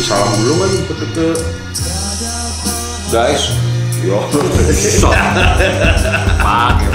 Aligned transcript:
Kasih 0.00 0.16
salam 0.16 0.32
dulu 0.32 0.54
kan 0.64 0.72
ke 0.80 0.94
ke 1.12 1.28
Guys, 3.12 3.52
Yo. 4.00 4.16
pakai. 6.40 6.88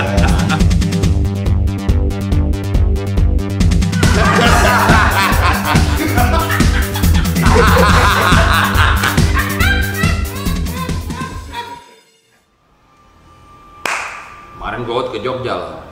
Kemarin 14.49 14.81
gue 14.81 15.01
ke 15.13 15.19
Jogja 15.21 15.53
lah. 15.53 15.85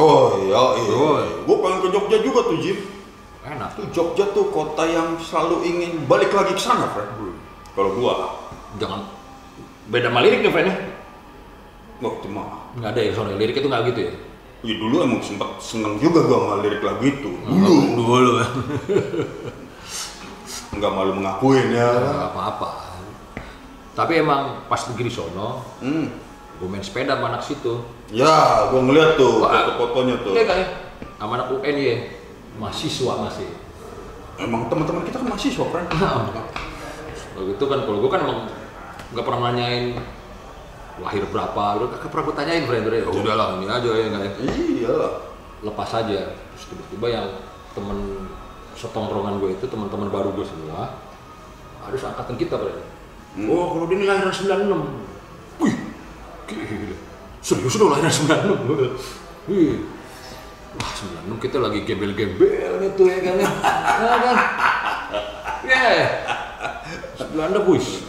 Oh 0.00 0.40
iya, 0.48 0.80
iya. 0.80 1.28
Gue 1.44 1.56
pengen 1.60 1.78
ke 1.84 1.88
Jogja 1.92 2.16
juga 2.24 2.40
tuh 2.48 2.56
Jim. 2.64 3.03
Enak. 3.44 3.76
Tuh 3.76 3.86
Jogja 3.92 4.24
tuh 4.32 4.48
kota 4.48 4.88
yang 4.88 5.20
selalu 5.20 5.68
ingin 5.68 5.92
balik 6.08 6.32
lagi 6.32 6.56
ke 6.56 6.62
sana, 6.62 6.88
Fred. 6.90 7.08
Kalau 7.76 7.90
gua, 7.92 8.40
Jangan 8.74 9.06
beda 9.86 10.08
sama 10.10 10.18
lirik 10.18 10.42
nih, 10.42 10.50
friend 10.50 10.66
ya. 10.66 10.76
waktu 12.02 12.26
mah. 12.26 12.72
Nggak 12.74 12.90
ada 12.90 13.00
ya, 13.00 13.10
soalnya 13.14 13.36
lirik 13.38 13.54
itu 13.54 13.68
nggak 13.68 13.82
gitu 13.92 14.00
ya. 14.10 14.12
Ya 14.64 14.74
dulu 14.80 14.96
emang 15.04 15.20
sempet 15.20 15.46
seneng 15.60 16.00
juga 16.00 16.24
gua 16.24 16.38
sama 16.40 16.54
lirik 16.64 16.82
lagu 16.82 17.04
itu. 17.04 17.30
Dulu. 17.44 17.76
Dulu. 17.94 18.32
Nggak 20.74 20.90
malu 20.90 21.12
mengakuin 21.14 21.70
ya. 21.70 21.86
Apa-apa. 22.32 22.82
Tapi 23.94 24.12
emang 24.18 24.66
pas 24.66 24.82
negeri 24.90 25.06
sono, 25.06 25.62
Hmm. 25.78 26.10
gue 26.58 26.66
main 26.66 26.82
sepeda 26.82 27.14
sama 27.14 27.30
anak 27.30 27.46
situ. 27.46 27.78
Ya, 28.10 28.66
gua 28.74 28.82
ngeliat 28.82 29.14
tuh 29.14 29.38
foto-fotonya 29.38 30.16
tuh. 30.26 30.34
Iya 30.34 30.42
kan 30.42 30.56
ya? 30.58 30.66
Sama 31.14 31.32
anak 31.38 31.48
UN 31.54 31.76
ya. 31.78 31.96
Mahasiswa 32.58 33.12
masih. 33.26 33.50
Emang 34.38 34.66
teman-teman 34.66 35.02
kita 35.06 35.22
kan 35.22 35.26
mahasiswa, 35.30 35.64
Fred. 35.68 35.86
Kalau 37.34 37.44
gitu 37.50 37.64
kan, 37.66 37.82
kalau 37.82 37.98
gue 37.98 38.10
kan 38.14 38.20
emang 38.22 38.46
nggak 39.10 39.24
pernah 39.26 39.50
nanyain 39.50 39.98
lahir 41.02 41.26
berapa, 41.26 41.82
udah 41.82 41.98
gak 41.98 42.06
pernah 42.06 42.24
gue 42.30 42.36
tanyain 42.38 42.62
friend 42.62 42.86
ya 42.86 43.10
udah 43.10 43.34
lah 43.34 43.46
ini 43.58 43.66
aja 43.66 43.90
ya 43.90 44.06
nggak 44.06 44.22
ya. 44.22 44.30
Iya. 44.54 44.90
Lah. 44.94 45.12
lepas 45.66 45.90
aja. 45.98 46.30
Terus 46.30 46.64
tiba-tiba 46.70 47.06
yang 47.10 47.26
temen 47.74 48.30
setongkrongan 48.78 49.42
gue 49.42 49.50
itu 49.58 49.66
teman-teman 49.66 50.14
baru 50.14 50.30
gue 50.30 50.46
semua 50.46 50.94
ada 51.82 51.96
seangkatan 51.98 52.38
kita 52.38 52.54
friend 52.54 52.94
Hmm. 53.34 53.50
oh 53.50 53.74
kalau 53.74 53.90
dia 53.90 53.98
ini 53.98 54.06
lahiran 54.06 54.30
96 54.30 55.58
wih 55.58 55.74
gila 56.46 56.94
serius 57.42 57.74
udah 57.82 57.98
lahiran 57.98 58.14
96 58.14 58.30
Gua 58.62 58.76
bilang, 58.78 58.94
wih 59.50 59.74
wah 60.80 60.92
96 61.30 61.44
kita 61.44 61.56
lagi 61.62 61.80
gembel-gembel 61.86 62.72
gitu 62.88 63.02
ya 63.06 63.18
kan 63.22 63.34
ya. 63.38 63.50
Ya 64.00 64.14
kan? 64.18 64.36
Ya. 65.64 65.88
Belanda 67.34 67.58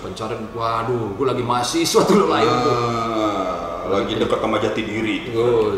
pencarian 0.05 0.45
waduh 0.53 1.17
gue 1.17 1.25
lagi 1.25 1.41
mahasiswa 1.41 2.01
tuh 2.05 2.29
lahir 2.29 2.45
tuh. 2.45 2.77
Ah, 2.77 3.89
lagi 3.89 4.13
dekat 4.21 4.37
sama 4.37 4.61
jati 4.61 4.81
diri. 4.85 5.33
Oh, 5.33 5.73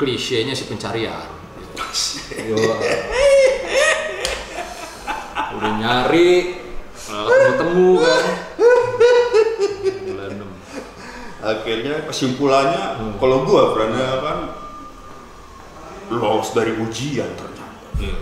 klisenya 0.00 0.56
si 0.56 0.64
pencarian. 0.64 1.28
Udah 5.54 5.72
nyari, 5.78 6.64
ketemu 7.28 7.90
kan. 8.00 8.24
Akhirnya 11.44 12.08
kesimpulannya, 12.08 13.12
kalau 13.20 13.44
gua 13.44 13.76
Fred 13.76 13.92
ya 13.92 14.16
kan 14.24 14.63
lolos 16.10 16.52
dari 16.52 16.72
ujian 16.76 17.28
ternyata. 17.36 17.64
Iya. 18.00 18.16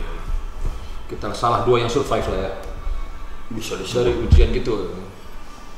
Kita 1.09 1.33
salah 1.35 1.65
dua 1.67 1.83
yang 1.83 1.91
survive 1.91 2.27
lah 2.31 2.41
ya. 2.41 2.53
Bisa 3.53 3.77
Dari 3.77 3.85
disebut 3.85 4.29
ujian 4.31 4.49
gitu. 4.55 4.75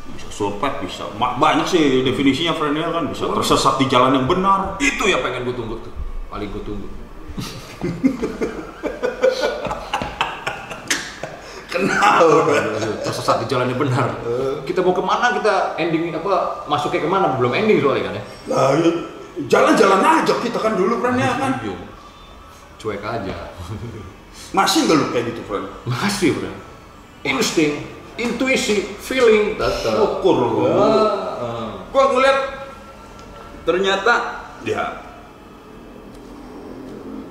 bisa 0.05 0.29
survive 0.29 0.85
bisa 0.85 1.09
banyak 1.17 1.65
sih 1.65 2.05
definisinya 2.05 2.53
friendnya 2.53 2.93
kan 2.93 3.09
bisa 3.09 3.25
tersesat 3.25 3.81
di 3.81 3.89
jalan 3.89 4.13
yang 4.13 4.29
benar 4.29 4.77
Itu 4.77 5.09
yang 5.09 5.25
pengen 5.25 5.49
gue 5.49 5.57
tunggu 5.57 5.81
tuh. 5.81 5.93
Paling 6.29 6.53
gue 6.53 6.61
tunggu. 6.61 6.89
kenal 11.75 12.23
Tersesat 13.03 13.43
di 13.43 13.47
jalan 13.51 13.67
yang 13.73 13.81
benar. 13.81 14.09
Kita 14.63 14.81
mau 14.81 14.95
ke 14.95 15.03
mana 15.03 15.35
kita 15.35 15.75
ending 15.81 16.15
apa 16.15 16.65
masuknya 16.71 17.03
ke 17.03 17.09
mana 17.11 17.35
belum 17.35 17.53
ending 17.53 17.83
soalnya 17.83 18.03
kan 18.09 18.15
ya. 18.15 18.23
nah, 18.49 18.71
ya, 18.79 18.91
jalan-jalan 19.51 20.01
aja 20.01 20.35
kita 20.39 20.59
kan 20.63 20.79
dulu 20.79 21.03
kan 21.03 21.19
Iya. 21.19 21.75
Cuek 22.85 23.01
aja. 23.01 23.49
masih 24.53 24.85
nggak 24.85 24.97
lu 25.01 25.07
kayak 25.09 25.25
gitu 25.33 25.41
friend 25.49 25.67
Masih 25.89 26.37
bro. 26.37 26.53
Insting, 27.25 27.81
intuisi, 28.21 28.85
feeling, 29.01 29.57
data. 29.57 29.97
ukur 30.05 30.37
lu 30.37 30.49
gua 31.89 32.05
ngeliat 32.13 32.39
ternyata 33.65 34.15
ya 34.67 35.01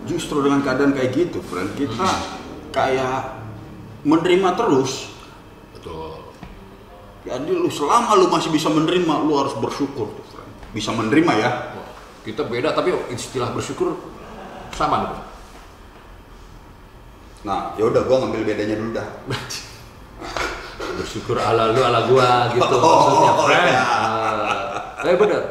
justru 0.09 0.41
dengan 0.41 0.63
keadaan 0.65 0.95
kayak 0.95 1.11
gitu 1.13 1.43
friend 1.45 1.75
kita 1.77 2.07
kayak 2.71 3.37
menerima 4.01 4.55
terus 4.57 5.11
Betul. 5.75 6.33
jadi 7.27 7.51
lu 7.51 7.67
selama 7.69 8.15
lu 8.17 8.31
masih 8.31 8.49
bisa 8.49 8.71
menerima 8.71 9.13
lu 9.27 9.35
harus 9.37 9.53
bersyukur 9.59 10.09
friend 10.31 10.49
bisa 10.73 10.89
menerima 10.95 11.33
ya 11.37 11.51
Kita 12.23 12.47
beda 12.47 12.71
tapi 12.71 12.95
istilah 13.11 13.51
bersyukur 13.51 13.99
sama 14.71 15.03
nih. 15.03 15.32
Nah, 17.43 17.75
ya 17.75 17.83
udah 17.85 18.01
gua 18.03 18.23
ngambil 18.23 18.41
bedanya 18.45 18.75
dulu 18.75 18.91
dah. 18.93 19.07
Bersyukur 20.93 21.35
ala 21.35 21.73
lu 21.73 21.81
ala 21.81 22.05
gua 22.05 22.47
gitu 22.49 22.61
Oh, 22.61 22.95
maksudnya, 23.01 23.31
friend. 23.39 23.67
ya. 23.67 23.83
Ah, 23.83 25.03
eh 25.03 25.17
bener. 25.17 25.41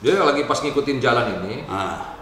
Dia 0.00 0.22
lagi 0.22 0.42
pas 0.44 0.58
ngikutin 0.58 0.98
jalan 0.98 1.26
ini, 1.40 1.64
Nah, 1.66 2.14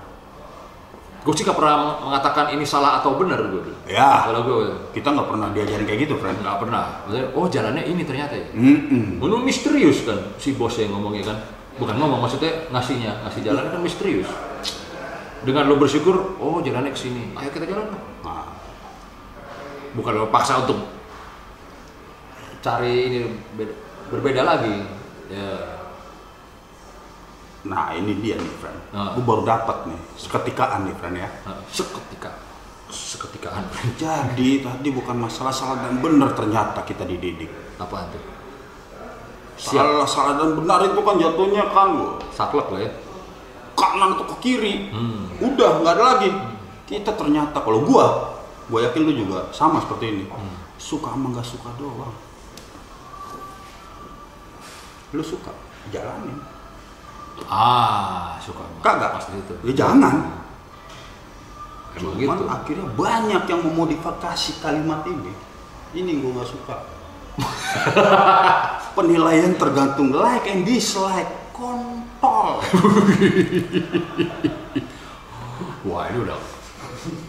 gue 1.21 1.33
sih 1.33 1.43
gak 1.43 1.57
pernah 1.57 1.99
mengatakan 2.01 2.53
ini 2.53 2.63
salah 2.63 3.01
atau 3.01 3.17
benar 3.17 3.41
gue. 3.45 3.73
ya. 3.87 4.25
Kalau 4.25 4.41
gue 4.43 4.93
Kita 4.93 5.11
nggak 5.11 5.27
pernah 5.27 5.49
diajarin 5.51 5.85
kayak 5.85 6.01
gitu, 6.05 6.15
friend. 6.17 6.39
nggak 6.39 6.59
pernah. 6.61 7.03
Maksudnya, 7.03 7.27
oh 7.33 7.47
jalannya 7.47 7.83
ini 7.85 8.03
ternyata 8.03 8.35
ya. 8.35 8.47
Mm-mm. 8.53 9.19
Menurut 9.19 9.43
misterius 9.43 10.03
kan 10.03 10.19
si 10.37 10.55
bos 10.55 10.75
yang 10.75 10.93
ngomongnya 10.93 11.33
kan. 11.33 11.39
Bukan 11.75 11.97
ngomong 11.97 12.23
maksudnya 12.23 12.71
ngasihnya, 12.71 13.27
ngasih 13.27 13.43
jalan 13.43 13.65
kan 13.67 13.81
misterius. 13.81 14.31
Dengan 15.43 15.67
lo 15.67 15.77
bersyukur, 15.77 16.39
oh 16.39 16.59
jalannya 16.61 16.91
ke 16.91 17.01
sini. 17.01 17.35
Ayo 17.35 17.51
kita 17.51 17.67
jalan. 17.67 17.91
Nah, 18.23 18.47
Bukan 19.95 20.13
lo 20.13 20.27
paksa 20.29 20.63
untuk 20.63 20.79
cari 22.61 22.95
ini 23.09 23.19
beda- 23.55 23.79
berbeda 24.11 24.43
lagi. 24.43 24.77
Ya. 25.25 25.81
nah 27.65 27.97
ini 27.97 28.21
dia 28.21 28.37
nih, 28.37 28.55
friend. 28.61 28.77
Ah. 28.93 29.17
Gua 29.17 29.25
baru 29.25 29.43
dapat 29.49 29.89
nih, 29.89 30.01
seketikaan 30.21 30.85
nih, 30.85 30.95
friend 31.01 31.17
ya. 31.17 31.29
Nah, 31.49 31.57
seketika 31.73 32.29
seketikaan 32.95 33.65
Jadi 33.99 34.63
tadi 34.63 34.89
bukan 34.93 35.17
masalah 35.19 35.51
salah 35.51 35.83
dan 35.83 35.99
benar 35.99 36.37
ternyata 36.37 36.85
kita 36.85 37.03
dididik. 37.03 37.49
apa? 37.75 38.07
Siap. 39.57 39.75
Salah 39.75 40.07
salah 40.07 40.35
dan 40.39 40.55
benar 40.55 40.85
itu 40.85 41.01
kan 41.01 41.17
jatuhnya 41.17 41.65
kan 41.73 41.91
Saklek 42.31 42.69
lah 42.71 42.81
ya. 42.85 42.91
kanan 43.75 44.15
atau 44.15 44.27
ke 44.31 44.37
kiri. 44.39 44.95
Hmm. 44.95 45.27
Udah 45.43 45.83
nggak 45.83 45.95
ada 45.99 46.05
lagi. 46.15 46.31
Kita 46.85 47.17
ternyata 47.17 47.59
kalau 47.59 47.83
gua, 47.83 48.07
gua 48.69 48.81
yakin 48.89 49.03
lu 49.05 49.13
juga 49.13 49.49
sama 49.53 49.81
seperti 49.83 50.05
ini. 50.11 50.25
Hmm. 50.29 50.57
Suka 50.81 51.13
sama 51.13 51.33
nggak 51.33 51.47
suka 51.47 51.71
doang. 51.81 52.15
Lu 55.15 55.23
suka, 55.23 55.55
jalanin. 55.95 56.39
Ah, 57.47 58.39
suka. 58.39 58.63
Kagak. 58.83 59.19
pasti 59.19 59.35
itu. 59.39 59.55
Ya 59.71 59.87
jangan. 59.87 60.45
Emang 61.95 62.19
Cuman 62.19 62.39
gitu. 62.43 62.45
akhirnya 62.51 62.87
banyak 62.99 63.43
yang 63.47 63.61
memodifikasi 63.63 64.51
kalimat 64.59 65.07
ini. 65.07 65.31
Ini 65.95 66.11
gue 66.19 66.31
nggak 66.35 66.51
suka. 66.51 66.77
Penilaian 68.99 69.55
tergantung 69.55 70.11
like 70.15 70.47
and 70.51 70.67
dislike. 70.67 71.31
Kontol. 71.55 72.59
Wah, 75.87 76.11
ini 76.11 76.19
udah 76.27 76.35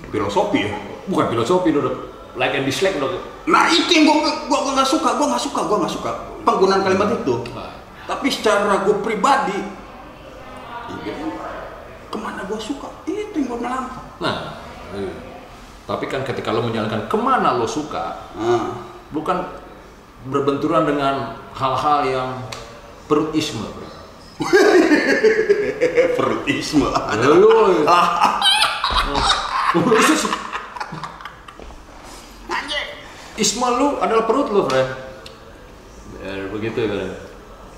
Filosofi 0.10 0.66
ya. 0.66 0.74
Bukan 1.10 1.26
filosofi 1.32 1.70
udah 1.72 1.96
like 2.36 2.54
and 2.56 2.68
dislike 2.68 2.96
udah. 3.00 3.22
Nah 3.48 3.72
itu 3.72 3.90
yang 3.90 4.04
gue 4.10 4.16
gua, 4.50 4.60
gua 4.66 4.72
nggak 4.76 4.90
suka, 4.90 5.10
gue 5.16 5.26
nggak 5.28 5.44
suka, 5.44 5.60
gue 5.66 5.78
nggak 5.82 5.94
suka 5.94 6.12
penggunaan 6.46 6.82
kalimat 6.86 7.10
itu. 7.16 7.36
Nah, 7.52 7.74
Tapi 8.06 8.30
secara 8.30 8.86
gue 8.86 9.02
pribadi, 9.02 9.58
iya, 10.94 11.14
ke 12.14 12.18
mana 12.22 12.46
gue 12.46 12.60
suka, 12.62 12.86
itu 13.10 13.34
yang 13.34 13.50
gue 13.50 13.60
melangkah. 13.66 14.06
Nah, 14.22 14.62
iya. 14.94 15.10
tapi 15.90 16.06
kan 16.06 16.22
ketika 16.22 16.54
lo 16.54 16.62
menjalankan 16.62 17.10
ke 17.10 17.18
mana 17.18 17.58
lo 17.58 17.66
suka, 17.66 18.30
Nah, 18.38 18.78
bukan 19.10 19.42
berbenturan 20.30 20.86
dengan 20.86 21.34
hal-hal 21.58 22.00
yang 22.06 22.30
perutisme. 23.10 23.66
bro. 23.74 23.90
perutisme. 26.22 26.86
Itu 29.74 30.14
sih. 30.14 30.32
Isma 33.36 33.68
lu 33.76 34.00
adalah 34.00 34.24
perut 34.24 34.48
lu, 34.52 34.64
friend. 34.68 34.90
Ya, 36.24 36.48
begitu 36.50 36.78
ya, 36.80 36.88
friend. 36.88 37.16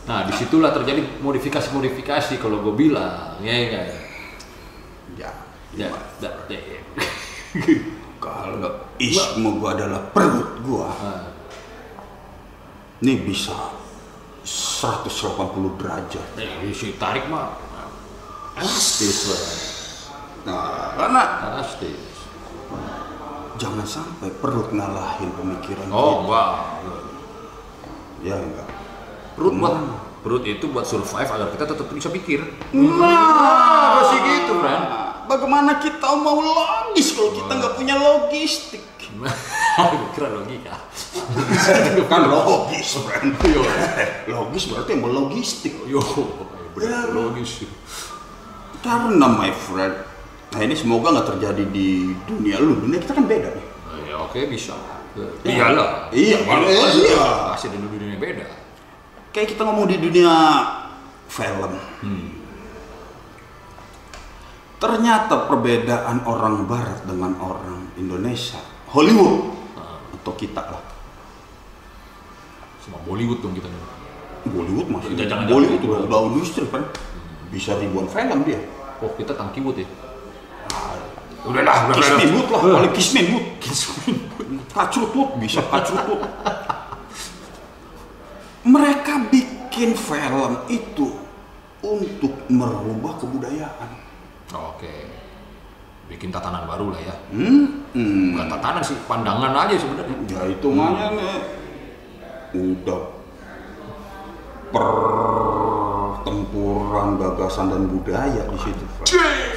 Nah, 0.07 0.23
di 0.23 0.33
situlah 0.37 0.71
terjadi 0.71 1.03
modifikasi-modifikasi 1.19 2.39
kalau 2.39 2.63
gue 2.63 2.73
bilang, 2.77 3.41
ya 3.43 3.55
ya. 3.57 3.81
Ya, 5.17 5.31
Ya, 5.75 5.91
ya, 6.23 6.31
ya, 6.49 6.59
ya. 6.61 6.81
kalau 8.23 8.71
isme 8.97 9.61
gua 9.61 9.77
adalah 9.77 10.01
perut 10.09 10.57
Ah, 10.89 11.29
ini 13.03 13.13
bisa 13.21 13.53
180 14.41 15.77
derajat. 15.77 16.27
eh, 16.39 16.73
si 16.73 16.97
tarik 16.97 17.29
mah 17.29 17.53
lah, 17.53 17.57
Nah, 20.47 20.95
karena 20.95 21.21
elastis. 21.51 22.07
Jangan 23.57 23.83
sampai 23.83 24.29
perut 24.37 24.69
ngalahin 24.71 25.33
pemikiran 25.33 25.89
Oh, 25.89 26.23
kita. 26.23 26.43
Ya 28.23 28.35
enggak. 28.37 28.67
Perut 29.37 29.53
buat 29.57 29.75
perut 30.25 30.43
itu 30.45 30.65
buat 30.69 30.85
survive 30.85 31.29
agar 31.29 31.47
kita 31.53 31.65
tetap 31.69 31.85
bisa 31.89 32.09
pikir. 32.09 32.41
Nah, 32.73 34.01
pasti 34.01 34.17
gitu, 34.17 34.53
friend. 34.57 34.83
Bagaimana 35.27 35.77
kita 35.77 36.07
mau 36.17 36.39
logis 36.39 37.11
kalau 37.13 37.35
kita 37.35 37.51
nggak 37.51 37.73
punya 37.75 37.95
logistik? 37.99 38.83
Kira 40.15 40.29
logika. 40.33 40.73
kan 42.11 42.21
logis, 42.25 42.97
friend. 43.01 43.33
Yo, 43.55 43.61
logis 44.29 44.63
berarti 44.69 44.91
mau 44.97 45.09
logistik. 45.09 45.73
yo, 45.85 46.01
bener 46.73 47.13
logis. 47.13 47.65
Karena 48.81 49.25
my 49.29 49.51
friend, 49.53 49.93
nah 50.47 50.59
ini 50.59 50.73
semoga 50.73 51.11
nggak 51.11 51.27
terjadi 51.35 51.63
di 51.67 51.87
dunia 52.23 52.57
lu. 52.57 52.79
Dunia 52.79 52.99
kita 52.99 53.13
kan 53.13 53.25
beda 53.25 53.49
nih. 53.51 53.65
Ya 54.07 54.15
oke 54.17 54.39
bisa. 54.47 54.75
Iyalah. 55.41 56.13
Iya, 56.13 56.45
Kalau 56.45 56.69
iya. 56.69 56.77
pasti 56.79 57.09
pasti 57.49 57.67
di 57.73 57.77
dunia 57.81 58.17
beda. 58.17 58.45
Kayak 59.33 59.47
kita 59.53 59.61
ngomong 59.65 59.85
di 59.85 59.97
dunia 59.97 60.33
film. 61.27 61.73
Ternyata 64.77 65.49
perbedaan 65.49 66.21
orang 66.21 66.69
Barat 66.69 67.01
dengan 67.01 67.33
orang 67.41 67.89
Indonesia, 67.97 68.61
Hollywood 68.93 69.57
atau 70.13 70.33
kita 70.37 70.61
lah. 70.61 70.83
Sama 72.77 73.01
Bollywood 73.01 73.41
dong 73.41 73.57
kita. 73.57 73.65
Bollywood 74.47 74.87
masih 74.87 75.17
Jangan- 75.17 75.43
jangan- 75.43 75.49
Bollywood 75.49 75.81
jangan. 75.81 75.97
udah, 75.97 76.07
udah 76.07 76.19
industri 76.29 76.63
kan. 76.69 76.83
Bisa 77.49 77.73
ribuan 77.75 78.05
film 78.05 78.45
dia. 78.45 78.61
Oh 79.01 79.09
kita 79.17 79.33
Tangkiwood 79.33 79.81
ya. 79.81 79.87
Udah 81.47 81.63
lah, 81.63 81.87
udah 81.87 81.95
Kisminwood 81.95 82.47
lah, 82.51 82.59
paling 82.59 82.93
Kisminwood. 82.93 83.45
Kacrutut 84.75 85.29
bisa 85.41 85.63
kacrutut. 85.71 86.19
Mereka 88.67 89.31
bikin 89.31 89.95
film 89.95 90.59
itu 90.67 91.15
untuk 91.79 92.35
merubah 92.51 93.15
kebudayaan. 93.15 93.89
Oke. 94.51 95.07
Bikin 96.07 96.31
tatanan 96.31 96.67
baru 96.67 96.91
lah 96.91 97.01
ya. 97.03 97.15
Hmm, 97.31 97.83
hmm. 97.95 98.35
Bukan 98.35 98.47
tatanan 98.47 98.83
sih, 98.83 98.95
pandangan 99.07 99.55
aja 99.55 99.75
sebenarnya. 99.75 100.15
Ya 100.27 100.47
itu 100.51 100.67
makanya 100.71 101.15
nih, 101.15 101.39
udah 102.55 103.01
pertempuran 106.27 107.19
gagasan 107.19 107.71
dan 107.71 107.87
budaya 107.87 108.43
di 108.51 108.57
situ. 108.59 108.83
Frank. 108.99 109.56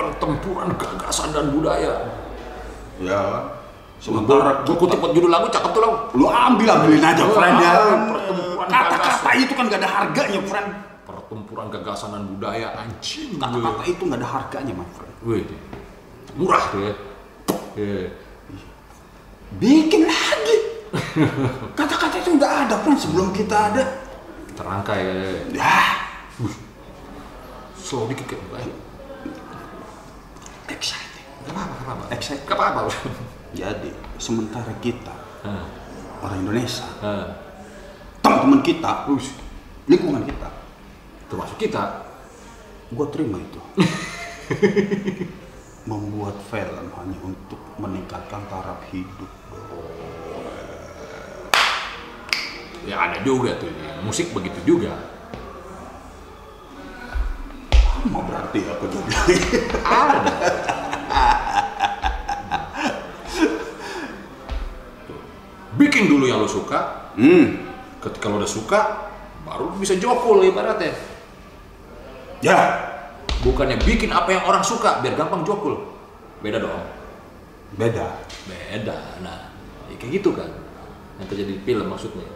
Pertempuran 0.00 0.72
gagasan 0.80 1.28
dan 1.36 1.52
budaya. 1.52 2.08
Ya, 3.00 3.20
sementara 4.00 4.64
Gue 4.64 4.76
kutip 4.80 4.96
judul 4.96 5.28
lagu 5.28 5.52
cakep 5.52 5.70
tuh 5.76 5.80
lagu. 5.84 5.96
lu 6.16 6.26
ambil 6.28 6.68
ambilin 6.72 7.04
aja, 7.04 7.24
friend 7.28 7.56
ya. 7.60 7.72
Pertempuran 8.08 8.68
Kata-kata 8.68 9.30
itu 9.36 9.52
kan 9.52 9.64
gak 9.68 9.80
ada 9.84 9.90
harganya, 9.92 10.40
friend. 10.48 10.68
Pertempuran 11.04 11.66
gagasan 11.68 12.16
dan 12.16 12.24
budaya 12.32 12.68
anjing. 12.80 13.36
Kata-kata 13.36 13.82
itu 13.84 14.02
gak 14.08 14.20
ada 14.24 14.28
harganya, 14.28 14.72
my 14.72 14.88
friend. 14.96 15.14
Wih, 15.20 15.44
murah 16.36 16.64
tuh 16.72 16.80
ya. 16.80 16.94
Iya. 17.76 18.08
Bikin 19.60 20.08
lagi. 20.08 20.56
Kata-kata 21.76 22.16
itu 22.24 22.40
udah 22.40 22.50
ada, 22.64 22.74
friend. 22.80 22.98
Sebelum 23.00 23.28
kita 23.36 23.56
ada, 23.68 23.82
Terangkai 24.56 25.00
ya. 25.00 25.16
ya 25.56 25.80
Slow 27.80 28.08
dikit 28.08 28.28
kayak. 28.28 28.89
Exciting. 30.72 31.26
Gak 31.46 31.52
apa-apa, 31.54 31.74
gak 31.74 31.84
apa-apa. 31.84 32.04
Exciting. 32.14 32.46
Gak 32.46 32.58
apa-apa. 32.58 32.80
Jadi, 33.60 33.90
sementara 34.20 34.72
kita 34.78 35.14
Hah, 35.40 35.64
orang 36.20 36.44
Indonesia, 36.44 36.84
hah. 37.00 37.32
teman-teman 38.20 38.60
kita, 38.60 39.08
lingkungan 39.88 40.20
kita, 40.28 40.48
termasuk 41.32 41.56
kita. 41.56 42.04
gue 42.90 43.06
terima 43.14 43.38
itu. 43.38 43.60
Membuat 45.90 46.34
film 46.50 46.86
hanya 46.92 47.18
untuk 47.22 47.60
meningkatkan 47.78 48.42
taraf 48.50 48.82
hidup. 48.90 49.30
Ya 52.84 52.98
ada 52.98 53.22
juga 53.22 53.54
tuh. 53.56 53.70
Musik 54.02 54.34
begitu 54.34 54.76
juga. 54.76 54.92
Sama 57.90 58.20
berarti 58.24 58.60
aku 58.70 58.84
jadi. 58.86 59.34
Ada. 59.82 60.34
Bikin 65.74 66.06
dulu 66.06 66.30
yang 66.30 66.44
lo 66.44 66.48
suka. 66.50 67.10
hmm. 67.18 67.68
Ketika 68.00 68.32
lo 68.32 68.40
udah 68.40 68.48
suka, 68.48 68.80
baru 69.44 69.74
bisa 69.76 69.98
jokul 69.98 70.44
ibaratnya. 70.46 70.96
Ya, 72.40 72.90
Bukannya 73.40 73.80
bikin 73.80 74.12
apa 74.12 74.36
yang 74.36 74.44
orang 74.44 74.60
suka 74.60 75.00
biar 75.00 75.16
gampang 75.16 75.40
jokul. 75.48 75.80
Beda 76.44 76.60
dong. 76.60 76.84
beda. 77.72 78.20
Beda. 78.44 79.16
Nah, 79.24 79.48
ya 79.88 79.96
kayak 79.96 80.20
gitu 80.20 80.36
kan. 80.36 80.50
Yang 81.16 81.26
terjadi 81.32 81.52
di 81.56 81.62
film 81.64 81.86
maksudnya. 81.88 82.28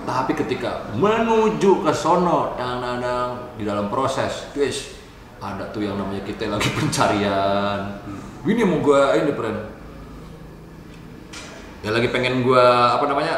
Tapi 0.00 0.32
ketika 0.38 0.90
menuju 0.96 1.82
ke 1.84 1.92
sono, 1.92 2.54
dang-dang 2.56 3.58
di 3.58 3.66
dalam 3.66 3.90
proses, 3.92 4.48
guys, 4.54 4.96
ada 5.40 5.68
tuh 5.72 5.84
yang 5.84 5.96
namanya 5.96 6.22
kita 6.24 6.46
lagi 6.46 6.68
pencarian. 6.78 8.00
Ini 8.44 8.62
mau 8.64 8.80
gua 8.80 9.16
ini 9.16 9.32
friend. 9.32 9.60
Ya 11.80 11.90
lagi 11.96 12.08
pengen 12.12 12.44
gua 12.44 12.96
apa 12.96 13.04
namanya? 13.08 13.36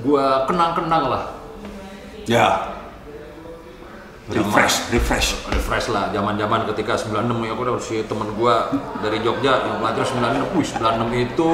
Gua 0.00 0.44
kenang-kenang 0.48 1.04
lah. 1.08 1.24
Ya. 2.24 2.76
Refresh, 4.24 4.88
refresh. 4.88 5.36
refresh 5.52 5.92
lah 5.92 6.08
zaman-zaman 6.08 6.64
ketika 6.72 6.96
96 6.96 7.44
ya 7.44 7.52
aku 7.52 7.60
udah 7.60 7.76
si 7.76 8.00
temen 8.08 8.32
gua 8.32 8.72
dari 9.04 9.20
Jogja 9.20 9.60
yang 9.68 9.84
pelajar 9.84 10.00
96 10.00 10.56
wih 10.56 10.64
96 10.64 11.28
itu 11.28 11.52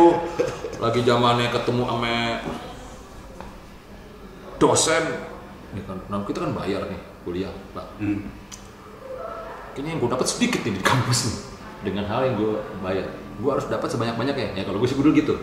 lagi 0.78 1.00
zamannya 1.02 1.50
ketemu 1.50 1.82
sama 1.90 2.14
dosen 4.61 5.02
ini 5.71 5.83
kan 5.83 5.97
nah 6.07 6.21
kita 6.23 6.38
kan 6.40 6.52
bayar 6.52 6.85
nih 6.87 7.00
kuliah 7.21 7.52
pak 7.73 7.87
Hmm. 7.97 8.29
kayaknya 9.73 9.90
yang 9.90 10.00
gue 10.00 10.11
dapat 10.11 10.26
sedikit 10.26 10.61
nih 10.61 10.73
di 10.73 10.83
kampus 10.83 11.19
nih 11.25 11.37
dengan 11.83 12.05
hal 12.07 12.21
yang 12.23 12.37
gue 12.37 12.52
bayar 12.79 13.09
gue 13.35 13.50
harus 13.50 13.64
dapat 13.67 13.88
sebanyak-banyaknya 13.88 14.52
ya 14.52 14.62
kalau 14.62 14.76
gue 14.76 14.87
sih 14.87 14.95
dulu 14.95 15.11
gitu 15.12 15.35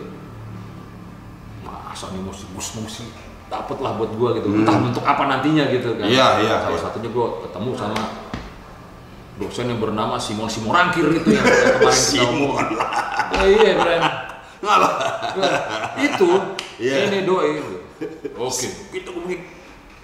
masa 1.64 2.12
nih 2.12 2.22
mesti 2.22 2.46
gus 2.48 2.68
mesti 2.76 3.04
dapat 3.48 3.78
lah 3.80 3.96
buat 3.96 4.12
gue 4.12 4.30
gitu 4.38 4.48
entah 4.54 4.76
untuk 4.76 5.02
apa 5.02 5.24
nantinya 5.26 5.66
gitu 5.68 5.96
kan 5.96 6.06
Iya, 6.06 6.28
iya, 6.42 6.56
salah 6.60 6.72
iya. 6.72 6.84
satunya 6.84 7.10
gue 7.10 7.28
ketemu 7.42 7.70
sama 7.74 8.02
dosen 9.38 9.66
yang 9.68 9.80
bernama 9.80 10.16
Simon 10.18 10.46
Simorangkir 10.46 11.08
itu 11.14 11.30
yang 11.30 11.46
kemarin 11.46 11.78
kita 11.80 11.94
Simon. 11.94 12.28
omong. 12.28 12.58
Ya, 13.32 13.44
iya 13.46 13.72
Bren 13.76 14.02
Ngalah. 14.58 14.94
itu 15.96 16.30
Iya. 16.78 16.96
ini 17.08 17.18
doi 17.24 17.50
oke 18.38 18.68
kita 18.94 19.10
ngomongin 19.12 19.42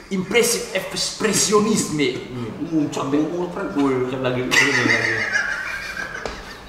impresif 0.10 0.74
ekspresionisme 0.74 2.10
Muncul 2.70 3.06
mulu, 3.10 3.50
friend. 3.50 3.70
yang 4.10 4.22
lagi 4.26 4.42
ini 4.46 4.50
lagi 4.50 5.14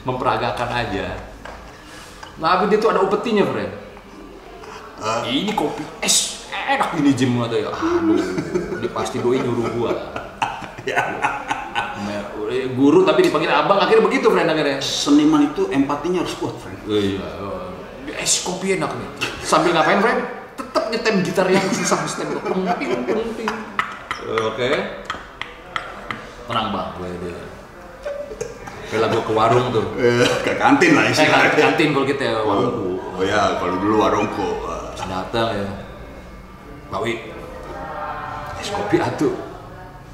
memperagakan 0.04 0.68
aja. 0.68 1.16
Nah, 2.36 2.60
tapi 2.60 2.68
dia 2.68 2.76
tuh 2.76 2.92
ada 2.92 3.00
upetinya, 3.00 3.40
friend. 3.48 3.72
Ini 5.24 5.52
kopi 5.56 5.80
es 6.04 6.44
enak 6.52 6.96
ini 7.00 7.16
Jim 7.16 7.40
kata 7.40 7.56
ya. 7.56 7.72
Aduh, 7.72 8.20
ini 8.80 8.88
pasti 8.92 9.16
doi 9.20 9.40
nyuruh 9.40 9.68
gua. 9.72 9.92
Me- 12.04 12.32
Guru 12.76 13.02
tapi 13.08 13.24
dipanggil 13.24 13.48
abang 13.48 13.80
akhirnya 13.80 14.04
begitu 14.04 14.28
friend 14.28 14.48
akhirnya. 14.48 14.78
Seniman 14.84 15.52
itu 15.52 15.72
empatinya 15.72 16.20
harus 16.20 16.36
kuat, 16.36 16.54
friend. 16.60 16.76
Iya, 16.84 17.24
es 18.20 18.44
kopi 18.44 18.76
enak 18.76 18.92
nih. 18.92 19.08
Sambil 19.40 19.72
ngapain, 19.72 20.04
friend? 20.04 20.20
Tetap 20.54 20.84
nyetem 20.88 21.14
gitar 21.22 21.46
yang 21.46 21.64
susah 21.68 21.98
nyetem. 22.00 22.28
Peng, 22.38 22.62
ping, 22.78 22.90
peng, 23.04 23.30
ping. 23.34 23.50
Oke. 24.44 24.70
Tenang 26.44 26.66
bang, 26.70 26.88
gue 26.94 27.08
dia. 27.20 27.36
Bela 28.84 29.06
gua 29.10 29.22
ke 29.22 29.32
warung 29.32 29.66
tuh. 29.72 29.86
Eh, 29.98 30.22
ke 30.44 30.54
kantin 30.54 30.94
lah 30.94 31.08
Saya 31.08 31.26
kan 31.26 31.48
istilahnya. 31.50 31.62
kantin 31.66 31.88
kalau 31.90 32.06
kita 32.06 32.22
ya, 32.24 32.38
warungku. 32.40 32.88
Oh 33.14 33.22
ya, 33.22 33.40
kalau 33.58 33.74
dulu 33.76 33.94
warungku. 33.98 34.48
eh, 34.62 34.82
Terus 34.94 35.06
datang 35.08 35.48
ya. 35.50 35.68
Pak 36.86 37.00
Wi, 37.02 37.12
es 38.60 38.70
kopi 38.70 38.96
atuh. 38.98 39.34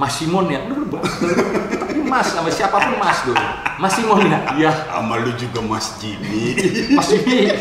Mas 0.01 0.17
Simon 0.17 0.49
ya, 0.49 0.65
Aduh, 0.65 0.97
tapi 1.77 2.01
Mas 2.01 2.33
sama 2.33 2.49
siapa 2.49 2.81
pun 2.81 2.97
Mas 2.97 3.21
dulu. 3.21 3.37
Mas 3.77 3.93
Simon 3.93 4.25
ya, 4.25 4.39
iya. 4.57 4.73
Sama 4.89 5.21
lu 5.21 5.37
juga 5.37 5.61
Mas 5.61 6.01
Jimmy. 6.01 6.57
Mas 6.97 7.05
Jimmy. 7.13 7.53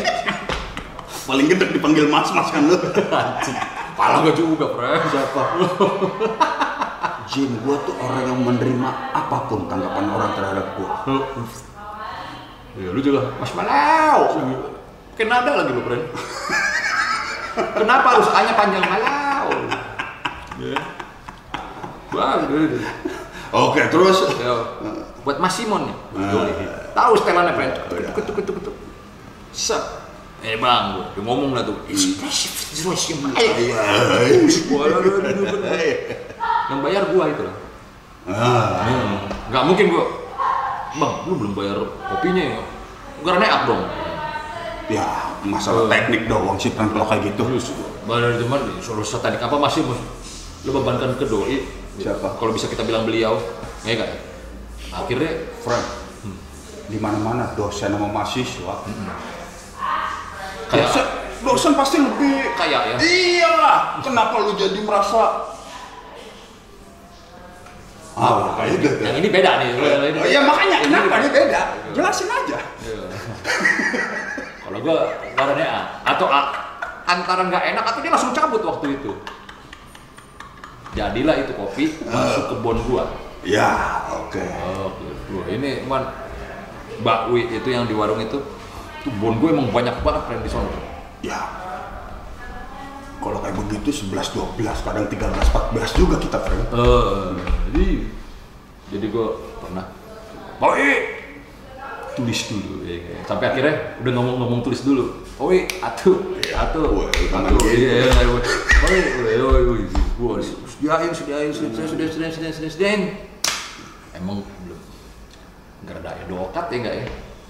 Paling 1.30 1.46
gede 1.46 1.78
dipanggil 1.78 2.10
Mas 2.10 2.26
Mas 2.34 2.50
kan 2.50 2.66
lu. 2.66 2.74
Pala 3.94 4.26
gak 4.26 4.34
juga, 4.34 4.66
Bre. 4.74 4.98
Siapa? 5.06 5.42
Jim, 7.30 7.54
gua 7.62 7.78
tuh 7.86 7.94
orang 8.02 8.26
yang 8.26 8.38
menerima 8.42 8.90
apa 9.14 9.46
pun 9.46 9.70
tanggapan 9.70 10.10
orang 10.10 10.34
terhadap 10.34 10.66
gua. 10.74 10.90
Ya 12.74 12.90
lu 12.90 12.98
juga 12.98 13.30
Mas 13.38 13.54
Malau. 13.54 14.42
Kenapa 15.14 15.54
lagi 15.54 15.70
lu, 15.70 15.86
Bre? 15.86 16.02
Kenapa 17.78 18.06
harus 18.18 18.26
A-nya 18.34 18.52
panjang 18.58 18.82
Malau? 18.82 19.46
Ya. 20.58 20.82
Bagus. 22.10 22.82
Oke, 23.54 23.86
terus 23.86 24.18
Yo, 24.42 24.54
buat 25.22 25.38
Mas 25.38 25.54
Simon 25.54 25.86
nih. 25.86 25.96
Ah. 26.18 26.90
Tahu 26.90 27.12
setelannya, 27.22 27.54
Friend? 27.54 27.74
Iya. 27.94 28.10
Ketuk 28.18 28.34
ketuk 28.42 28.54
ketuk. 28.58 28.74
Set. 29.54 29.99
Eh 30.40 30.56
bang, 30.56 30.84
dia 31.12 31.20
ngomong 31.20 31.52
lah 31.52 31.62
tuh. 31.68 31.76
Yang 36.72 36.80
bayar 36.80 37.02
gua 37.12 37.24
itu 37.28 37.42
lah. 37.44 37.56
Ah, 38.30 38.88
Nggak 39.52 39.64
mungkin 39.68 39.86
gua. 39.92 40.04
Bang, 40.96 41.14
lu 41.28 41.34
belum 41.36 41.52
bayar 41.52 41.76
kopinya 42.08 42.56
ya? 42.56 42.60
Gak 43.20 43.36
neak 43.36 43.60
dong. 43.68 43.84
ya 44.90 45.06
masalah 45.46 45.86
teknik 45.86 46.26
doang 46.26 46.58
sih 46.58 46.74
Pran, 46.74 46.90
kalau 46.90 47.06
kayak 47.06 47.30
gitu. 47.30 47.46
Bayar 48.08 48.34
cuman 48.40 48.60
solusi 48.82 49.14
teknik 49.20 49.44
apa 49.44 49.54
masih? 49.54 49.84
Lu 50.64 50.70
bebankan 50.72 51.14
ke 51.20 51.28
doi. 51.28 51.62
Siapa? 52.00 52.40
Kalau 52.40 52.50
bisa 52.50 52.64
kita 52.66 52.80
bilang 52.82 53.04
beliau, 53.04 53.36
ya 53.84 53.92
enggak? 53.92 54.10
Akhirnya 54.90 55.52
Frank, 55.60 55.84
di 56.88 56.96
mana-mana 56.96 57.52
dosen 57.54 57.92
sama 57.92 58.08
mahasiswa. 58.08 58.74
Kayak 60.70 60.86
Dosen, 60.86 61.06
dosen 61.42 61.72
pasti 61.74 61.96
lebih 61.98 62.54
kayak 62.54 62.80
ya. 62.94 62.96
Iya, 63.02 63.54
kenapa 64.06 64.34
lu 64.40 64.54
jadi 64.54 64.78
merasa 64.86 65.50
Ah, 68.20 68.52
kayak 68.58 68.84
gitu. 68.84 69.00
Yang 69.00 69.16
ini 69.24 69.28
beda 69.32 69.50
nih. 69.64 69.68
Oh, 69.80 70.26
iya 70.28 70.40
makanya 70.44 70.84
Ini 70.84 70.92
kenapa 70.92 71.24
dia 71.24 71.32
beda? 71.32 71.60
Jelasin 71.96 72.28
aja. 72.28 72.58
Iya. 72.84 73.02
Kalau 74.60 74.78
gua 74.84 74.96
warnanya 75.40 75.66
A 75.72 75.80
atau 76.12 76.26
A 76.28 76.40
antara 77.08 77.48
nggak 77.48 77.64
enak 77.74 77.84
atau 77.86 78.00
dia 78.04 78.12
langsung 78.12 78.36
cabut 78.36 78.60
waktu 78.60 79.00
itu. 79.00 79.16
Jadilah 80.92 81.36
itu 81.38 81.52
kopi 81.56 81.96
masuk 82.04 82.44
ke 82.50 82.54
bon 82.60 82.76
gua. 82.84 83.08
Ya, 83.40 84.04
oke. 84.12 84.42
Oh, 84.68 84.92
wah 85.40 85.46
ini 85.48 85.88
man 85.88 86.04
bakwi 87.00 87.48
itu 87.56 87.68
yang 87.72 87.88
di 87.88 87.96
warung 87.96 88.20
itu 88.20 88.36
itu 89.00 89.08
bon 89.16 89.40
gue 89.40 89.48
emang 89.48 89.72
banyak 89.72 89.96
banget 90.04 90.22
friend 90.28 90.42
di 90.44 90.50
sana. 90.52 90.68
Ya. 91.24 91.40
Kalau 93.20 93.40
kayak 93.44 93.56
begitu 93.56 94.08
11 94.08 94.56
12 94.56 94.84
kadang 94.84 95.04
13 95.08 95.16
14 95.16 96.00
juga 96.00 96.16
kita 96.20 96.38
friend. 96.40 96.64
Uh, 96.72 96.76
eh, 96.76 97.28
jadi 97.68 97.86
jadi 98.90 99.06
gue 99.08 99.26
pernah 99.60 99.84
Oi! 100.60 101.20
tulis 102.20 102.40
dulu 102.52 102.84
ya, 102.84 102.96
ya. 103.00 103.18
sampai 103.24 103.46
akhirnya 103.54 103.74
udah 104.02 104.12
ngomong-ngomong 104.12 104.60
tulis 104.60 104.82
dulu 104.82 105.24
oi 105.40 105.64
atuh 105.80 106.36
atuh 106.52 107.08
atuh 107.08 107.56
Oi 107.64 107.88
oi 109.24 109.36
oi 109.40 109.62
oi 109.64 109.82
oi 110.20 110.42
sudah 110.42 110.44
sediain 110.68 111.12
sediain 111.14 111.50
sediain 111.54 111.88
sediain 111.88 112.10
sediain 112.12 112.52
sediain 112.52 112.72
sediain 112.72 113.02
emang 114.12 114.44
belum 114.66 114.80
nggak 115.86 115.96
ada 116.04 116.10
ya 116.18 116.24
dokat 116.28 116.66
ya 116.68 116.76
enggak 116.76 116.94
ya 116.98 117.06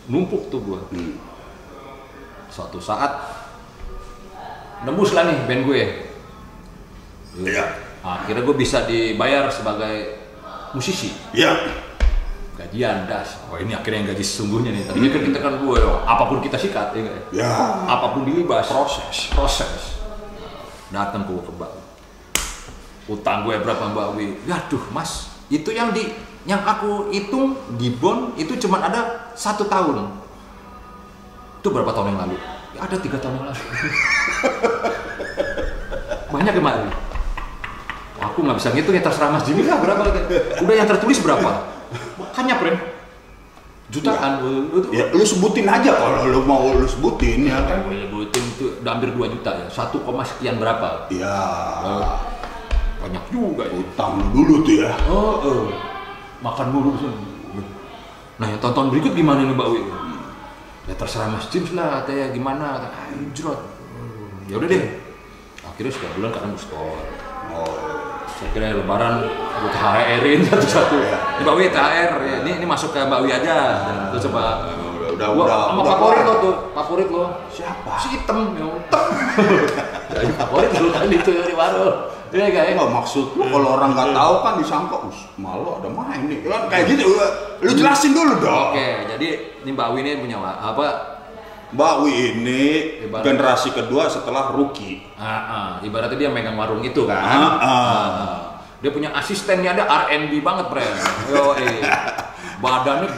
numpuk 0.07 0.43
tuh 0.53 0.61
gua 0.63 0.79
hmm. 0.95 1.19
Suatu 2.51 2.83
saat 2.83 3.11
nembus 4.83 5.15
lah 5.15 5.31
nih 5.31 5.39
band 5.47 5.63
gue. 5.65 5.83
Iya. 7.47 7.65
Akhirnya 8.03 8.43
gue 8.43 8.57
bisa 8.59 8.85
dibayar 8.85 9.47
sebagai 9.53 10.19
musisi 10.75 11.15
Ya. 11.31 11.55
gajian 12.59 13.09
das. 13.09 13.41
Wah 13.49 13.57
ini 13.57 13.73
akhirnya 13.73 14.05
yang 14.05 14.09
gaji 14.13 14.25
sesungguhnya 14.25 14.71
nih. 14.75 14.83
Tadinya 14.85 15.11
kan 15.17 15.23
kita 15.25 15.39
kan 15.41 15.55
gue, 15.65 15.81
apa 16.05 16.23
pun 16.29 16.39
kita 16.45 16.61
sikat 16.61 16.93
ya 16.93 17.01
ya? 17.01 17.17
Ya. 17.33 17.53
apa 17.89 18.13
pun 18.13 18.29
dilibas 18.29 18.69
Proses. 18.69 19.33
proses 19.33 19.97
datang 20.91 21.23
ke 21.25 21.33
ke 21.33 21.53
Mbak 21.55 21.73
utang 23.11 23.47
gue 23.47 23.55
berapa 23.63 23.95
Mbak 23.95 24.07
Wi 24.19 24.27
Yaduh 24.47 24.91
mas 24.91 25.31
itu 25.51 25.71
yang 25.71 25.91
di 25.91 26.11
yang 26.47 26.63
aku 26.63 27.11
hitung 27.15 27.55
di 27.79 27.91
bon 27.95 28.35
itu 28.35 28.59
cuma 28.59 28.83
ada 28.83 29.31
satu 29.35 29.67
tahun 29.67 30.20
itu 31.61 31.69
berapa 31.69 31.93
tahun 31.93 32.17
yang 32.17 32.21
lalu 32.25 32.37
ya, 32.73 32.81
ada 32.89 32.97
tiga 32.97 33.17
tahun 33.21 33.37
yang 33.37 33.47
lalu 33.53 33.65
banyak 36.33 36.53
ya 36.57 36.63
Mbak 36.65 36.75
Wi 36.81 36.91
aku 38.21 38.39
nggak 38.41 38.57
bisa 38.57 38.69
ngitung 38.73 38.97
ya 38.97 39.03
terserah 39.05 39.29
Mas 39.29 39.45
Jimmy 39.45 39.69
lah 39.69 39.77
berapa 39.77 40.03
udah 40.65 40.75
yang 40.75 40.89
tertulis 40.89 41.21
berapa 41.21 41.69
makanya 42.17 42.57
friend 42.57 42.81
jutaan 43.91 44.33
itu 44.41 44.89
Ya, 44.95 45.05
lu 45.11 45.27
sebutin 45.27 45.67
aja 45.67 45.91
kalau 45.99 46.31
lu 46.31 46.41
mau 46.47 46.71
lu 46.71 46.87
sebutin 46.87 47.51
ya 47.51 47.59
kan. 47.67 47.83
Gue 47.91 48.07
sebutin 48.07 48.45
itu 48.55 48.65
udah 48.81 48.91
hampir 48.95 49.11
2 49.11 49.35
juta 49.35 49.51
ya. 49.51 49.67
1, 49.67 50.07
koma 50.07 50.23
sekian 50.23 50.63
berapa? 50.63 51.11
Ya. 51.11 51.39
Eh, 51.83 52.07
banyak 53.03 53.25
juga 53.35 53.67
ya. 53.67 53.75
Utang 53.83 54.23
lu 54.23 54.27
dulu 54.31 54.55
tuh 54.63 54.75
ya. 54.79 54.95
Oh, 55.11 55.43
eh. 55.43 55.75
makan 56.39 56.71
sih. 57.03 57.11
Nah, 58.41 58.47
yang 58.49 58.63
tonton 58.63 58.89
berikut 58.89 59.13
gimana 59.13 59.45
nih 59.45 59.53
Mbak 59.53 59.69
Wi? 59.75 59.81
Ya 60.89 60.95
terserah 60.97 61.29
Mas 61.29 61.47
James 61.53 61.71
lah, 61.77 62.03
katanya 62.03 62.33
gimana? 62.33 62.67
Anjrot. 62.89 63.61
Ya 64.49 64.57
udah 64.57 64.69
deh. 64.69 64.85
Akhirnya 65.61 65.93
setiap 65.93 66.13
bulan 66.17 66.31
kadang 66.33 66.55
store. 66.57 67.05
Oh. 67.53 67.73
Saya 68.31 68.49
kira 68.57 68.73
lebaran 68.73 69.29
gue 69.29 69.71
THR-in 69.71 70.41
satu-satu. 70.49 70.97
Iya. 70.97 71.19
Ini 71.37 71.43
Mbak 71.45 71.55
Wi 71.61 71.65
THR, 71.69 72.13
ya. 72.25 72.37
ini, 72.41 72.51
ini 72.57 72.67
masuk 72.67 72.97
ke 72.97 73.01
Mbak 73.05 73.21
Wi 73.21 73.31
aja. 73.37 73.57
Terus 74.15 74.23
coba 74.33 74.43
Udah 75.11 75.37
udah 75.37 75.37
Gua 75.37 75.45
udah. 75.45 75.61
sama 75.69 75.81
udah 75.85 75.93
favorit 75.93 76.23
lo 76.25 76.35
tuh, 76.41 76.55
favorit 76.73 77.09
lo. 77.13 77.25
Siapa? 77.53 77.93
Si 78.01 78.09
hitam, 78.17 78.57
yang 78.57 78.73
hitam. 78.73 79.05
Favorit 80.41 80.71
lo 80.81 80.89
kan 80.89 81.13
itu 81.13 81.31
di 81.45 81.53
warung. 81.53 81.97
Iya 82.31 82.47
gak 82.49 82.65
ya? 82.65 82.73
Enggak 82.79 82.91
maksud 82.95 83.27
lu 83.35 83.43
kalau 83.45 83.69
orang 83.75 83.91
nggak 83.91 84.11
tahu 84.15 84.35
kan 84.41 84.53
disangka 84.59 84.97
us 85.03 85.19
malu 85.35 85.83
ada 85.83 85.89
main 85.91 86.31
nih 86.31 86.39
kan 86.47 86.71
kayak 86.71 86.85
gitu 86.95 87.05
lu 87.61 87.71
jelasin 87.75 88.15
dulu 88.15 88.33
dong 88.39 88.71
Oke, 88.71 88.89
jadi 89.11 89.29
ini 89.61 89.71
Mbak 89.75 89.89
Wi 89.93 89.99
ini 90.01 90.11
punya 90.19 90.37
apa? 90.41 90.87
Mbak 91.71 91.95
Wi 92.03 92.11
ini 92.35 92.63
Ibarat- 93.07 93.23
generasi 93.23 93.69
kedua 93.71 94.07
setelah 94.07 94.51
Ruki 94.51 95.07
Ah, 95.15 95.27
ah, 95.27 95.71
ibaratnya 95.83 96.17
dia 96.17 96.31
megang 96.33 96.57
warung 96.57 96.81
itu 96.81 97.05
kan. 97.05 97.21
Ah, 97.21 97.37
ah. 97.37 97.51
Ah. 97.61 98.39
Dia 98.81 98.91
punya 98.91 99.13
asistennya 99.13 99.77
ada 99.77 99.85
R&B 100.09 100.41
banget, 100.41 100.73
Bren. 100.73 100.89
Yo, 101.29 101.53
eh. 101.53 101.85
Badannya 102.65 103.13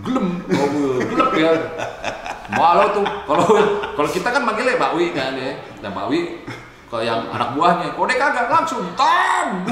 gelem, 0.00 0.38
oh, 0.46 0.68
gelep 1.02 1.30
ya. 1.34 1.50
Malu 2.54 2.86
tuh. 2.94 3.04
Kalau 3.04 3.46
kalau 3.98 4.08
kita 4.08 4.28
kan 4.30 4.42
manggilnya 4.46 4.78
Mbak 4.78 4.92
Wi 4.94 5.06
kan 5.10 5.34
ya. 5.34 5.52
Dan 5.82 5.90
Mbak 5.90 6.06
Wi 6.08 6.18
kalau 6.94 7.10
yang 7.10 7.26
anak 7.26 7.58
buahnya, 7.58 7.90
kode 7.98 8.14
kagak 8.14 8.46
langsung 8.54 8.86
tam. 8.94 9.66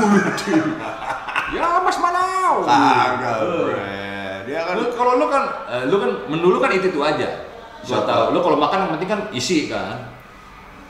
ya 1.54 1.78
Mas 1.78 1.94
Malau. 2.02 2.66
kagak 2.66 3.36
bre 3.46 4.42
dia 4.42 4.66
kan 4.66 4.74
Lu 4.74 4.90
kalau 4.90 5.22
lu 5.22 5.30
kan 5.30 5.70
eh, 5.70 5.86
lu 5.86 6.02
kan 6.02 6.10
menu 6.26 6.50
lu 6.50 6.58
kan 6.58 6.74
itu 6.74 6.90
itu 6.90 6.98
aja. 6.98 7.46
Gua 7.86 8.02
tahu. 8.02 8.34
Lu 8.34 8.42
kalau 8.42 8.58
makan 8.58 8.78
yang 8.82 8.90
penting 8.98 9.10
kan 9.14 9.20
isi 9.30 9.70
kan. 9.70 10.10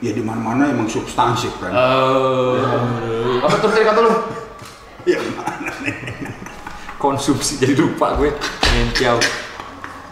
ya 0.01 0.09
di 0.09 0.25
mana 0.25 0.41
mana 0.41 0.63
emang 0.73 0.89
substansi 0.89 1.53
kan 1.61 1.69
Eh, 1.69 3.37
apa 3.37 3.55
tuh 3.61 3.69
tadi 3.69 3.85
kata 3.85 3.99
lu? 4.01 4.13
ya 5.13 5.21
mana 5.37 5.69
Konsumsi 6.97 7.61
jadi 7.61 7.77
lupa 7.77 8.17
gue. 8.17 8.33
Menciau. 8.73 9.21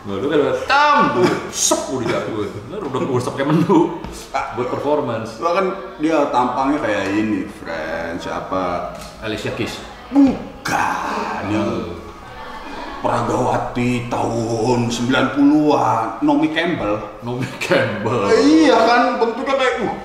Nah, 0.01 0.17
lu 0.17 0.33
kan 0.33 0.37
udah 0.41 0.57
tam, 0.65 1.21
sep 1.53 1.77
udah 1.93 2.07
jatuh. 2.09 2.49
Lu 2.73 2.75
udah 2.89 3.01
udah 3.05 3.31
pakai 3.37 3.45
menu 3.45 4.01
buat 4.57 4.67
performance. 4.73 5.37
Lu 5.37 5.45
kan 5.53 5.65
dia 6.01 6.25
tampangnya 6.33 6.81
kayak 6.81 7.05
ini 7.21 7.45
friend 7.61 8.17
siapa 8.17 8.97
Alicia 9.21 9.53
Keys. 9.53 9.77
bukan 10.11 11.43
yang 11.53 11.71
Peragawati 13.01 14.05
tahun 14.13 14.93
90-an 14.93 16.21
Nomi 16.21 16.53
Campbell 16.53 17.01
Nomi 17.25 17.49
Campbell. 17.57 18.29
iya 18.45 18.77
kan 18.77 19.17
bentuknya 19.17 19.57
kayak 19.57 19.73
uh 19.89 19.95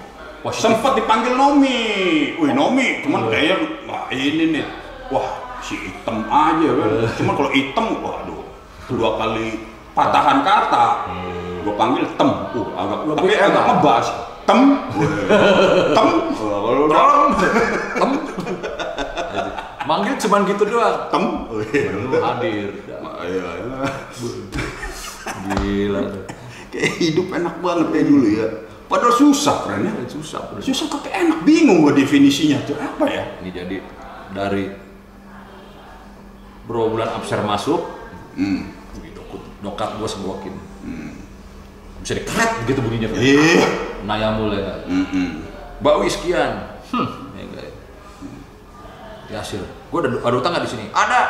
Positif. 0.41 0.65
sempat 0.65 0.97
dipanggil 0.97 1.37
Nomi 1.37 1.81
wih 2.41 2.57
Nomi 2.57 3.05
cuman 3.05 3.29
kayaknya 3.29 3.57
wah 3.85 4.09
ini 4.09 4.45
nih 4.49 4.65
wah 5.12 5.29
si 5.61 5.76
hitam 5.76 6.25
aja 6.25 6.69
kan 6.73 6.91
cuman 7.21 7.35
kalau 7.37 7.50
hitam 7.53 7.85
waduh 8.00 8.43
dua 8.88 9.11
kali 9.21 9.75
patahan 9.97 10.45
kata 10.45 10.87
gue 11.65 11.75
panggil 11.75 12.05
tem 12.15 12.29
uh, 12.31 12.69
agak 12.76 12.99
Lebih 13.09 13.26
tapi 13.33 13.35
agak 13.41 13.62
ngebas 13.67 14.07
tem 14.47 14.61
tem 15.97 16.09
Tem. 16.87 17.09
Tem. 17.97 18.11
Manggil 19.87 20.19
cuman 20.19 20.43
gitu 20.50 20.67
doang. 20.67 20.99
tem 21.11 21.23
Lu 21.95 22.19
hadir. 22.19 22.75
Iya, 23.23 23.50
iya. 23.62 23.79
Gila. 25.62 26.03
kayak 26.67 26.91
hidup 26.99 27.26
enak 27.33 27.55
banget 27.62 27.87
kayak 27.95 28.07
dulu 28.07 28.26
ya 28.26 28.47
padahal 28.87 29.15
susah 29.15 29.65
friend 29.65 29.87
ya 29.87 29.93
Susah. 30.07 30.38
bro. 30.47 30.59
susah 30.62 30.87
tapi 30.87 31.09
enak 31.11 31.43
bingung 31.43 31.83
gue 31.83 31.95
definisinya 31.97 32.62
tuh 32.62 32.79
apa 32.79 33.07
ya 33.11 33.25
Ini 33.43 33.50
jadi 33.50 33.76
dari 34.31 34.71
bro 36.67 36.91
bulan 36.91 37.15
abser 37.15 37.47
masuk, 37.47 37.79
hmm. 38.35 38.75
Dokat 39.61 39.89
gua 39.97 40.09
segokin. 40.09 40.55
Bisa 42.01 42.13
dikret 42.15 42.51
begitu 42.63 42.81
bunyinya. 42.81 43.09
Bro. 43.09 43.19
iya 43.19 43.67
Naya 44.05 44.29
mulai. 44.35 44.63
Mm-mm. 44.87 45.43
Bawi 45.79 46.07
sekian. 46.07 46.79
Hmm. 46.89 47.35
Ya 47.35 47.43
enggak 47.43 47.65
ya. 47.67 47.73
Yasir, 49.37 49.59
gua 49.91 50.07
ada, 50.07 50.23
ada 50.23 50.37
utang 50.37 50.55
nggak 50.55 50.65
di 50.65 50.71
sini? 50.71 50.85
Ada. 50.91 51.21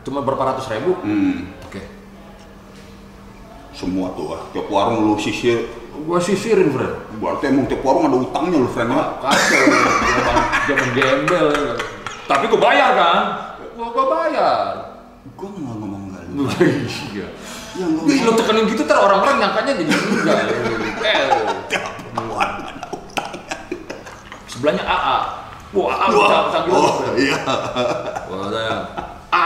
Cuma 0.00 0.22
berapa 0.22 0.40
ratus 0.46 0.70
ribu. 0.70 0.94
Hmm. 1.02 1.50
Oke. 1.64 1.82
semua 3.70 4.12
tuh 4.12 4.36
ah. 4.36 4.42
tiap 4.52 4.68
warung 4.68 5.00
lu 5.02 5.16
sisir 5.16 5.64
Gua 6.04 6.20
sisirin, 6.20 6.68
friend. 6.68 7.16
berarti 7.16 7.48
emang 7.48 7.64
tiap 7.64 7.80
warung 7.80 8.04
ada 8.04 8.18
utangnya 8.18 8.56
lu 8.56 8.68
friend 8.68 8.92
ya 8.92 9.04
Kacau, 9.18 9.62
zaman 10.68 10.88
gembel. 10.92 11.46
ya. 11.48 11.72
Tapi 12.24 12.44
gua 12.46 12.60
bayar 12.60 12.90
kan? 12.92 13.22
Gua, 13.72 13.88
gua 13.88 14.04
bayar. 14.10 14.64
gue 15.30 15.48
nggak 15.48 15.76
ngomong 15.76 16.02
enggak 16.08 16.22
lu 16.30 16.44
Iya. 17.10 17.28
Ya 17.80 17.86
Wih, 18.04 18.18
lo 18.22 18.36
tekanin 18.36 18.68
gitu 18.68 18.84
ntar 18.84 19.00
orang-orang 19.00 19.40
nyangkanya 19.40 19.72
jadi 19.80 19.88
enggak. 19.88 20.36
Eh, 21.00 21.28
sebelahnya 24.46 24.84
AA. 24.84 25.18
Wah, 25.70 25.86
AA 25.94 26.06
bisa 26.10 26.36
bisa 26.44 26.58
gitu. 26.66 26.74
oh 26.76 26.94
iya 27.14 27.40
Wah, 28.26 28.46
saya 28.50 28.74
A. 29.30 29.44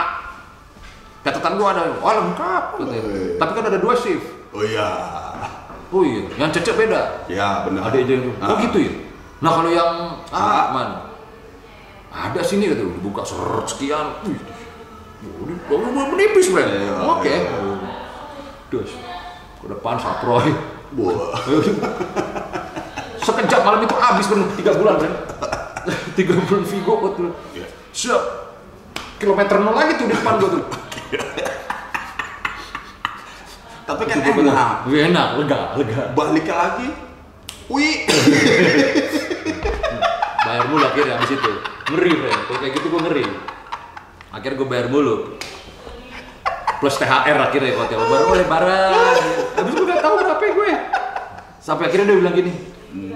Catatan 1.21 1.53
gua 1.57 1.69
ada, 1.73 1.81
wah 2.01 2.13
lengkap. 2.19 2.63
Tapi 3.37 3.51
kan 3.53 3.65
ada 3.65 3.79
dua 3.79 3.93
shift. 3.95 4.25
oh 4.51 4.61
iya 4.61 4.89
Oh 5.93 6.01
iya, 6.01 6.27
yang 6.35 6.49
cecep 6.51 6.75
beda. 6.75 7.23
ya 7.29 7.61
benar 7.63 7.87
Ada 7.87 7.97
aja 8.03 8.13
yang, 8.19 8.25
oh 8.35 8.51
Ah. 8.51 8.57
gitu 8.59 8.77
ya. 8.81 8.91
Nah 9.39 9.51
kalau 9.53 9.69
yang 9.69 9.91
A, 10.27 10.41
A. 10.41 10.61
mana? 10.73 10.95
Ada 12.09 12.41
sini 12.41 12.67
gitu, 12.67 12.89
dibuka 12.89 13.21
seret 13.21 13.63
sekian. 13.69 14.17
Wih, 14.25 14.39
menipis. 16.11 16.49
Iya, 16.51 16.99
Oke. 17.05 17.33
Terus 18.69 18.91
ke 19.61 19.67
depan 19.67 19.95
saproy. 19.97 20.53
Wah. 20.95 21.33
Sekejap 23.25 23.61
malam 23.65 23.81
itu 23.81 23.95
habis 23.97 24.25
kan 24.29 24.39
tiga 24.53 24.71
bulan 24.77 24.95
kan. 25.01 25.13
tiga 26.17 26.33
bulan 26.45 26.63
Vigo 26.63 26.93
betul. 27.01 27.27
Iya. 27.53 27.67
Siap. 27.91 28.23
Kilometer 29.17 29.57
nol 29.63 29.73
lagi 29.73 29.97
tuh 29.97 30.05
di 30.05 30.13
depan 30.13 30.37
gua 30.37 30.49
tuh. 30.51 30.63
tapi 33.85 34.01
kan 34.09 34.17
Itu 34.17 34.41
enak 34.41 34.89
Wih, 34.89 35.13
enak, 35.13 35.37
lega, 35.37 35.77
lega. 35.77 36.09
baliknya 36.17 36.55
lagi 36.57 36.89
wih 37.69 38.05
bayar 40.45 40.65
mulu 40.69 40.85
akhirnya 40.85 41.17
habis 41.17 41.31
itu 41.33 41.51
ngeri 41.93 42.11
friend 42.13 42.41
kalau 42.45 42.59
kayak 42.61 42.73
gitu 42.77 42.87
gue 42.89 43.01
ngeri 43.01 43.25
akhirnya 44.29 44.57
gue 44.57 44.67
bayar 44.69 44.87
mulu 44.89 45.37
plus 46.81 46.95
THR 46.99 47.37
akhirnya 47.39 47.71
kalau 47.75 47.87
tiap 47.87 47.99
lebaran 48.03 48.25
boleh 48.27 48.45
barang 48.47 49.17
habis 49.55 49.71
gue 49.73 49.85
udah 49.85 49.99
tahu 50.01 50.13
berapa 50.21 50.45
gue. 50.45 50.71
Sampai 51.61 51.83
akhirnya 51.89 52.05
dia 52.13 52.17
bilang 52.21 52.35
gini 52.35 52.51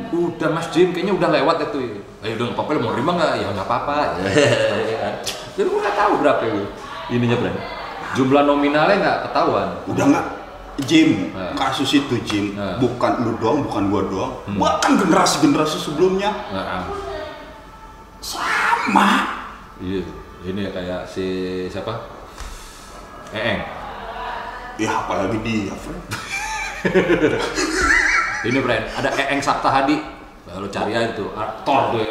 udah 0.09 0.49
mas 0.51 0.67
Jim 0.73 0.91
kayaknya 0.91 1.13
udah 1.15 1.29
lewat 1.31 1.71
itu 1.71 2.03
ayo 2.19 2.33
udah 2.35 2.45
nggak 2.51 2.57
apa-apa 2.57 2.79
mau 2.81 2.91
nerima 2.95 3.11
nggak? 3.15 3.31
Ya 3.39 3.47
nggak 3.53 3.67
apa-apa. 3.67 3.97
Jadi 5.55 5.67
gue 5.67 5.79
nggak 5.79 5.97
tahu 5.97 6.13
berapa 6.23 6.43
gue 6.43 6.65
ininya 7.09 7.37
friend 7.39 7.57
jumlah 8.17 8.41
nominalnya 8.45 8.95
nggak 8.97 9.17
ketahuan. 9.29 9.69
Udah 9.85 10.05
nggak? 10.09 10.25
Jim 10.87 11.35
Nah. 11.35 11.51
kasus 11.59 11.91
itu 11.91 12.15
Jim. 12.23 12.55
Nah. 12.55 12.79
bukan 12.79 13.27
lu 13.27 13.35
doang 13.43 13.67
bukan 13.67 13.91
gua 13.91 14.01
doang. 14.07 14.33
Bahkan 14.47 14.91
generasi 14.95 15.43
generasi 15.43 15.75
sebelumnya. 15.75 16.31
Nah, 16.55 16.87
sama. 18.23 19.27
Iya 19.83 20.03
ini 20.47 20.59
ya 20.67 20.71
kayak 20.71 21.01
si 21.03 21.27
siapa 21.67 21.99
Eeng 23.31 23.59
ya 24.77 24.91
apalagi 24.97 25.37
dia 25.41 25.75
friend 25.75 26.03
Ini 28.39 28.55
friend, 28.57 28.83
ada 28.95 29.09
Eeng 29.11 29.43
Sabta 29.43 29.67
Hadi. 29.67 29.99
Lo 30.49 30.65
cari 30.65 30.95
aja 30.95 31.11
tuh, 31.11 31.27
aktor 31.31 31.91
tuh 31.91 31.99
ya. 31.99 32.09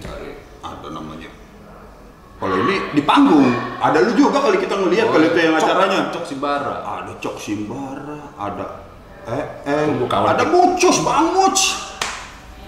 Cari. 0.00 0.30
ada 0.60 0.86
namanya 0.86 1.26
kalau 2.36 2.56
ini 2.58 2.92
di 2.92 3.02
panggung 3.02 3.48
ada 3.76 4.00
lu 4.00 4.12
juga 4.12 4.40
kali 4.40 4.56
kita 4.56 4.72
ngelihat 4.72 5.08
kali 5.08 5.28
itu 5.28 5.38
yang 5.40 5.52
Oh, 5.52 5.58
Cok- 5.58 5.66
acaranya 5.66 6.00
Cok 6.08 6.24
Sibara. 6.24 6.74
ada 6.80 7.12
Cok 7.16 7.36
Simbara 7.36 8.18
ada 8.34 8.66
kawan 10.00 10.28
ada 10.30 10.40
kita. 10.40 10.48
Mucus 10.48 10.96
Bang 11.00 11.26
Muc 11.32 11.58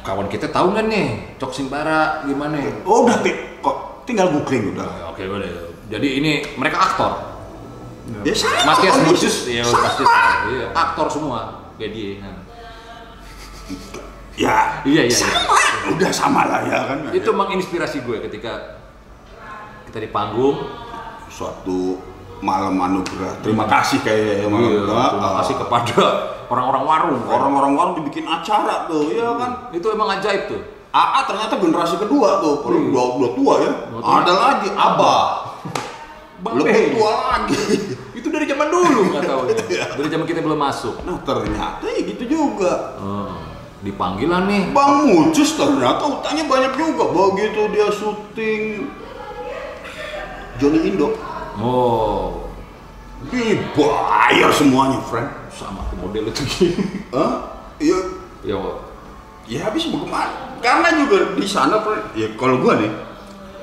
Kawan 0.02 0.26
kita 0.26 0.50
tahu 0.50 0.74
nggak 0.74 0.86
nih, 0.88 1.08
Cok 1.36 1.52
Simbara 1.52 2.20
gimana? 2.26 2.58
oh 2.82 3.06
udah 3.06 3.16
kok 3.62 3.76
tinggal 4.02 4.28
googling 4.30 4.74
udah 4.74 5.14
Oke, 5.14 5.24
boleh. 5.24 5.48
Jadi 5.86 6.08
ini 6.18 6.32
mereka 6.56 6.76
aktor. 6.82 7.31
Ya 8.20 8.34
Matias. 8.62 8.94
Mucus, 9.02 9.36
ya 9.46 9.64
pasti. 9.64 10.02
Iya, 10.48 10.66
aktor 10.72 11.06
semua 11.08 11.40
kayak 11.74 11.90
dia. 11.90 12.10
Nah. 12.20 12.40
ya 14.32 14.56
Iya, 14.82 15.02
iya, 15.02 15.02
iya. 15.06 15.12
sama 15.12 15.40
udah 15.92 16.10
sama 16.10 16.40
lah 16.44 16.60
ya 16.62 16.78
kan 16.86 16.98
Itu 17.10 17.30
menginspirasi 17.30 18.00
gue 18.00 18.20
ketika 18.22 18.80
kita 19.86 19.98
di 19.98 20.08
panggung. 20.08 20.56
suatu 21.28 21.96
malam 22.38 22.76
anugerah 22.76 23.40
terima 23.40 23.64
kasih 23.64 24.00
kayak 24.00 24.40
Iya, 24.40 24.46
malam 24.46 24.68
anugerah. 24.82 25.08
terima 25.10 25.24
Ah, 25.26 25.34
kasih 25.38 25.54
kepada 25.58 25.96
orang-orang 26.46 26.84
warung. 26.84 27.16
orang-orang 27.24 27.72
warung 27.72 27.94
dibikin 27.98 28.24
acara 28.24 28.84
tuh 28.84 29.08
ya 29.08 29.32
kan 29.34 29.50
Itu 29.70 29.88
emang 29.88 30.12
ajaib 30.12 30.42
tuh. 30.46 30.60
AA 30.90 31.20
ternyata 31.24 31.56
generasi 31.56 31.96
kedua 31.96 32.36
tuh 32.38 32.60
kalau 32.60 32.76
Iya. 32.78 32.88
udah, 32.90 33.04
udah 33.16 33.30
tua 33.32 33.54
ya 33.58 33.72
ada 33.98 34.32
lagi 34.34 34.68
Abah 34.70 35.24
Bang 36.38 36.54
lebih 36.58 36.92
tua 36.92 37.12
lagi 37.30 37.56
Itu 38.22 38.30
dari 38.30 38.46
zaman 38.46 38.70
dulu. 38.70 39.00
Nggak 39.10 39.26
tahu. 39.26 39.40
Dari 39.98 40.08
zaman 40.08 40.26
kita 40.30 40.38
belum 40.46 40.60
masuk. 40.62 41.02
nah 41.02 41.18
ternyata 41.26 41.82
ya 41.90 42.06
gitu 42.06 42.22
juga. 42.30 42.94
Oh, 43.02 43.34
dipanggilan 43.82 44.46
nih. 44.46 44.70
Bang 44.70 45.10
Mucus 45.10 45.58
ternyata 45.58 46.06
utangnya 46.06 46.46
banyak 46.46 46.72
juga. 46.78 47.10
Begitu 47.10 47.60
dia 47.74 47.90
syuting. 47.90 48.62
Johnny 50.62 50.94
Indo. 50.94 51.18
Oh, 51.58 52.46
dibayar 53.26 54.54
semuanya 54.54 55.02
friend. 55.10 55.26
Sama 55.50 55.82
tuh 55.90 55.98
model 55.98 56.30
itu 56.30 56.42
gini. 56.46 57.10
Hah? 57.10 57.58
Iya. 57.82 57.98
Ya, 58.46 58.58
ya 59.50 59.58
habis 59.66 59.90
bagaimana 59.90 60.58
karena 60.62 60.94
juga 61.02 61.34
di 61.34 61.46
sana 61.50 61.82
friend. 61.82 62.14
Ya 62.14 62.30
kalau 62.38 62.62
gua 62.62 62.78
nih 62.78 62.90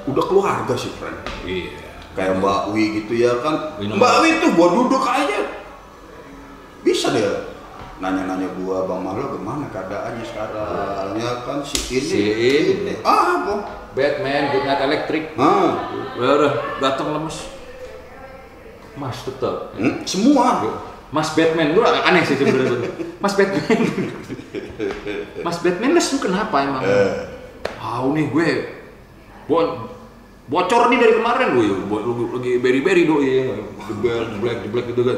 udah 0.03 0.23
keluarga 0.27 0.75
sih 0.75 0.91
friend. 0.99 1.23
Iya. 1.47 1.78
Kayak 2.19 2.35
Mbak 2.37 2.61
Wi 2.75 2.83
gitu 2.99 3.13
ya 3.15 3.31
kan 3.39 3.55
Minum. 3.79 3.95
Mbak 3.95 4.13
Wi 4.19 4.29
tuh 4.37 4.49
gua 4.53 4.67
duduk 4.75 5.03
aja 5.03 5.39
bisa 6.79 7.07
deh 7.11 7.23
nanya-nanya 7.99 8.47
gua 8.55 8.87
Bang 8.87 9.03
Malo 9.03 9.35
gimana 9.35 9.67
keadaannya 9.71 10.23
sekarang 10.23 11.15
ya 11.19 11.31
kan 11.43 11.59
si 11.63 11.77
ini 11.95 12.03
Si 12.03 12.21
ini. 12.27 12.93
ah 13.03 13.43
apa 13.43 13.55
Batman, 13.89 14.53
Good 14.53 14.65
Night 14.69 14.81
Electric. 14.85 15.23
ah 15.35 15.89
Ya 16.13 16.29
udah, 16.37 16.53
datang 16.77 17.09
lemes. 17.09 17.41
Mas 18.93 19.17
tetap. 19.25 19.73
hmm, 19.73 20.05
semua 20.05 20.61
Mas 21.09 21.33
Batman, 21.33 21.73
agak 21.73 22.05
aneh 22.05 22.21
sih 22.21 22.37
sebenarnya. 22.37 22.85
Mas 23.17 23.33
Batman. 23.33 23.81
Mas 25.41 25.57
Batman, 25.57 25.91
Mas 25.97 26.07
lu 26.13 26.17
kenapa 26.21 26.55
emang? 26.61 26.85
Eh. 26.85 27.13
Tahu 27.65 28.13
nih 28.13 28.25
gue. 28.29 28.49
Bo 29.49 29.57
bocor 30.49 30.89
nih 30.89 30.97
dari 30.97 31.13
kemarin 31.15 31.47
gue, 31.53 31.65
lu- 31.69 32.33
lagi 32.33 32.51
beri-beri 32.57 33.05
doi, 33.05 33.53
jebel, 33.85 34.21
jeblek, 34.33 34.57
jeblek 34.65 34.85
gitu 34.89 35.01
kan. 35.05 35.17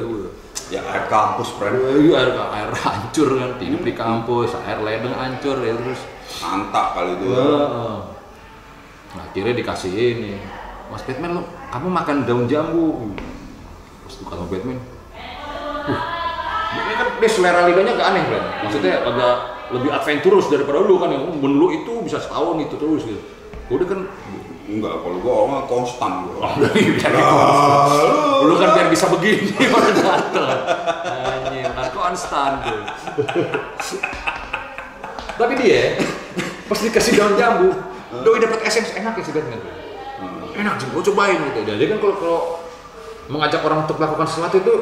ya 0.71 0.79
air 0.87 1.03
kampus 1.07 1.51
friend 1.55 1.83
Iya, 1.83 2.15
air, 2.15 2.31
air 2.31 2.71
hancur 2.71 3.27
kan, 3.35 3.59
hidup 3.59 3.81
di 3.81 3.91
kampus, 3.91 4.55
air 4.63 4.79
ledeng 4.79 5.11
hancur 5.11 5.59
ya 5.59 5.75
terus. 5.75 5.99
mantap 6.39 6.95
kali 6.95 7.15
itu. 7.15 7.27
Nah, 7.27 8.07
akhirnya 9.19 9.51
dikasih 9.51 9.91
ini. 9.91 10.39
Mas 10.87 11.03
Batman 11.03 11.39
lo, 11.39 11.41
kamu 11.71 11.87
makan 11.91 12.15
daun 12.23 12.45
jambu. 12.47 13.11
Pas 14.07 14.13
tuh 14.15 14.23
kata 14.27 14.43
Batman. 14.47 14.79
Uh, 15.87 16.01
ini 16.71 16.93
kan 16.95 17.07
dia 17.19 17.29
selera 17.31 17.67
lidahnya 17.67 17.91
agak 17.99 18.07
aneh 18.07 18.23
kan. 18.27 18.43
Maksudnya 18.63 18.95
agak 19.03 19.35
lebih 19.75 19.91
adventurous 19.91 20.47
daripada 20.47 20.79
lu 20.79 20.95
kan 20.95 21.11
yang 21.11 21.27
menu 21.35 21.67
itu 21.71 21.91
bisa 22.03 22.19
setahun 22.19 22.55
itu 22.63 22.75
terus 22.79 23.03
gitu. 23.03 23.19
Udah 23.71 23.87
kan 23.87 23.99
Enggak, 24.71 25.03
kalau 25.03 25.17
gua 25.19 25.33
orangnya 25.43 25.67
konstan 25.67 26.11
gua. 26.31 26.47
Oh, 26.47 26.53
dari 26.63 26.95
Ah, 27.19 28.39
lu 28.39 28.55
kan 28.55 28.71
biar 28.71 28.87
bisa 28.87 29.11
begini 29.11 29.51
baru 29.73 29.91
dateng. 29.99 30.47
Anjing 31.27 31.67
kan 31.67 31.87
konstan 31.91 32.51
tuh 32.63 32.79
tapi 35.41 35.57
dia 35.57 35.97
pas 36.69 36.77
dikasih 36.77 37.17
daun 37.17 37.33
jambu 37.33 37.73
doi 38.21 38.37
dapat 38.37 38.61
SMS 38.61 38.93
enak 38.93 39.17
ya 39.17 39.23
sih 39.25 39.33
kan? 39.33 39.43
Enak 40.55 40.73
sih 40.79 40.87
gua 40.93 41.01
cobain 41.01 41.39
gitu. 41.51 41.59
Jadi 41.65 41.83
kan 41.89 41.97
kalau 41.99 42.15
kalau 42.21 42.39
mengajak 43.27 43.63
orang 43.65 43.83
untuk 43.89 43.97
melakukan 43.97 44.27
sesuatu 44.29 44.61
itu 44.61 44.75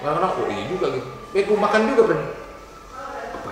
kadang-kadang 0.00 0.32
oh 0.40 0.46
iya 0.50 0.64
juga 0.66 0.86
gitu. 0.96 1.08
Eh 1.36 1.42
gua 1.44 1.58
makan 1.68 1.80
juga 1.94 2.02
kan 2.10 2.20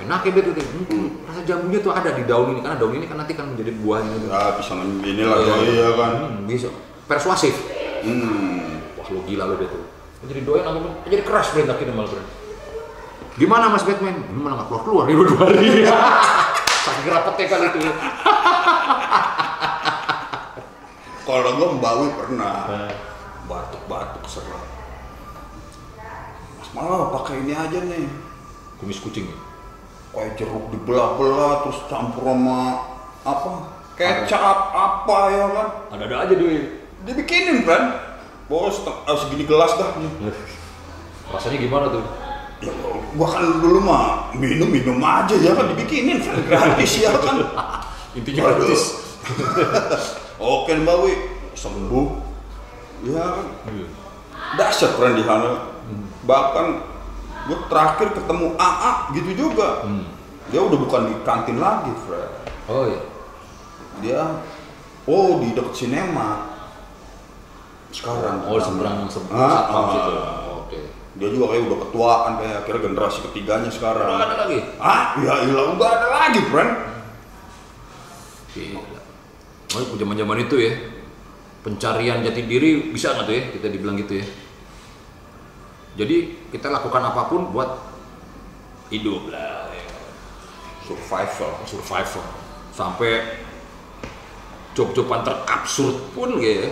enak 0.04 0.20
ya 0.28 0.30
betul 0.36 0.52
tuh 0.52 0.64
hmm, 0.64 1.08
rasa 1.24 1.40
jambunya 1.48 1.80
tuh 1.80 1.92
ada 1.96 2.12
di 2.12 2.22
daun 2.28 2.52
ini 2.52 2.60
karena 2.60 2.76
daun 2.76 2.92
ini 2.92 3.06
kan 3.08 3.16
nanti 3.16 3.32
kan 3.32 3.48
menjadi 3.48 3.72
buah 3.80 4.04
ini 4.04 4.28
Ya 4.28 4.52
bisa 4.60 4.72
ini 4.84 5.22
lah 5.24 5.38
iya 5.64 5.88
kan. 5.96 6.12
Hmm, 6.20 6.44
bisa 6.44 6.68
persuasif 7.08 7.56
Hmm. 8.04 8.84
Wah 9.00 9.08
lu 9.08 9.24
gila 9.24 9.48
lu 9.48 9.56
Beto. 9.56 9.80
Jadi 10.28 10.44
doyan 10.44 10.68
aku 10.68 11.08
jadi 11.08 11.24
keras 11.24 11.56
Brent 11.56 11.72
akhirnya 11.72 11.96
malah 11.96 12.12
Brent. 12.12 12.28
Gimana 13.40 13.72
Mas 13.72 13.80
Batman? 13.80 14.12
Ini 14.28 14.40
malah 14.40 14.60
nggak 14.60 14.68
keluar 14.68 14.84
keluar 14.84 15.04
di 15.08 15.14
dua 15.16 15.40
hari. 15.40 15.88
Saking 16.84 17.08
rapetnya 17.08 17.44
kali 17.48 17.64
itu. 17.72 17.78
Kalau 21.24 21.50
gua 21.56 21.68
Mbawi 21.80 22.12
pernah 22.12 22.54
batuk-batuk 23.48 24.24
serat. 24.28 24.68
Mas 26.60 26.68
malah 26.76 27.08
pakai 27.08 27.40
ini 27.40 27.56
aja 27.56 27.80
nih. 27.80 28.04
Kumis 28.76 29.00
kucing. 29.00 29.32
ya? 29.32 29.53
Kayak 30.14 30.32
jeruk 30.38 30.70
dibelah-belah 30.70 31.66
terus 31.66 31.78
campur 31.90 32.22
sama 32.22 32.60
apa? 33.20 33.50
Kecap 33.94 34.58
apa 34.70 35.18
ya 35.30 35.44
kan? 35.50 35.68
Ada-ada 35.90 36.16
aja 36.24 36.34
doi. 36.34 36.58
Dibikinin 37.02 37.66
kan? 37.66 37.82
Bos 38.46 38.78
seteng- 38.78 39.02
eh, 39.04 39.16
segini 39.16 39.44
gelas 39.44 39.74
dah. 39.74 39.90
Rasanya 41.30 41.58
gimana 41.58 41.86
tuh? 41.90 42.04
Ya, 42.62 42.70
gua 43.12 43.28
kan 43.28 43.42
dulu 43.58 43.82
mah 43.82 44.30
minum-minum 44.32 44.96
aja 44.98 45.34
ya 45.34 45.52
kan 45.52 45.66
dibikinin 45.68 46.22
kan 46.22 46.38
gratis 46.46 47.02
ya 47.02 47.10
kan. 47.12 47.42
Intinya 48.18 48.54
gratis. 48.54 48.82
Oke 50.38 50.76
Mbak 50.76 50.96
Wi, 51.02 51.12
sembuh. 51.54 52.06
Ya 53.04 53.20
kan, 53.20 53.46
Iya. 53.68 53.86
dahsyat 54.56 54.96
friend 54.96 55.18
di 55.18 55.24
sana. 55.26 55.74
Bahkan 56.24 56.66
gue 57.44 57.58
terakhir 57.68 58.08
ketemu 58.16 58.46
AA 58.56 58.92
gitu 59.16 59.30
juga. 59.36 59.84
Hmm. 59.84 60.04
Dia 60.48 60.60
udah 60.60 60.78
bukan 60.80 61.02
di 61.08 61.14
kantin 61.24 61.56
lagi, 61.60 61.92
friend. 62.04 62.32
Oh 62.68 62.84
iya. 62.88 63.02
Dia, 64.00 64.20
oh 65.08 65.40
di 65.40 65.52
deket 65.52 65.74
sinema. 65.76 66.52
Sekarang. 67.94 68.48
Oh 68.48 68.58
seberang 68.58 69.06
seberang 69.06 69.38
Ah, 69.38 69.52
satpam 69.54 69.84
ah. 69.84 69.90
situ. 69.92 70.12
Oke. 70.64 70.80
Dia 71.14 71.28
juga 71.30 71.44
kayak 71.54 71.62
udah 71.70 71.78
ketuaan 71.88 72.32
kayak 72.42 72.56
akhirnya 72.64 72.82
generasi 72.90 73.18
ketiganya 73.30 73.70
sekarang. 73.70 74.08
Udah 74.18 74.26
ada 74.26 74.36
lagi. 74.44 74.58
Ah, 74.82 75.02
ya 75.22 75.34
ilah 75.46 75.66
udah 75.78 75.88
ada 75.88 76.08
lagi, 76.10 76.40
friend. 76.50 76.72
Gila. 78.54 79.00
Oh, 79.74 79.96
zaman-zaman 79.98 80.38
itu 80.46 80.56
ya. 80.58 80.72
Pencarian 81.64 82.20
jati 82.20 82.44
diri 82.44 82.92
bisa 82.92 83.16
nggak 83.16 83.24
tuh 83.24 83.34
ya? 83.34 83.42
Kita 83.56 83.66
dibilang 83.72 83.96
gitu 83.96 84.20
ya. 84.20 84.26
Jadi 85.94 86.43
kita 86.54 86.70
lakukan 86.70 87.02
apa 87.02 87.26
pun 87.26 87.50
buat 87.50 87.82
hidup 88.94 89.26
lah. 89.26 89.66
ya. 89.74 89.82
Survival. 90.86 91.50
survival 91.66 92.22
sampai 92.70 93.42
job-joban 94.70 95.26
terabsurd 95.26 95.98
pun 96.14 96.38
gitu 96.38 96.62
ya. 96.62 96.70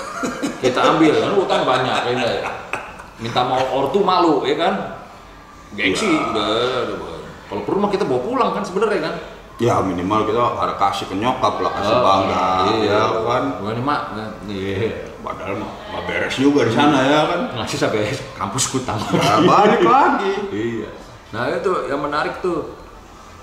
kita 0.64 0.80
ambil 0.96 1.12
kan 1.12 1.32
utang 1.36 1.62
banyak 1.64 1.98
ya 2.12 2.52
minta 3.16 3.40
mau 3.44 3.60
ortu 3.84 4.00
malu 4.04 4.44
ya 4.44 4.56
kan 4.56 4.74
gengsi 5.72 6.08
Ya. 6.08 6.28
udah, 6.28 6.96
udah. 6.96 7.20
kalau 7.48 7.62
perlu 7.64 7.78
mah 7.80 7.90
kita 7.92 8.04
bawa 8.04 8.20
pulang 8.24 8.50
kan 8.56 8.64
sebenarnya 8.64 9.12
kan 9.12 9.16
Ya 9.58 9.82
minimal 9.82 10.22
kita 10.22 10.38
ada 10.38 10.78
kasih 10.78 11.10
ke 11.10 11.18
nyokap 11.18 11.58
lah, 11.58 11.74
kasih 11.74 11.90
Oh, 11.90 12.02
bangga, 12.06 12.46
iya. 12.78 12.94
ya 12.94 13.26
kan. 13.26 13.44
Ini 13.58 13.82
mak 13.82 14.00
iya 14.46 15.10
Padahal 15.18 15.58
mah 15.58 15.72
beres 16.08 16.34
juga 16.34 16.64
di 16.64 16.72
sana 16.72 17.04
ya 17.04 17.20
kan. 17.28 17.40
ngasih 17.54 17.78
sampai 17.78 18.08
kampus 18.32 18.64
kutang 18.68 18.96
Ya, 19.12 19.36
balik 19.38 19.84
lagi. 19.84 20.32
iya. 20.50 20.88
Nah 21.28 21.52
itu 21.52 21.68
yang 21.86 22.00
menarik 22.00 22.40
tuh 22.40 22.72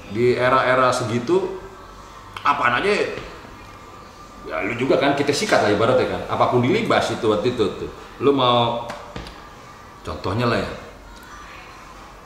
di 0.10 0.34
era-era 0.34 0.90
segitu 0.90 1.62
apaan 2.42 2.82
aja 2.82 2.90
ya 4.46 4.62
lu 4.62 4.74
juga 4.76 4.98
kan 4.98 5.14
kita 5.14 5.30
sikat 5.30 5.62
lah 5.62 5.70
ibaratnya 5.70 6.06
kan. 6.08 6.22
Apa 6.28 6.50
pun 6.50 6.62
dilibas 6.62 7.10
itu 7.10 7.26
waktu 7.26 7.54
itu 7.54 7.66
tuh. 7.78 7.90
Lu 8.20 8.30
mau 8.30 8.86
contohnya 10.02 10.46
lah 10.46 10.58
ya. 10.58 10.72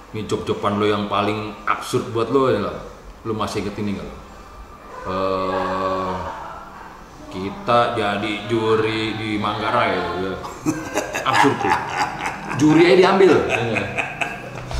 Ini 0.10 0.26
job-joban 0.26 0.76
lo 0.76 0.86
yang 0.86 1.06
paling 1.06 1.54
absurd 1.64 2.10
buat 2.10 2.28
lo 2.28 2.48
ya 2.48 2.60
lah. 2.62 2.78
Lu 3.24 3.32
masih 3.32 3.62
inget 3.62 3.76
ini 3.78 3.96
nggak? 3.96 4.10
Eh, 5.00 5.99
kita 7.30 7.80
jadi 7.94 8.32
juri 8.50 9.14
di 9.16 9.38
Manggarai 9.38 9.94
ya. 9.96 10.34
absurd 11.24 11.56
tuh 11.62 11.74
juri 12.58 12.82
aja 12.90 12.96
diambil 12.98 13.32
ya. 13.46 13.80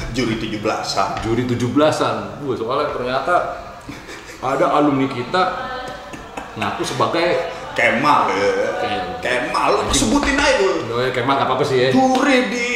Juri 0.10 0.36
17-an. 0.36 1.22
juri 1.22 1.46
17-an. 1.46 2.42
Wah, 2.44 2.56
soalnya 2.58 2.88
ternyata 2.92 3.36
ada 4.42 4.66
alumni 4.74 5.06
kita 5.06 5.42
ngaku 6.58 6.82
sebagai 6.84 7.28
Kemal 7.78 8.28
ya. 8.34 8.50
Kemal, 9.22 9.86
lu 9.88 9.94
sebutin 9.94 10.36
aja 10.36 10.58
dulu. 10.60 10.98
Oh, 10.98 11.00
ya, 11.06 11.14
Kemal 11.14 11.38
apa 11.38 11.54
apa 11.56 11.64
sih 11.64 11.78
ya? 11.78 11.90
Juri 11.94 12.50
di 12.50 12.68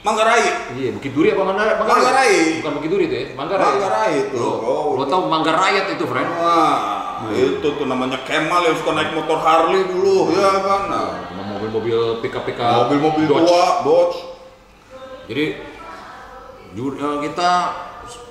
Manggarai. 0.00 0.72
Iya, 0.76 0.94
Bukit 0.94 1.12
Duri 1.12 1.28
apa 1.32 1.42
Manggarai? 1.42 1.74
Manggarai. 1.80 2.32
Bukan 2.60 2.72
Bukit 2.78 2.90
Duri 2.92 3.04
itu 3.08 3.16
ya, 3.16 3.24
Manggarai. 3.34 3.66
Manggarai 3.74 4.12
itu. 4.28 4.36
Lo, 4.36 4.50
Oh. 4.60 4.84
lo 4.94 5.04
tau 5.08 5.26
Manggarayat 5.26 5.92
itu, 5.92 6.04
friend? 6.06 6.28
Wah, 6.36 6.99
itu 7.28 7.68
tuh 7.76 7.84
namanya 7.84 8.16
Kemal 8.24 8.64
yang 8.64 8.76
suka 8.80 8.96
naik 8.96 9.12
motor 9.12 9.36
Harley 9.40 9.84
dulu, 9.84 10.32
ya 10.32 10.64
kan. 10.64 10.82
Nah, 10.88 11.06
mobil-mobil 11.36 12.24
pickup-pickup 12.24 12.88
mobil-mobil 12.88 13.28
tua, 13.28 13.84
Dodge. 13.84 14.16
Jadi 15.28 15.44
eh, 16.74 17.16
kita 17.28 17.50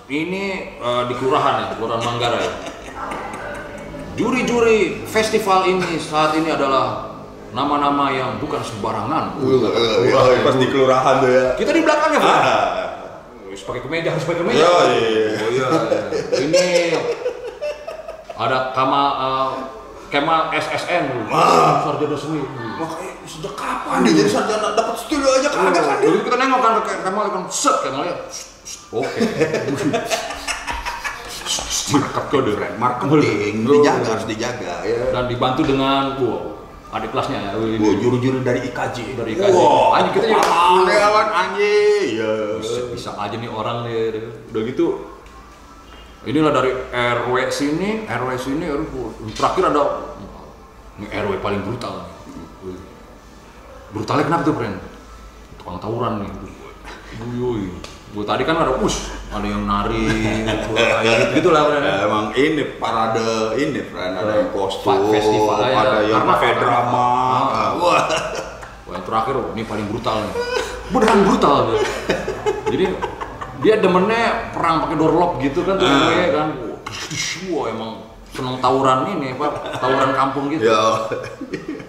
ini 0.09 0.43
eh, 0.81 1.03
di 1.05 1.13
kelurahan 1.13 1.53
ya, 1.61 1.65
kelurahan 1.77 2.01
Manggarai. 2.01 2.49
Juri-juri 4.17 5.07
festival 5.07 5.69
ini 5.69 5.95
saat 5.95 6.35
ini 6.35 6.51
adalah 6.51 7.13
nama-nama 7.55 8.11
yang 8.11 8.41
bukan 8.41 8.59
sembarangan. 8.65 9.37
Iya, 9.39 10.43
pas 10.43 10.55
di 10.59 10.67
kelurahan 10.67 11.15
tuh 11.23 11.31
ya. 11.31 11.45
Kita 11.55 11.71
di 11.71 11.81
belakangnya, 11.85 12.19
Pak. 12.19 12.35
Ah. 12.41 12.67
Pakai 13.59 13.85
kemeja, 13.85 14.09
harus 14.09 14.25
pakai 14.25 14.41
kemeja. 14.41 14.65
Iya, 14.65 14.73
iya. 14.97 15.25
Oh 15.37 15.49
iya. 15.53 15.67
Ini 16.41 16.65
ada 18.39 18.71
Kama 18.71 19.01
eh, 19.19 19.49
Kemal 20.09 20.49
SSN, 20.49 21.29
Wah. 21.29 21.85
sarjana 21.85 22.17
seni. 22.17 22.41
Makanya 22.79 23.13
sejak 23.29 23.53
kapan 23.53 24.01
dia 24.07 24.25
jadi 24.25 24.29
sarjana 24.31 24.73
dapat 24.73 24.95
studio 24.97 25.29
aja 25.37 25.53
kagak 25.53 25.83
kan 25.85 25.97
dia? 26.01 26.09
Jadi 26.09 26.17
kita 26.25 26.35
nengok 26.39 26.59
kan 26.65 26.71
ke 26.81 26.93
Kemal 27.05 27.25
kan 27.29 27.43
set 27.51 27.77
Kemalnya. 27.85 28.15
Oke. 28.89 29.19
Markup 31.89 32.25
kode. 32.29 32.53
Marketing 32.77 33.55
dijaga 33.65 34.07
harus 34.07 34.25
dijaga 34.25 34.73
ya. 34.81 35.09
Dan 35.13 35.25
dibantu 35.25 35.61
dengan 35.65 36.17
wow, 36.17 36.57
adik 36.93 37.09
kelasnya 37.13 37.37
ya. 37.37 37.51
Wah, 37.53 37.95
juru-juru 37.97 38.41
dari 38.41 38.65
IKJ. 38.65 38.97
Dari 39.13 39.37
IKJ. 39.37 39.53
Wah, 39.53 39.97
Anjing, 39.97 40.13
kita 40.17 40.25
juga- 40.25 40.49
Aneh 40.49 40.97
kan 40.97 41.27
anjing. 41.33 42.07
Ya. 42.17 42.33
bisa, 42.61 42.79
bisa 42.93 43.09
aja 43.13 43.35
nih 43.37 43.49
orang 43.49 43.85
nih 43.85 44.21
udah 44.49 44.61
gitu 44.65 44.85
inilah 46.27 46.51
dari 46.51 46.71
RW 46.91 47.35
sini 47.47 48.03
RW 48.03 48.29
sini 48.35 48.65
RW, 48.67 48.93
terakhir 49.35 49.71
ada 49.71 49.83
ini 50.99 51.07
RW 51.07 51.39
paling 51.39 51.61
brutal 51.63 52.07
brutalnya 53.95 54.25
kenapa 54.27 54.43
tuh 54.43 54.55
friend 54.59 54.77
tukang 55.61 55.79
tawuran 55.79 56.25
nih 56.25 56.31
Uyuy. 57.19 57.73
Gue 58.09 58.25
tadi 58.25 58.41
kan 58.41 58.57
ada 58.57 58.73
us, 58.81 59.13
ada 59.29 59.45
yang 59.45 59.69
nari, 59.69 60.01
kayak 60.73 61.29
gitu, 61.37 61.53
lah. 61.53 61.69
friend. 61.69 61.85
Ya, 61.85 62.09
emang 62.09 62.25
ini 62.33 62.63
parade 62.81 63.53
ini 63.61 63.85
friend 63.85 64.17
ada 64.17 64.33
yang 64.33 64.49
kostum, 64.49 65.13
festival 65.13 65.61
ya, 65.61 65.77
ada 65.77 65.97
yang 66.09 66.25
karena 66.25 66.57
drama. 66.57 67.05
Ah. 67.53 67.69
Wah. 67.77 68.01
Wah, 68.89 68.93
yang 68.97 69.05
terakhir 69.05 69.33
oh, 69.37 69.53
ini 69.53 69.61
paling 69.61 69.85
brutal 69.93 70.25
nih. 70.25 70.33
Beneran 70.89 71.19
brutal. 71.29 71.55
Jadi 72.73 72.85
dia 73.59 73.75
demennya 73.77 74.51
perang 74.55 74.87
pakai 74.87 74.95
doorlock 74.95 75.39
gitu 75.43 75.63
kan 75.63 75.75
tuh 75.75 75.87
Ah. 75.87 76.11
ya 76.11 76.29
kan. 76.31 76.47
Wah, 77.51 77.65
emang 77.69 77.91
seneng 78.29 78.55
tawuran 78.61 79.09
ini 79.17 79.35
apa 79.35 79.47
tawuran 79.77 80.11
kampung 80.15 80.47
gitu. 80.53 80.69
Ya. 80.69 81.09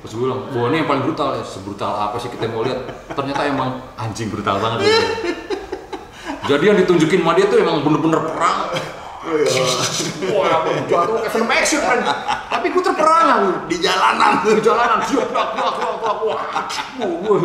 Terus 0.00 0.12
gue 0.16 0.24
bilang, 0.26 0.50
wah 0.50 0.66
ini 0.72 0.82
yang 0.82 0.88
paling 0.88 1.04
brutal 1.06 1.36
ya. 1.36 1.44
Sebrutal 1.44 1.92
apa 1.94 2.16
sih 2.18 2.28
kita 2.28 2.48
mau 2.50 2.64
lihat? 2.64 2.80
Ternyata 3.12 3.46
emang 3.46 3.80
anjing 3.94 4.28
brutal 4.28 4.58
banget. 4.58 4.88
Gitu. 4.88 5.04
Jadi 6.48 6.64
yang 6.66 6.78
ditunjukin 6.80 7.20
sama 7.22 7.32
dia 7.36 7.46
tuh 7.46 7.58
emang 7.62 7.84
bener-bener 7.84 8.18
perang. 8.24 8.58
Wah, 10.32 10.64
jatuh 10.88 11.12
kayak 11.20 11.30
film 11.30 11.50
action 11.52 11.80
kan. 11.84 12.00
Tapi 12.50 12.66
gue 12.72 12.82
terperangah 12.82 13.38
di 13.68 13.76
jalanan 13.78 14.42
di 14.42 14.62
jalanan 14.64 14.98
siap 15.06 15.28
plak 15.30 15.48
plak 15.54 15.72
plak 15.76 15.94
plak 16.02 16.16
wah 16.24 16.40
wah, 16.98 17.40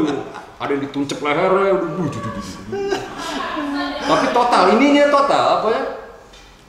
ada 0.57 0.71
yang 0.71 0.81
dituncep 0.87 1.19
lehernya 1.19 1.71
udah 1.77 1.89
wuh, 1.99 2.07
duh, 2.09 2.19
duh, 2.19 2.31
duh, 2.31 2.41
duh. 2.41 2.55
Tapi 4.05 4.25
total 4.31 4.63
ininya 4.77 5.09
total 5.09 5.43
apa 5.61 5.67
ya? 5.73 5.83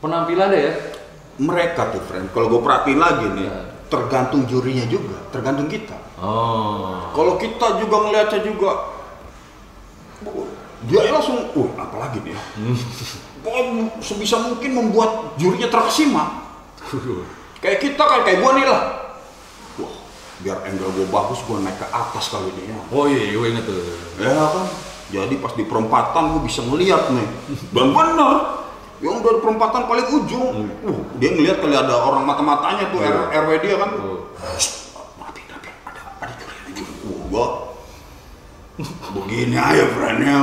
Penampilannya 0.00 0.60
ya? 0.60 0.72
Mereka 1.36 1.92
tuh 1.92 2.02
friend. 2.08 2.32
Kalau 2.32 2.48
gue 2.48 2.60
perhatiin 2.60 3.00
lagi 3.00 3.26
nih 3.32 3.46
Ya. 3.46 3.60
tergantung 3.86 4.50
jurinya 4.50 4.82
juga 4.90 5.14
tergantung 5.30 5.70
kita. 5.70 5.94
Oh. 6.18 7.06
Kalau 7.14 7.38
kita 7.38 7.78
juga 7.78 7.96
ngeliatnya 8.02 8.40
juga 8.42 8.70
dia 10.86 11.10
langsung 11.10 11.50
uh 11.54 11.68
apalagi 11.78 12.18
nih 12.24 12.34
ya? 12.34 12.40
Pokoknya 13.40 13.94
sebisa 14.02 14.42
mungkin 14.42 14.70
membuat 14.74 15.38
jurinya 15.38 15.70
terkesima. 15.70 16.24
Kayak 17.62 17.78
kita 17.80 18.02
kan 18.04 18.20
kayak 18.26 18.42
gua 18.42 18.52
nih 18.58 18.66
lah. 18.68 18.82
Wah 19.80 19.94
biar 20.44 20.60
angle 20.68 20.92
gua 20.92 21.06
bagus 21.22 21.40
gua 21.48 21.64
naik 21.64 21.78
ke 21.80 21.86
atas 21.88 22.26
kali 22.28 22.52
ini 22.52 22.74
ya. 22.74 22.78
Oh 22.92 23.06
iya 23.08 23.32
gue 23.32 23.46
inget 23.48 23.64
tuh. 23.64 23.80
Ya 24.20 24.34
kan 24.34 24.66
jadi 25.06 25.34
pas 25.36 25.52
di 25.52 25.62
perempatan 25.62 26.22
gua 26.30 26.42
bisa 26.42 26.60
ngeliat 26.60 27.10
nih 27.10 27.28
dan 27.70 27.86
bener 27.90 28.34
yang 28.98 29.20
dari 29.20 29.38
perempatan 29.38 29.82
paling 29.84 30.06
ujung 30.10 30.46
uh, 30.82 31.00
dia 31.16 31.30
ngeliat 31.30 31.58
kali 31.58 31.74
ada 31.74 31.94
orang 32.00 32.24
mata-matanya 32.24 32.88
tuh 32.88 32.98
R- 32.98 33.28
RW 33.30 33.50
dia 33.60 33.76
kan 33.76 33.90
Oh. 33.96 34.20
Tapi 35.20 35.40
tapi 35.44 35.68
ada 35.84 36.00
ada 36.16 36.32
juri 36.32 36.56
lagi. 36.56 36.82
Uh, 37.02 37.20
gua 37.28 37.44
begini 39.14 39.54
aja 39.54 39.84
brandnya. 39.90 40.36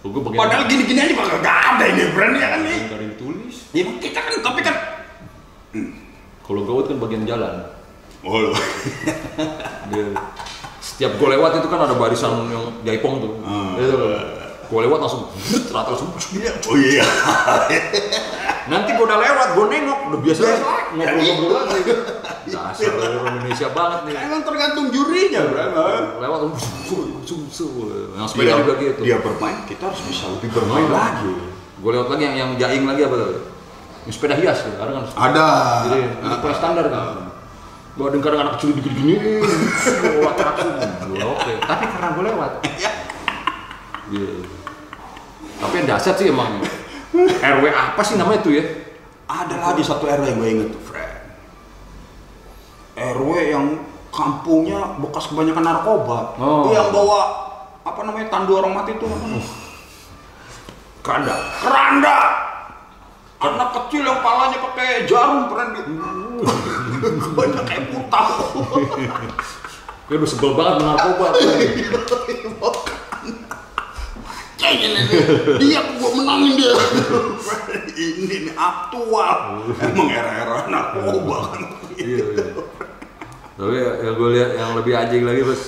Gue 0.00 0.20
bagian 0.20 0.36
Padahal 0.36 0.64
gini-gini 0.66 1.00
aja 1.00 1.14
bakal 1.14 1.38
gak 1.40 1.58
ada 1.74 1.84
ini 1.86 2.02
brandnya 2.12 2.46
kan 2.46 2.60
nih. 2.60 2.78
Ada 2.84 2.94
yang 2.98 3.12
ditulis 3.12 3.56
Ya 3.72 3.82
kita 3.98 4.20
kan 4.20 4.32
tapi 4.38 4.60
kan. 4.60 4.76
kalau 6.40 6.60
gawat 6.62 6.84
kan 6.86 6.98
bagian 6.98 7.24
jalan 7.24 7.54
Oh 8.20 8.36
loh. 8.38 8.56
dia 9.88 10.04
setiap 10.94 11.18
gue 11.18 11.28
lewat 11.28 11.58
itu 11.58 11.66
kan 11.66 11.80
ada 11.82 11.94
barisan 11.94 12.46
yang 12.48 12.64
jaipong 12.86 13.18
tuh. 13.18 13.32
Hmm. 13.42 13.74
itu 13.74 13.98
gue 14.64 14.80
lewat 14.80 14.98
langsung 15.02 15.26
rata 15.68 15.90
langsung 15.92 16.10
Oh 16.64 16.76
iya. 16.78 17.02
nanti 18.64 18.96
gue 18.96 19.04
udah 19.04 19.18
lewat 19.20 19.48
gue 19.52 19.64
nengok 19.68 19.98
udah 20.08 20.20
biasa 20.22 20.40
Ya, 20.40 20.56
ngobrol-ngobrol 20.94 21.62
lagi 21.66 21.92
dasar 22.46 22.92
orang 22.94 23.34
Indonesia 23.34 23.68
banget 23.74 24.00
nih. 24.06 24.14
Emang 24.14 24.42
tergantung 24.46 24.86
jurinya, 24.94 25.40
Bro. 25.42 25.64
lewat 26.22 26.38
yang 28.14 28.26
sepeda 28.30 28.46
Dia, 28.46 28.60
juga 28.62 28.72
gitu. 28.78 29.00
dia 29.02 29.16
bermain, 29.18 29.58
kita 29.66 29.90
harus 29.90 30.00
bisa 30.06 30.30
lebih 30.30 30.54
bermain 30.54 30.86
lagi. 30.86 31.34
gue 31.74 31.90
lewat 31.90 32.08
lagi 32.14 32.22
yang 32.24 32.36
yang 32.38 32.50
jaing 32.54 32.84
lagi 32.86 33.02
apa 33.02 33.14
tuh? 33.18 33.30
Yang 34.06 34.14
sepeda 34.14 34.34
hias 34.38 34.58
kan 34.62 34.72
Ada. 35.12 35.46
jadi 35.84 35.98
itu 36.22 36.48
standar 36.54 36.84
kan 36.88 37.33
ada 37.94 38.16
kadang 38.18 38.40
anak 38.42 38.52
kecil 38.58 38.74
dikit 38.74 38.92
gini 38.92 39.14
lewat 39.14 40.34
Gua, 41.06 41.24
oke 41.38 41.52
tapi 41.62 41.84
karena 41.86 42.08
gue 42.10 42.24
lewat 42.26 42.52
Iya. 44.04 44.32
tapi 45.56 45.74
yang 45.78 45.88
dasar 45.88 46.12
sih 46.12 46.28
emang 46.28 46.60
RW 47.40 47.64
apa 47.70 48.00
sih 48.02 48.18
namanya 48.18 48.42
tuh 48.42 48.52
ya 48.52 48.64
Ada 49.24 49.56
lagi 49.56 49.80
satu 49.80 50.04
RW 50.04 50.24
yang 50.26 50.36
gue 50.36 50.50
inget 50.52 50.68
tuh, 50.68 50.82
friend. 50.84 51.16
RW 52.94 53.30
yang 53.48 53.64
kampungnya 54.12 55.00
bekas 55.00 55.26
kebanyakan 55.26 55.64
narkoba. 55.64 56.36
Oh. 56.36 56.68
Yang 56.68 56.92
bawa 56.92 57.20
apa 57.80 58.00
namanya 58.04 58.28
tandu 58.28 58.60
orang 58.60 58.76
mati 58.76 58.92
itu 58.92 59.08
apa? 59.08 59.26
keranda 61.00 61.34
Keranda. 61.64 62.16
Anak 63.40 63.68
kecil 63.72 64.04
yang 64.04 64.20
palanya 64.20 64.60
pakai 64.60 65.08
jarum 65.08 65.48
friend 65.48 65.72
gitu. 66.40 67.08
Banyak 67.36 67.62
kayak 67.66 67.84
putau. 67.92 68.32
Gue 70.08 70.20
udah 70.20 70.28
sebel 70.28 70.52
banget 70.52 70.74
dengan 70.84 70.96
narkoba 71.00 71.26
tuh. 71.32 71.48
Kayaknya 74.54 74.88
nih, 74.96 75.04
dia 75.60 75.80
gua 76.00 76.10
menangin 76.14 76.52
dia. 76.56 76.72
Ini 78.04 78.24
nih 78.48 78.52
aktual. 78.56 79.64
Emang 79.80 80.08
era-era 80.12 80.68
narkoba 80.68 81.36
kan. 81.52 81.62
Iya, 81.96 82.24
iya. 82.36 82.46
Tapi 83.54 83.76
ya, 83.78 83.90
yang 84.02 84.14
gue 84.18 84.28
lihat 84.34 84.50
yang 84.58 84.70
lebih 84.74 84.92
anjing 84.98 85.22
lagi 85.22 85.46
pas 85.46 85.62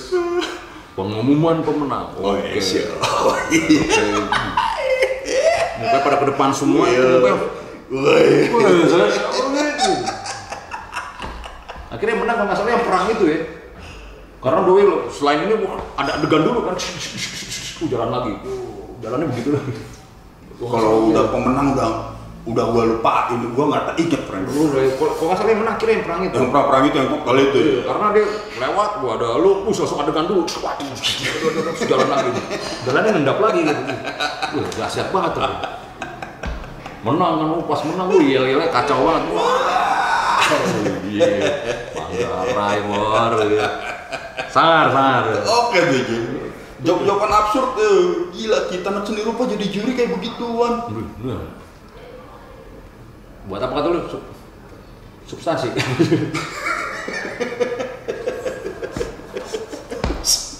pengumuman 0.97 1.63
pemenang. 1.63 2.13
Oh, 2.19 2.35
Oke. 2.35 2.45
iya, 2.51 2.61
siap. 2.61 2.99
Oh, 2.99 3.37
iya. 3.47 3.79
Oke. 3.79 5.45
Mukanya 5.77 6.01
pada 6.03 6.17
ke 6.19 6.25
depan 6.35 6.49
semua. 6.51 6.83
Iya. 6.89 7.21
mukanya, 7.21 7.37
Woi. 7.87 8.51
Akhirnya 11.97 12.17
menang 12.21 12.35
kalau 12.37 12.47
nggak 12.53 12.57
salah 12.61 12.71
yang 12.77 12.85
perang 12.85 13.05
itu 13.09 13.25
ya. 13.25 13.39
Karena 14.37 14.59
doi 14.61 14.83
lo, 14.85 15.09
selain 15.09 15.49
ini 15.49 15.53
wah, 15.65 15.81
ada 15.97 16.21
adegan 16.21 16.45
dulu 16.45 16.69
kan, 16.69 16.77
uh, 16.77 17.87
jalan 17.89 18.09
lagi, 18.13 18.33
uh, 18.45 19.01
jalannya 19.01 19.27
begitu 19.33 19.49
lagi. 19.57 19.73
Kalau 20.61 21.09
udah 21.09 21.23
pemenang 21.33 21.73
udah 21.73 21.89
udah 22.45 22.65
gua 22.69 22.83
lupain, 22.85 23.41
gua 23.57 23.65
nggak 23.73 23.83
tak 23.89 23.95
inget 23.97 24.21
friend. 24.29 24.45
Lu, 24.53 24.69
kalau 24.69 25.25
nggak 25.25 25.37
salah 25.41 25.49
yang 25.49 25.61
menang 25.65 25.73
akhirnya 25.73 25.95
yang 25.97 26.05
perang 26.05 26.21
itu. 26.21 26.35
Yang 26.37 26.49
pra 26.53 26.61
perang 26.69 26.83
itu 26.85 26.95
yang 27.01 27.09
kali 27.25 27.41
itu. 27.49 27.57
ya. 27.57 27.81
karena 27.89 28.05
dia 28.13 28.25
lewat 28.61 28.89
gua 29.01 29.11
ada 29.17 29.27
lu 29.41 29.51
us 29.65 29.77
langsung 29.81 29.99
adegan 30.05 30.25
dulu 30.29 30.41
waduh 30.61 30.87
jalan 31.89 32.07
lagi 32.07 32.29
jalannya 32.85 33.09
ngendap 33.17 33.37
lagi 33.41 33.59
gitu 33.65 33.83
wah 34.53 34.67
dahsyat 34.77 35.09
banget 35.09 35.31
tuh 35.33 35.43
menang 37.05 37.33
kan 37.39 37.47
oh, 37.53 37.63
pas 37.63 37.81
menang 37.85 38.07
lu 38.09 38.19
yel 38.21 38.45
yelnya 38.45 38.69
kacau 38.69 39.01
banget 39.05 39.23
wah 39.33 40.93
iya 41.17 41.51
Manggarai 41.97 42.79
war 42.85 43.31
gitu. 43.41 43.57
sangar 44.53 44.87
sangar 44.93 45.23
Oke 45.43 45.79
bikin. 45.91 46.23
Jawab-jawaban 46.77 47.31
absurd 47.33 47.69
tuh. 47.73 48.29
Gila 48.31 48.69
kita 48.69 48.87
anak 48.93 49.03
seni 49.09 49.25
rupa 49.25 49.49
jadi 49.49 49.65
juri 49.65 49.97
kayak 49.97 50.13
begituan. 50.13 50.73
Buat 53.49 53.61
apa 53.65 53.73
kata 53.81 53.87
lu 53.89 54.01
Sub- 54.07 54.29
substansi 55.27 55.73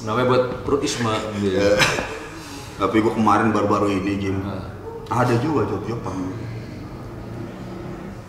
namanya 0.04 0.28
buat 0.32 0.44
perutisme 0.64 1.12
gitu. 1.44 1.60
Tapi 2.80 2.96
gua 3.04 3.14
kemarin 3.14 3.52
baru-baru 3.52 3.92
ini 3.92 4.14
Jim. 4.16 4.40
Nah. 4.40 4.72
Ada 5.08 5.36
juga 5.40 5.68
jawab-jawaban. 5.68 6.32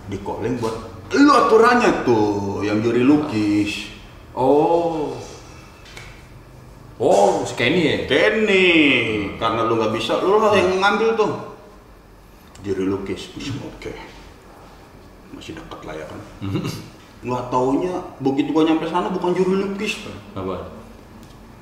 Di 0.09 0.17
calling 0.25 0.57
buat 0.59 0.88
lu 1.15 1.31
aturannya 1.33 2.05
tuh 2.05 2.61
yang 2.67 2.85
juri 2.85 3.01
lukis. 3.07 3.93
Oh. 4.37 5.17
Oh, 6.99 7.47
si 7.47 7.55
Kenny 7.55 7.87
ya? 7.87 7.97
Kenny, 8.11 8.67
karena 9.39 9.65
lu 9.71 9.79
nggak 9.79 9.95
bisa, 9.95 10.19
lu 10.19 10.43
lah 10.43 10.51
yang 10.59 10.83
ngambil 10.83 11.15
tuh. 11.15 11.33
Juri 12.67 12.85
lukis, 12.91 13.31
oke. 13.39 13.95
Masih 15.31 15.55
dekat 15.55 15.81
lah 15.87 15.95
ya 15.95 16.07
kan. 16.11 16.21
Nggak 17.19 17.51
taunya 17.51 17.99
begitu 18.23 18.55
gua 18.55 18.63
nyampe 18.63 18.87
sana 18.87 19.11
bukan 19.11 19.35
juri 19.35 19.59
lukis. 19.59 20.07
Apa? 20.39 20.79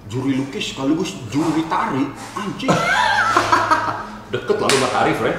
juri 0.07 0.39
lukis 0.39 0.71
sekaligus 0.71 1.19
juri 1.35 1.67
tari, 1.67 2.07
anjing. 2.39 2.71
Deket 4.33 4.57
lah 4.59 4.69
lu 4.71 4.77
Mbak 4.79 4.93
Arif, 5.03 5.19
ya? 5.23 5.35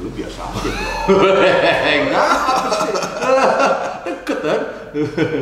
Lu 0.00 0.08
biasa 0.12 0.40
aja 0.44 0.70
bro. 0.72 0.88
Enggak? 2.04 2.28
Deket 4.04 4.38
kan? 4.40 4.60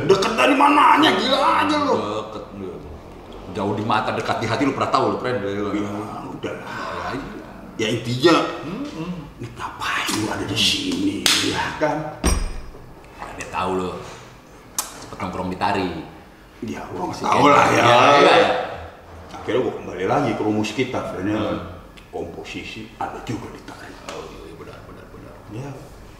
Deket 0.09 0.33
dari 0.35 0.55
mananya, 0.57 1.11
gila 1.15 1.67
aja 1.67 1.77
lu. 1.83 1.95
Deket. 1.97 2.45
lu. 2.59 2.71
Jauh 3.53 3.75
di 3.77 3.85
mata, 3.85 4.17
dekat 4.17 4.41
di 4.41 4.47
hati 4.49 4.65
lu 4.65 4.73
pernah 4.73 4.91
tahu 4.91 5.05
lu, 5.12 5.17
friend. 5.21 5.45
Ya 5.45 5.61
udah 6.25 6.53
lah. 6.62 7.12
Ya 7.77 7.87
intinya, 7.88 8.37
ini 9.41 9.49
ngapain 9.57 10.09
lu 10.21 10.27
ada 10.29 10.45
di 10.45 10.57
sini, 10.57 11.25
ya 11.49 11.77
kan? 11.81 12.21
Dia 13.37 13.49
tahu 13.49 13.71
lu. 13.81 13.91
Cepet 14.77 15.19
nongkrong 15.19 15.51
di 15.51 15.59
tari. 15.59 15.88
Ya, 16.62 16.79
gua 16.95 17.11
nggak 17.11 17.21
tahu 17.27 17.45
lah 17.51 17.67
ya. 17.75 17.83
Iya, 17.83 18.01
iya. 18.23 18.37
Akhirnya 19.35 19.61
gua 19.67 19.75
kembali 19.83 20.05
lagi 20.07 20.31
ke 20.38 20.43
rumus 20.47 20.71
kita, 20.71 21.11
sebenarnya 21.11 21.43
Hmm. 21.43 21.61
komposisi 22.15 22.87
ada 23.03 23.19
juga 23.27 23.51
di 23.51 23.61
tari. 23.67 23.91
Oh, 24.15 24.23
iya, 24.31 24.55
benar, 24.55 24.79
benar, 24.87 25.07
benar. 25.11 25.35
Ya, 25.51 25.69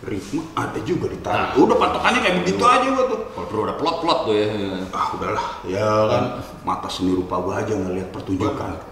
ritme 0.03 0.43
ada 0.59 0.79
juga 0.83 1.07
di 1.07 1.19
tari. 1.23 1.39
Nah. 1.39 1.55
Udah 1.55 1.77
patokannya 1.79 2.21
kayak 2.27 2.37
begitu 2.43 2.63
aja 2.67 2.87
gua 2.91 3.05
tuh. 3.07 3.21
Kalau 3.33 3.47
perlu 3.47 3.63
ada 3.67 3.75
plot-plot 3.79 4.19
tuh 4.27 4.35
ya. 4.35 4.47
Ah 4.91 5.07
udahlah, 5.15 5.47
ya 5.67 5.89
kan 6.11 6.25
mata 6.67 6.89
seni 6.91 7.15
rupa 7.15 7.39
gua 7.39 7.63
aja 7.63 7.75
ngeliat 7.75 8.11
pertunjukan. 8.11 8.83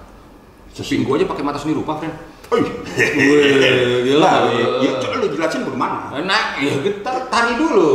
Kuping 0.70 1.02
gua 1.02 1.14
aja 1.18 1.26
pakai 1.26 1.42
mata 1.42 1.58
seni 1.58 1.74
rupa, 1.74 1.98
friend. 1.98 2.14
Oi, 2.50 2.66
Wih, 2.66 4.10
gila. 4.10 4.26
Nah, 4.26 4.50
ya, 4.82 4.98
coba 4.98 5.22
lu 5.22 5.30
jelasin 5.30 5.62
bagaimana? 5.62 6.10
Enak, 6.18 6.58
ya 6.58 6.82
kita 6.82 7.30
tari 7.30 7.54
dulu. 7.54 7.94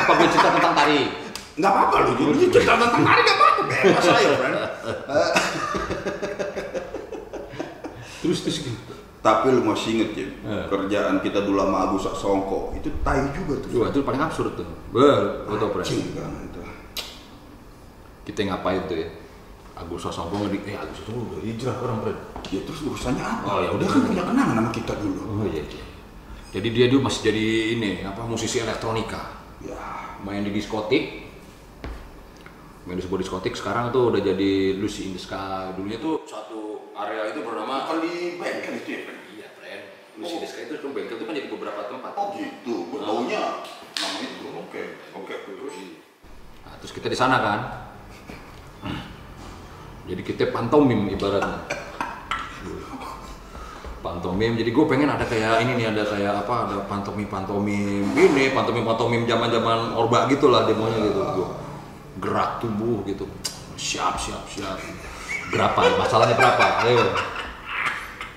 Apa 0.00 0.16
gue 0.16 0.28
cerita 0.32 0.56
tentang 0.56 0.72
tari? 0.72 1.04
Nggak 1.60 1.68
apa-apa 1.68 1.96
lu, 2.08 2.10
jadi 2.16 2.48
cerita 2.48 2.80
tentang 2.80 3.04
tari 3.04 3.20
nggak 3.20 3.36
apa-apa, 3.36 3.60
bebas 3.68 4.06
aja, 4.08 4.32
friend. 4.40 4.56
Terus 8.24 8.38
terus 8.40 8.58
gitu. 8.64 8.89
Tapi 9.20 9.52
lu 9.52 9.60
masih 9.68 10.00
inget 10.00 10.10
ya, 10.16 10.28
Eh. 10.48 10.64
kerjaan 10.72 11.20
kita 11.20 11.44
dulu 11.44 11.60
sama 11.60 11.84
Agus 11.84 12.08
Songko 12.08 12.72
itu 12.72 12.88
tai 13.04 13.20
juga 13.36 13.60
tuh. 13.60 13.68
Wah, 13.84 13.92
itu 13.92 14.00
paling 14.00 14.22
absurd 14.24 14.56
tuh. 14.56 14.64
Ber. 14.88 15.44
Cing 15.84 16.16
kan 16.16 16.32
itu. 16.40 16.60
Kita 18.24 18.40
ngapain 18.48 18.80
tuh 18.88 18.96
ya? 18.96 19.08
Agus 19.80 20.04
Sosongko 20.04 20.44
ngedik, 20.44 20.68
eh 20.68 20.76
Agus 20.76 20.92
Sosongko 21.00 21.20
udah 21.36 21.40
hijrah 21.40 21.76
orang 21.80 21.98
Pren. 22.04 22.16
Ya 22.52 22.60
terus 22.68 22.80
urusannya 22.84 23.24
apa? 23.24 23.44
Oh, 23.48 23.58
ya 23.64 23.70
udah. 23.72 23.86
kan 23.88 24.00
punya 24.04 24.24
kenangan 24.28 24.56
sama 24.60 24.70
kita 24.76 24.92
dulu. 25.00 25.20
Oh 25.24 25.46
iya, 25.48 25.64
iya. 25.64 25.84
Jadi 26.52 26.68
dia 26.68 26.86
dulu 26.92 27.08
masih 27.08 27.20
jadi 27.32 27.46
ini, 27.80 27.90
apa 28.04 28.20
musisi 28.28 28.60
elektronika. 28.60 29.40
Ya, 29.64 29.80
Main 30.20 30.44
di 30.44 30.52
diskotik. 30.52 31.32
Main 32.84 33.00
di 33.00 33.04
sebuah 33.04 33.20
diskotik, 33.24 33.56
sekarang 33.56 33.88
tuh 33.88 34.12
udah 34.12 34.20
jadi 34.20 34.76
Lucy 34.76 35.08
in 35.08 35.16
the 35.16 35.20
Sky. 35.22 35.72
Dulunya 35.72 35.96
tuh 35.96 36.20
satu 36.28 36.69
area 37.06 37.22
itu 37.32 37.40
bernama 37.40 37.88
bukan 37.88 37.98
di 38.04 38.14
bengkel 38.36 38.74
itu 38.80 38.90
ya, 38.92 39.48
Pren? 39.56 39.80
Iya, 40.20 40.26
in 40.26 40.38
the 40.44 40.48
Sky 40.48 40.68
itu 40.68 40.74
tuh 40.84 40.90
bengkel 40.92 41.16
itu 41.16 41.24
kan 41.24 41.34
jadi 41.36 41.48
beberapa 41.48 41.80
tempat. 41.88 42.12
Oh 42.16 42.36
gitu, 42.36 42.74
gue 42.92 43.00
taunya 43.00 43.64
nama 43.96 44.18
itu. 44.20 44.46
Oke, 44.52 44.82
oke. 45.16 45.34
terus. 45.48 45.76
Nah, 46.66 46.74
terus 46.80 46.92
kita 46.92 47.08
di 47.08 47.16
sana 47.16 47.36
kan. 47.40 47.60
Jadi 50.10 50.22
kita 50.26 50.50
pantomim 50.50 51.06
ibaratnya. 51.06 51.70
Pantomim, 54.00 54.56
jadi 54.56 54.72
gue 54.72 54.84
pengen 54.88 55.12
ada 55.12 55.28
kayak 55.28 55.60
ini 55.60 55.76
nih, 55.76 55.92
ada 55.92 56.02
kayak 56.08 56.32
apa, 56.42 56.54
ada 56.66 56.76
pantomim-pantomim 56.88 58.16
ini, 58.16 58.48
pantomim-pantomim 58.56 59.28
zaman-zaman 59.28 59.92
orba 59.92 60.24
gitu 60.32 60.48
lah 60.48 60.64
demonya 60.64 61.04
gitu. 61.04 61.20
Gua 61.20 61.48
gerak 62.20 62.64
tubuh 62.64 63.04
gitu, 63.04 63.28
siap, 63.76 64.16
siap, 64.16 64.40
siap. 64.48 64.76
Berapa, 65.50 65.80
masalahnya 65.98 66.34
berapa? 66.38 66.64
Ayo. 66.86 67.10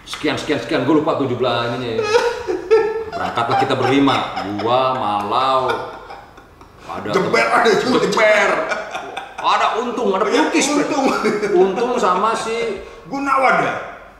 Sekian, 0.03 0.35
sekian, 0.35 0.59
sekian, 0.59 0.81
gue 0.83 0.95
lupa 0.97 1.15
tuh 1.15 1.29
jumlah 1.29 1.77
ininya. 1.77 2.03
Berangkatlah 3.13 3.57
kita 3.61 3.77
berlima, 3.77 4.33
gua, 4.59 4.97
Malau, 4.97 5.93
ada 6.83 7.09
Jeber 7.09 7.47
ada 7.47 7.71
juga. 7.79 7.97
Jeber. 8.05 8.49
Ada 9.43 9.67
untung, 9.83 10.15
ada 10.15 10.23
pelukis. 10.27 10.65
Untung. 10.71 11.05
Untung 11.51 11.91
sama 11.99 12.31
si 12.37 12.79
Gunawan 13.07 13.55
ya? 13.63 13.73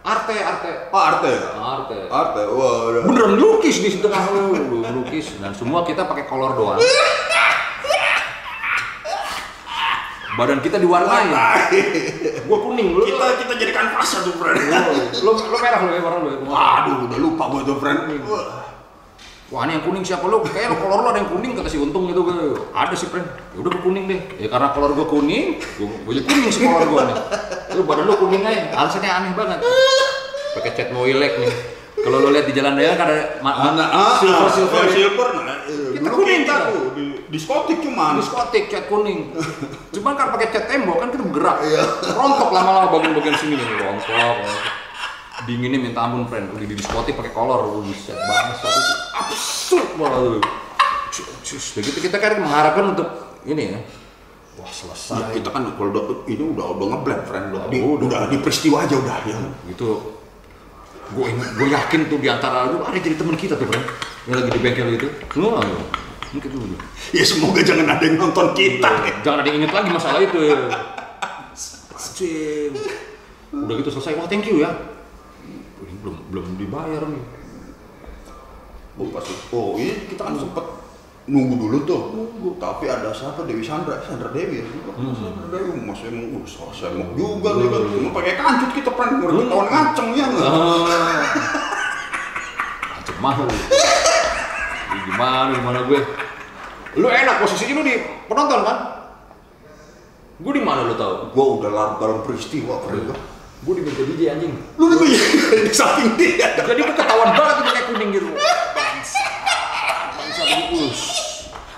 Arte, 0.04 0.36
Arte. 0.36 0.72
Pak 0.92 1.04
Arte? 1.16 1.32
Arte. 1.56 1.98
Arte, 2.12 2.42
wah 2.52 2.92
udah. 2.92 3.02
Beneran 3.08 3.40
lukis 3.40 3.80
di 3.80 4.04
tengah 4.04 4.20
lu, 4.36 4.84
lukis 4.84 5.40
dan 5.40 5.56
semua 5.56 5.88
kita 5.88 6.04
pakai 6.04 6.28
kolor 6.28 6.60
doang. 6.60 6.80
Badan 10.34 10.60
kita 10.60 10.82
diwarnai. 10.82 11.30
Gua 12.50 12.58
kuning, 12.60 12.98
lu 12.98 13.06
kita 13.06 13.26
kita 13.38 13.54
jadikan 13.54 13.94
fase 13.94 14.26
tuh, 14.26 14.34
friend. 14.36 14.58
lu, 15.22 15.32
lu 15.32 15.58
merah 15.62 15.80
lu 15.86 15.92
ya 15.94 16.02
warna 16.02 16.20
lu. 16.26 16.30
ya. 16.34 16.38
Waduh, 16.42 16.96
udah 17.06 17.20
lupa 17.22 17.44
gue 17.54 17.62
tuh, 17.70 17.78
friend. 17.78 18.00
Wah 19.54 19.70
ini 19.70 19.78
yang 19.78 19.86
kuning 19.86 20.02
siapa 20.02 20.26
lu? 20.26 20.42
Kayak 20.42 20.74
lu 20.74 20.78
kolor 20.82 21.06
lu 21.06 21.10
ada 21.14 21.22
yang 21.22 21.30
kuning 21.30 21.54
kata 21.54 21.70
si 21.70 21.78
Untung 21.78 22.10
gitu 22.10 22.26
gue. 22.26 22.58
Ada 22.74 22.98
sih 22.98 23.06
friend. 23.06 23.30
Ya 23.54 23.62
udah 23.62 23.70
gue 23.70 23.82
kuning 23.86 24.10
deh. 24.10 24.20
Ya 24.42 24.50
karena 24.50 24.74
kolor 24.74 24.98
gue 24.98 25.06
kuning, 25.06 25.62
gue, 25.62 25.86
gue 25.86 26.14
jadi 26.18 26.26
kuning 26.26 26.50
sih 26.50 26.66
kolor 26.66 26.90
gue 26.90 27.02
nih. 27.14 27.18
Lu 27.78 27.86
badan 27.86 28.10
lu 28.10 28.18
kuning 28.18 28.42
aja. 28.42 28.74
Alasannya 28.74 29.12
aneh 29.14 29.32
banget. 29.38 29.62
Pakai 30.58 30.72
cat 30.74 30.90
moilek 30.90 31.38
nih. 31.38 31.54
Kalau 31.94 32.18
lu 32.18 32.34
lihat 32.34 32.50
di 32.50 32.54
jalan 32.58 32.74
raya 32.74 32.98
kan 32.98 33.06
ada 33.06 33.38
ma- 33.46 33.54
ma- 33.54 33.72
Anak, 33.78 33.90
ah, 33.94 34.18
silver 34.18 34.42
ah, 34.42 34.52
silver. 34.52 34.82
eh, 34.82 34.84
ya. 34.84 34.92
silver, 34.92 35.28
nah, 35.38 35.58
Kita 35.94 36.10
kuning, 36.10 36.42
kita 36.44 36.56
tuh 36.74 36.84
di 36.98 37.06
diskotik 37.34 37.82
cuman. 37.82 38.22
diskotik 38.22 38.70
cat 38.70 38.86
kuning. 38.86 39.34
Cuman 39.98 40.14
kan 40.14 40.30
pakai 40.30 40.54
cat 40.54 40.70
tembok 40.70 41.02
kan 41.02 41.10
kita 41.10 41.26
bergerak. 41.26 41.58
Rontok 42.14 42.50
lama-lama 42.54 42.94
bagian-bagian 42.94 43.34
sini 43.36 43.58
nih 43.58 43.66
rontok. 43.82 44.38
Dinginnya 45.50 45.80
minta 45.82 46.06
ampun 46.06 46.30
friend. 46.30 46.54
Udah 46.54 46.62
di 46.62 46.78
diskotik 46.78 47.18
pakai 47.18 47.34
kolor. 47.34 47.82
Buset 47.82 48.14
banget 48.14 48.56
satu 48.62 48.94
absurd 49.18 49.90
banget 49.98 50.22
tuh. 50.38 50.44
Cus, 51.44 51.66
begitu 51.78 52.00
kita 52.00 52.18
kan 52.22 52.38
mengharapkan 52.38 52.94
untuk 52.94 53.10
ini 53.46 53.74
ya. 53.74 53.80
Wah 54.54 54.70
Ya, 54.70 54.70
selesai. 54.70 55.34
kita 55.34 55.50
kan 55.50 55.66
kalau 55.74 55.90
udah 55.90 56.04
ini 56.30 56.44
udah 56.54 56.78
udah 56.78 56.88
ngeblend 56.94 57.24
friend 57.26 57.46
udah 57.50 57.66
di, 57.74 57.82
Oh, 57.82 57.98
udah 57.98 58.30
di 58.30 58.38
peristiwa 58.38 58.86
aja 58.86 58.94
udah 58.98 59.18
ya. 59.26 59.38
Gitu. 59.66 59.90
Gue 61.14 61.26
gue 61.34 61.68
yakin 61.74 62.02
tuh 62.10 62.18
di 62.22 62.30
antara 62.30 62.70
lu 62.70 62.82
ada 62.86 62.98
jadi 62.98 63.18
teman 63.18 63.34
kita 63.34 63.58
tuh 63.58 63.66
friend. 63.66 63.86
Yang 64.30 64.36
lagi 64.38 64.50
di 64.54 64.60
bengkel 64.62 64.88
gitu. 64.98 65.08
Lu 65.42 65.58
mungkin 66.34 66.50
dulu. 66.50 66.76
Ya 67.14 67.24
semoga 67.24 67.62
jangan 67.62 67.88
ada 67.88 68.04
yang 68.04 68.18
nonton 68.18 68.58
kita. 68.58 68.90
Jangan 69.22 69.46
ada 69.46 69.48
yang 69.48 69.62
inget 69.62 69.74
lagi 69.74 69.90
masalah 69.94 70.20
itu 70.20 70.40
ya. 70.42 70.58
Anjing. 72.24 72.74
Udah 73.54 73.74
gitu 73.82 73.90
selesai. 73.90 74.18
Wah, 74.18 74.30
thank 74.30 74.46
you 74.46 74.62
ya. 74.62 74.70
Ini 75.82 75.94
belum 76.02 76.16
belum 76.30 76.46
dibayar 76.58 77.04
nih. 77.06 77.24
Oh, 79.02 79.10
pasti. 79.10 79.34
Oh, 79.50 79.74
ini 79.78 80.06
kita 80.06 80.22
kan 80.30 80.38
sempet 80.38 80.66
nunggu 81.26 81.56
dulu 81.58 81.78
tuh. 81.86 82.02
Nunggu. 82.14 82.50
Tapi 82.62 82.86
ada 82.90 83.10
siapa 83.10 83.46
Dewi 83.50 83.66
Sandra, 83.66 83.98
Sandra 84.06 84.30
Dewi 84.30 84.62
ya. 84.62 84.66
Hmm. 84.94 85.14
Sandra 85.18 85.48
Dewi, 85.50 85.82
mas 85.82 86.02
emang, 86.06 86.38
uh, 86.38 86.74
saya 86.74 86.94
mau 86.94 87.10
juga 87.18 87.58
nih 87.58 87.68
kan. 87.74 87.82
Cuma 87.90 88.10
pakai 88.14 88.34
kancut 88.38 88.72
kita 88.78 88.92
friend, 88.94 89.14
ngeri 89.22 89.34
ketahuan 89.42 89.68
ngaceng 89.70 90.10
ya 90.14 90.26
nggak? 90.30 90.46
Ah. 90.46 91.22
Macam 92.94 93.18
mahal. 93.22 93.50
Gimana 95.04 95.52
gimana 95.58 95.80
gue? 95.90 96.00
Lu 96.94 97.10
enak 97.10 97.42
posisi 97.42 97.74
lu 97.74 97.82
di 97.82 97.98
penonton 98.30 98.62
kan? 98.62 98.78
Gue 100.38 100.54
di 100.54 100.62
mana 100.62 100.86
lu 100.86 100.94
tahu? 100.94 101.34
Gua 101.34 101.46
udah 101.58 101.72
larut 101.74 101.98
dalam 101.98 102.20
peristiwa 102.22 102.78
friend. 102.86 103.10
Gue 103.64 103.74
di 103.80 103.82
meja 103.82 104.04
DJ 104.06 104.22
anjing. 104.38 104.54
Lu 104.78 104.86
tuh 104.94 105.08
di 105.66 105.74
samping 105.74 106.14
dia. 106.20 106.54
Jadi 106.54 106.80
gue 106.84 106.94
ketahuan 106.94 107.34
banget 107.34 107.56
itu 107.66 107.70
kayak 107.74 107.86
kuning 107.90 108.10
gitu. 108.14 108.28
Bangsa. 108.78 109.26
Bangsa 110.20 110.42
us. 110.78 111.02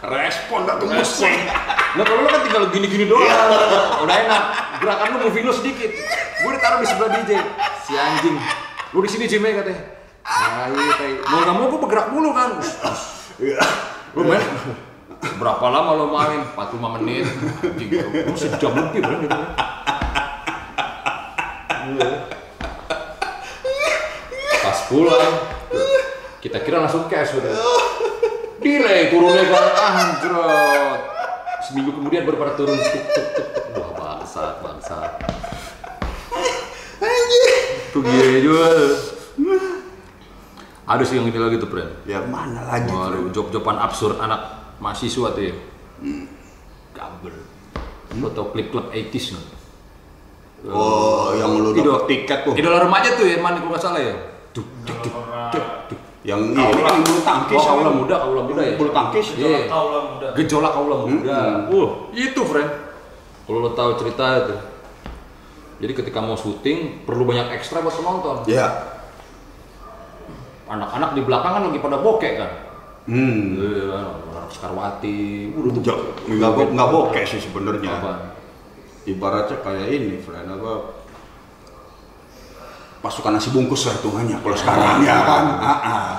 Respon 0.05 0.59
dah 0.67 0.75
tuh 0.81 0.87
Respon. 0.91 1.31
Nah 1.95 2.03
kalau 2.03 2.19
lu 2.27 2.29
kan 2.29 2.41
tinggal 2.43 2.63
gini-gini 2.75 3.07
doang, 3.07 3.23
udah 4.03 4.15
enak. 4.27 4.43
Gerakan 4.83 5.07
lu 5.15 5.17
moving 5.31 5.45
lu 5.47 5.53
sedikit. 5.55 5.91
Gue 6.43 6.51
ditaruh 6.59 6.83
di 6.83 6.87
sebelah 6.91 7.09
DJ. 7.21 7.31
Si 7.87 7.95
anjing. 7.95 8.35
Lu 8.91 8.99
di 8.99 9.09
sini 9.09 9.31
Jimmy 9.31 9.55
katanya. 9.55 9.95
Tai, 10.25 10.73
tai. 10.73 11.11
Mau 11.23 11.39
nggak 11.39 11.55
mau 11.55 11.65
gue 11.71 11.79
bergerak 11.87 12.07
mulu 12.11 12.35
kan. 12.35 12.59
Iya. 13.39 13.63
Lu 14.11 14.27
main 14.27 14.43
berapa 15.35 15.65
lama 15.67 15.91
lo 15.95 16.05
main? 16.11 16.41
45 16.55 16.95
menit. 16.99 17.25
Anjing, 17.63 17.91
lu 18.25 18.33
sejam 18.35 18.71
lebih 18.75 19.01
kan 19.03 19.17
gitu. 19.19 19.39
Pas 24.65 24.79
pulang, 24.89 25.33
kita 26.41 26.57
kira 26.65 26.81
langsung 26.81 27.05
cash 27.05 27.37
udah. 27.37 27.53
Delay 28.61 29.13
turunnya 29.13 29.45
kan 29.45 29.65
anjrot. 29.77 30.99
Seminggu 31.61 31.93
kemudian 31.93 32.25
baru 32.25 32.37
pada 32.41 32.53
turun 32.57 32.77
tuk 32.77 33.05
tuk 33.13 33.27
tuk. 33.37 33.47
tuk. 33.53 33.73
Wah 33.77 33.89
bangsat 33.93 34.53
bangsat. 34.65 35.11
Tuh 37.93 38.01
gini 38.01 38.41
juga. 38.41 38.65
Ada 40.85 41.01
sih 41.01 41.17
yang 41.17 41.25
ini 41.25 41.39
lagi 41.41 41.57
tuh, 41.57 41.65
Pren. 41.65 41.89
Ya 42.05 42.21
mana 42.21 42.61
lagi? 42.69 42.93
Waduh, 42.93 43.33
job-joban 43.33 43.81
absurd 43.81 44.21
anak 44.21 44.64
mahasiswa 44.79 45.27
tuh 45.31 45.43
ya. 45.43 45.55
Gabel. 46.95 47.35
Lo 48.19 48.31
tau 48.31 48.51
klip 48.55 48.71
klub 48.71 48.91
80s 48.91 49.35
nggak? 49.35 49.47
Oh, 50.65 51.35
yang 51.37 51.51
lu 51.61 51.75
Ido- 51.77 52.01
dapet 52.01 52.25
tiket 52.25 52.39
tuh. 52.47 52.53
Idola 52.57 52.81
remaja 52.81 53.13
tuh 53.13 53.27
ya, 53.27 53.37
man, 53.37 53.59
kalau 53.59 53.75
nggak 53.75 53.83
salah 53.83 54.01
ya. 54.01 54.15
Duk, 54.55 54.65
duk, 54.87 54.97
duk, 55.03 55.13
duk, 55.51 55.65
duk. 55.91 55.99
Yang 56.25 56.57
ini 56.57 56.81
kan 56.81 56.95
bulu 57.05 57.21
tangkis. 57.21 57.59
Oh, 57.61 57.65
kaula 57.69 57.85
kan? 57.85 57.95
muda, 58.01 58.15
kaula 58.17 58.41
muda 58.49 58.61
ya. 58.65 58.73
Bulu 58.81 58.89
tangkis. 58.89 59.25
Iya. 59.37 59.69
Kaula 59.69 59.99
muda. 60.09 60.27
Gejolak 60.33 60.71
kaula 60.73 60.95
muda. 61.05 61.37
Hmm. 61.37 61.69
Uh, 61.69 61.89
itu 62.17 62.41
friend. 62.41 62.71
Kalau 63.45 63.59
lo 63.61 63.69
tahu 63.77 63.93
cerita 64.01 64.25
itu. 64.41 64.55
Jadi 65.85 65.93
ketika 65.93 66.23
mau 66.25 66.33
syuting 66.33 67.05
perlu 67.05 67.29
banyak 67.29 67.53
ekstra 67.53 67.85
buat 67.85 67.93
penonton. 67.93 68.41
Ya. 68.49 68.95
Anak-anak 70.65 71.13
di 71.13 71.21
belakang 71.21 71.61
kan 71.61 71.63
lagi 71.69 71.77
pada 71.77 72.01
bokek 72.01 72.33
kan. 72.41 72.51
Hmm. 73.05 73.61
Sekarwati. 74.49 75.51
Udah 75.53 75.71
tuh. 75.75 75.83
Nggak 76.25 76.51
bo- 76.51 76.71
nggak 76.71 76.89
bokeh 76.89 77.23
sih 77.23 77.39
sebenarnya. 77.39 78.01
Ibaratnya 79.05 79.57
kayak 79.61 79.87
ini, 79.87 80.17
friend 80.17 80.49
apa? 80.49 80.73
Pasukan 82.99 83.37
nasi 83.37 83.53
bungkus 83.53 83.85
lah 83.85 83.93
hitungannya. 83.95 84.37
Kalau 84.41 84.57
sekarang 84.57 85.05
ya 85.05 85.17
kan. 85.21 85.43
Ah, 85.61 85.69
ah. 85.77 86.09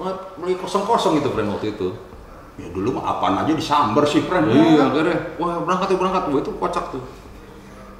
Wah, 0.00 0.14
Lagi 0.40 0.56
kosong-kosong 0.56 1.20
itu 1.20 1.28
friend 1.28 1.52
waktu 1.52 1.76
itu. 1.76 1.88
Ya 2.56 2.68
dulu 2.72 2.96
mah 2.96 3.16
apaan 3.16 3.40
aja 3.40 3.52
disamber 3.52 4.04
sih, 4.04 4.24
friend. 4.24 4.48
Iya, 4.48 4.88
akhirnya, 4.88 5.36
wah 5.36 5.60
berangkat 5.60 5.92
ya 5.92 5.96
berangkat, 5.96 6.22
wah 6.28 6.40
itu 6.40 6.52
kocak 6.56 6.84
tuh. 6.92 7.04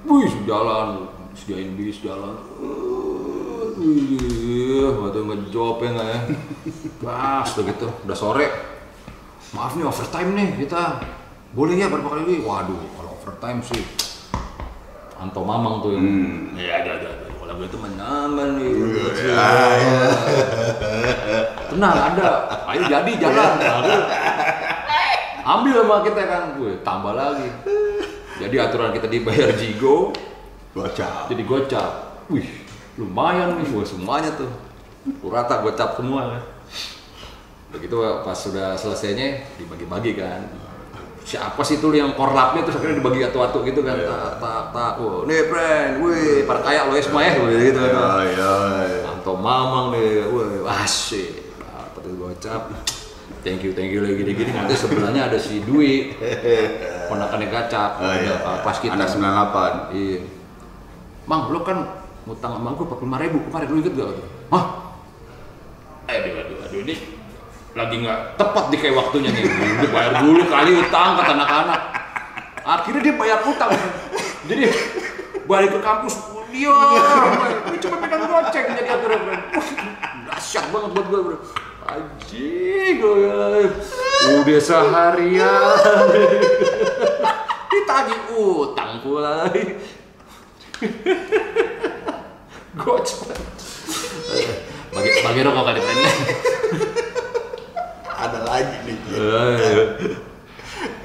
Wih, 0.05 0.33
jalan, 0.45 1.09
sediain 1.33 1.77
bis 1.77 2.01
jalan. 2.01 2.37
Iya, 3.81 4.89
waktu 4.97 5.21
ngejawab 5.21 5.77
ya 5.81 5.89
nggak 5.93 6.09
ya. 6.09 6.21
Pas, 7.05 7.49
udah 7.57 7.65
gitu, 7.69 7.89
udah 8.05 8.17
sore. 8.17 8.47
Maaf 9.51 9.75
nih 9.75 9.83
overtime 9.83 10.31
nih 10.39 10.49
kita. 10.67 11.03
Boleh 11.51 11.75
ya 11.75 11.91
berapa 11.91 12.07
kali? 12.07 12.39
Waduh, 12.47 12.79
kalau 12.95 13.11
overtime 13.19 13.59
sih. 13.67 13.83
Anto 15.19 15.43
Mamang 15.43 15.83
tuh 15.83 15.99
yang. 15.99 16.07
Hmm. 16.07 16.55
Iya, 16.55 16.87
ada, 16.87 16.91
ada. 17.03 17.11
Boleh, 17.35 17.51
lagu 17.51 17.63
itu 17.67 17.79
menambah 17.83 18.47
nih. 18.57 18.71
Iya, 18.71 19.07
iya. 19.75 20.03
Tenang 21.67 21.99
ada, 22.15 22.31
ayo 22.71 22.83
jadi 22.87 23.13
jalan. 23.19 23.53
Ambil 25.43 25.83
sama 25.83 25.97
kita 26.07 26.23
kan, 26.31 26.43
gue 26.55 26.73
tambah 26.87 27.13
lagi. 27.19 27.51
Jadi 28.39 28.57
aturan 28.57 28.95
kita 28.95 29.11
dibayar 29.11 29.51
jigo, 29.59 30.15
Gocap. 30.73 31.27
jadi 31.27 31.43
gocap. 31.43 32.23
Wih, 32.31 32.47
lumayan 32.95 33.59
nih, 33.59 33.67
gue 33.67 33.83
semuanya 33.85 34.31
tuh. 34.39 34.49
Kurata 35.19 35.59
gocap 35.61 35.99
semua 35.99 36.39
kan. 36.39 36.43
Begitu 37.71 37.97
pas 38.27 38.35
sudah 38.35 38.75
selesainya 38.75 39.47
dibagi-bagi 39.55 40.19
kan. 40.19 40.43
Siapa 41.23 41.63
sih 41.63 41.79
tuh 41.79 41.95
yang 41.95 42.19
korlapnya 42.19 42.67
terus 42.67 42.83
akhirnya 42.83 42.99
dibagi 42.99 43.23
atu-atu 43.23 43.63
gitu 43.63 43.87
kan. 43.87 43.95
Tak, 43.95 44.43
tak, 44.43 44.63
tak. 44.75 44.93
Wah, 44.99 45.23
nih 45.29 45.47
friend, 45.47 45.91
wih, 46.03 46.43
para 46.49 46.61
kaya 46.67 46.91
lo 46.91 46.99
semua 46.99 47.23
ya, 47.23 47.39
gitu 47.39 47.79
kan. 47.79 47.93
Iya, 47.95 48.09
iya, 48.27 48.53
iya. 48.83 49.01
Anto 49.07 49.39
Mamang 49.39 49.95
nih, 49.95 50.27
wih, 50.27 50.67
asik. 50.67 51.55
Dapat 51.63 52.05
gocap. 52.19 52.63
Thank 53.41 53.63
you, 53.63 53.73
thank 53.73 53.89
you 53.89 54.05
lagi 54.05 54.21
gini 54.21 54.53
Nanti 54.53 54.77
sebelahnya 54.77 55.31
ada 55.31 55.39
si 55.39 55.63
Dwi, 55.63 56.19
ponakannya 57.09 57.47
gacap. 57.47 58.03
Oh, 58.03 58.11
iya. 58.11 58.35
Pas 58.67 58.77
kita. 58.83 58.99
Anak 58.99 59.09
98. 59.15 59.95
Iya. 59.95 60.19
Mang, 61.31 61.55
lo 61.55 61.63
kan 61.63 61.79
ngutang 62.27 62.59
sama 62.59 62.75
gue 62.75 62.87
45 62.91 63.23
ribu 63.23 63.39
kemarin, 63.47 63.67
lo 63.71 63.77
inget 63.79 63.95
gak? 63.95 64.09
Hah? 64.51 64.65
Eh, 66.11 66.17
aduh, 66.19 66.43
aduh, 66.43 66.59
aduh, 66.67 66.81
ini 66.83 67.20
lagi 67.71 68.03
nggak 68.03 68.35
tepat 68.35 68.65
di 68.75 68.77
kayak 68.83 68.99
waktunya 68.99 69.31
nih. 69.31 69.45
Dia 69.83 69.91
bayar 69.95 70.13
dulu 70.23 70.43
kali 70.51 70.71
utang 70.79 71.19
kata 71.19 71.33
anak-anak. 71.39 71.81
Akhirnya 72.61 73.01
dia 73.03 73.15
bayar 73.15 73.39
utang. 73.47 73.71
Jadi 74.51 74.67
balik 75.47 75.75
ke 75.75 75.81
kampus, 75.83 76.15
dia 76.51 76.75
ini 77.71 77.79
cuma 77.83 77.97
pegang 78.03 78.27
goceng 78.27 78.67
jadi 78.75 78.95
bro. 78.99 79.19
Dahsyat 80.31 80.65
banget 80.71 80.91
buat 80.95 81.07
gue 81.11 81.21
bro. 81.27 81.39
Anjing, 81.91 83.03
gue 83.03 83.67
udah 84.45 84.61
seharian 84.63 86.07
ditagih 87.71 88.21
utang 88.35 89.03
pula. 89.03 89.51
Goceng. 92.79 93.35
Bagi 94.91 95.11
bagi 95.23 95.41
rokok 95.47 95.65
kali 95.67 95.81
pendek. 95.83 96.17
Ada 98.21 98.39
lagi 98.45 98.77
nih. 98.85 98.97
Ji. 99.01 99.17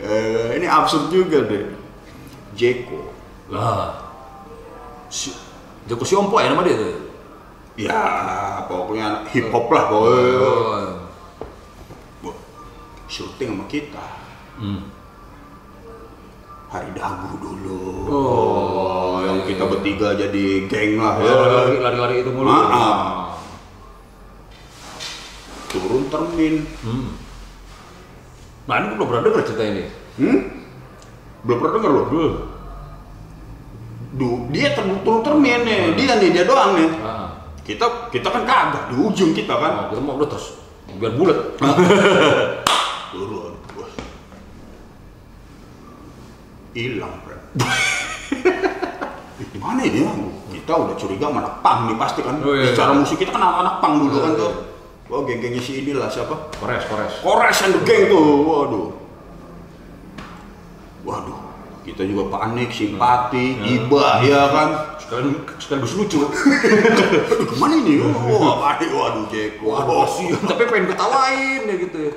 Eh, 0.04 0.48
ini 0.60 0.68
absurd 0.68 1.08
juga 1.10 1.40
deh. 1.48 1.72
Jeko. 2.60 3.12
Lah. 3.50 3.96
Si 5.08 5.32
Joko 5.88 6.04
Siompo 6.04 6.38
ya 6.44 6.52
nama 6.52 6.66
dia 6.66 6.76
tuh. 6.76 7.08
Ya, 7.76 8.04
pokoknya 8.72 9.28
hip 9.32 9.52
hop 9.52 9.68
lah 9.72 9.88
pokoknya. 9.92 10.32
Oh. 12.24 12.36
Syuting 13.12 13.56
sama 13.56 13.66
kita. 13.68 14.06
Hmm. 14.60 14.92
Hari 16.72 16.90
dagu 16.98 17.36
dulu. 17.40 17.84
Oh, 18.10 19.22
yang 19.24 19.44
iya, 19.44 19.48
kita 19.48 19.64
iya. 19.64 19.72
bertiga 19.72 20.10
jadi 20.18 20.46
geng 20.68 21.00
lah 21.00 21.16
ya. 21.22 21.32
Lari- 21.36 21.80
Lari-lari 21.84 22.16
itu 22.26 22.32
mulu. 22.34 22.50
Maaf. 22.50 23.35
Turun 25.72 26.04
termin. 26.10 26.56
Hmm. 26.84 27.10
Nah, 28.66 28.76
ini 28.82 28.98
belum 28.98 29.08
pernah 29.10 29.24
denger 29.30 29.42
cerita 29.46 29.64
ini. 29.66 29.84
Hmm? 30.18 30.40
Belum 31.46 31.58
pernah 31.62 31.74
denger 31.78 31.92
loh. 31.94 32.06
Belum. 32.10 32.34
Du, 34.16 34.30
dia 34.50 34.72
ter 34.72 34.84
turun 35.04 35.22
termin 35.22 35.62
nih, 35.68 35.82
dia 36.00 36.16
nih, 36.16 36.30
dia 36.32 36.44
doang 36.48 36.72
nih. 36.80 36.90
Ah. 37.04 37.30
Kita 37.66 38.14
kita 38.14 38.28
kan 38.32 38.44
kagak 38.48 38.84
di 38.94 38.96
ujung 38.96 39.36
kita 39.36 39.54
kan. 39.54 39.72
Oh, 39.76 39.86
kita 39.92 40.02
mau 40.02 40.16
udah 40.16 40.30
terus 40.32 40.56
biar 40.96 41.14
bulat. 41.20 41.40
Turun. 43.12 43.54
Hilang, 46.76 47.16
Gimana 49.56 49.80
ini 49.88 50.04
ya? 50.04 50.12
Kita 50.52 50.76
udah 50.76 50.96
curiga 51.00 51.32
sama 51.32 51.40
anak 51.40 51.56
pang 51.64 51.80
nih 51.88 51.96
pasti 51.96 52.20
kan. 52.20 52.36
Oh, 52.44 52.52
iya, 52.52 52.76
Secara 52.76 52.92
iya. 52.92 53.00
musik 53.00 53.18
kita 53.20 53.32
kan 53.32 53.44
anak 53.64 53.76
pang 53.80 54.04
dulu 54.04 54.12
Iya, 54.12 54.24
kan 54.24 54.32
iya. 54.36 54.52
Tuh. 55.06 55.14
Oh, 55.14 55.22
geng-gengnya 55.22 55.62
si 55.62 55.86
inilah 55.86 56.10
siapa? 56.10 56.50
Kores, 56.58 56.84
kores. 56.90 57.14
Kores 57.22 57.58
the 57.70 57.80
Gang 57.86 58.10
tuh, 58.10 58.42
waduh. 58.42 58.88
Waduh, 61.06 61.38
kita 61.86 62.02
juga 62.02 62.34
panik, 62.34 62.74
simpati, 62.74 63.62
iba, 63.62 64.26
ya 64.26 64.50
kan. 64.50 64.70
Sekalian 64.98 65.46
sekaligus 65.62 65.94
lucu. 65.94 66.26
Aduh, 66.26 67.46
ke 67.54 67.56
mana 67.62 67.78
ini? 67.78 68.02
Wah, 68.02 68.58
panik, 68.58 68.90
waduh, 68.90 69.30
Jeko. 69.30 69.70
Waduh, 69.70 70.10
kasihan. 70.10 70.42
Tapi 70.50 70.66
pengen 70.66 70.90
ketawain 70.90 71.62
ya 71.70 71.76
gitu 71.78 71.98
ya. 72.10 72.14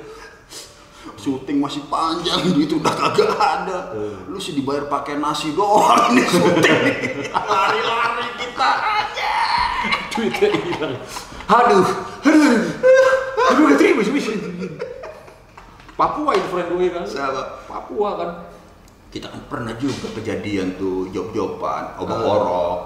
Syuting 1.19 1.61
masih 1.61 1.85
panjang, 1.91 2.41
duit 2.57 2.71
udah 2.73 2.95
kagak 2.95 3.37
ada. 3.37 3.93
Lu 4.25 4.41
sih 4.41 4.57
dibayar 4.57 4.89
pakai 4.89 5.21
nasi 5.21 5.53
doang 5.53 6.17
nih 6.17 6.25
syuting. 6.25 6.81
Lari-lari 7.53 8.27
kita 8.41 8.71
aja. 8.81 9.33
Duitnya 10.09 10.49
hilang. 10.57 10.97
Aduh, 11.49 11.81
aduh, 12.21 12.61
aduh 13.49 13.63
udah 13.65 13.77
terima 13.77 14.05
sih 14.05 14.37
Papua 15.97 16.31
itu 16.31 16.47
friend 16.47 16.69
gue 16.71 16.87
kan. 16.89 17.03
Sahabat, 17.03 17.65
Papua 17.65 18.09
kan. 18.15 18.29
kita 19.09 19.25
kan 19.25 19.41
pernah 19.49 19.73
juga 19.75 20.05
kejadian 20.13 20.77
tuh 20.77 21.09
job-joban, 21.09 21.97
Ah. 21.97 21.99
obak-orok, 21.99 22.79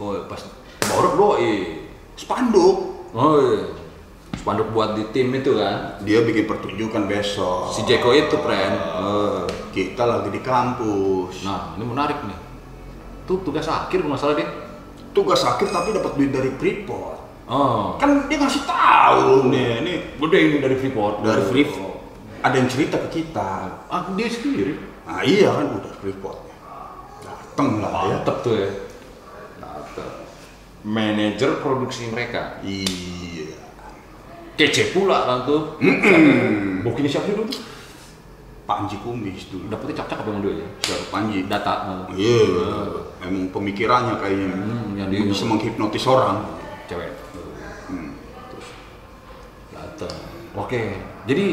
Oh, 0.00 0.16
pas 0.24 0.40
borok 0.88 1.12
doi. 1.14 1.84
spanduk. 2.16 2.76
Oh 3.12 3.36
iya. 3.36 3.76
Spanduk 4.32 4.72
buat 4.72 4.96
di 4.96 5.04
tim 5.12 5.28
itu 5.30 5.54
kan. 5.54 6.00
Dia 6.00 6.24
bikin 6.24 6.48
pertunjukan 6.48 7.04
besok. 7.04 7.68
Si 7.68 7.84
Jeko 7.84 8.10
itu, 8.10 8.38
friend. 8.38 8.74
Oh. 8.96 9.44
Kita 9.68 10.02
lagi 10.02 10.32
di 10.32 10.40
kampus. 10.40 11.44
Nah, 11.44 11.76
ini 11.76 11.84
menarik 11.84 12.16
nih. 12.24 12.38
Tuh 13.22 13.44
tugas 13.44 13.68
akhir 13.68 14.00
kalau 14.00 14.16
nggak 14.16 14.22
salah 14.24 14.34
deh. 14.34 14.48
Tugas 15.12 15.38
sakit 15.38 15.68
tapi 15.68 15.92
dapat 15.92 16.16
duit 16.16 16.32
dari 16.32 16.50
Freeport. 16.50 17.17
Oh. 17.48 17.96
Kan 17.96 18.28
dia 18.28 18.36
ngasih 18.36 18.62
tahu 18.62 19.48
nih, 19.48 19.80
ini 19.80 19.94
Gede 20.20 20.38
ini 20.38 20.56
dari 20.60 20.76
Freeport. 20.76 21.24
dari 21.24 21.42
Freeport. 21.42 21.96
Ada 22.38 22.54
yang 22.54 22.68
cerita 22.68 22.96
ke 23.00 23.08
kita. 23.10 23.50
Ah, 23.88 24.04
dia 24.12 24.28
sendiri. 24.28 24.76
Nah 25.02 25.24
iya 25.24 25.48
kan 25.50 25.80
udah 25.80 25.92
Freeport. 25.98 26.38
Dateng 27.24 27.80
lah 27.80 27.90
ya. 28.04 28.20
Mantep 28.20 28.36
tuh 28.44 28.54
ya. 28.54 28.70
Mantep. 29.58 30.10
Manajer 30.84 31.50
produksi 31.58 32.12
mereka. 32.12 32.60
Iya. 32.60 33.56
Kece 34.54 34.92
pula 34.92 35.24
kan 35.24 35.38
tuh. 35.48 35.80
Mm-mm. 35.80 36.84
Bokini 36.84 37.08
siapa 37.08 37.32
dulu? 37.32 37.48
Panji 38.68 39.00
Kumis 39.00 39.48
dulu. 39.48 39.64
Dapetnya 39.72 40.04
cak-cak 40.04 40.20
apa 40.20 40.30
dia 40.44 40.60
ya? 40.60 40.68
Siapa 40.84 41.04
Panji? 41.08 41.48
Data. 41.48 42.04
Iya. 42.12 42.44
Emang 43.24 43.48
pemikirannya 43.48 44.20
kayaknya 44.20 44.52
Hmm, 44.52 44.92
yang 44.94 45.08
bisa 45.26 45.48
menghipnotis 45.48 46.04
orang. 46.04 46.44
Cewek. 46.84 47.08
Hmm. 49.98 50.06
Datang. 50.06 50.16
Oke. 50.54 50.82
Jadi 51.26 51.46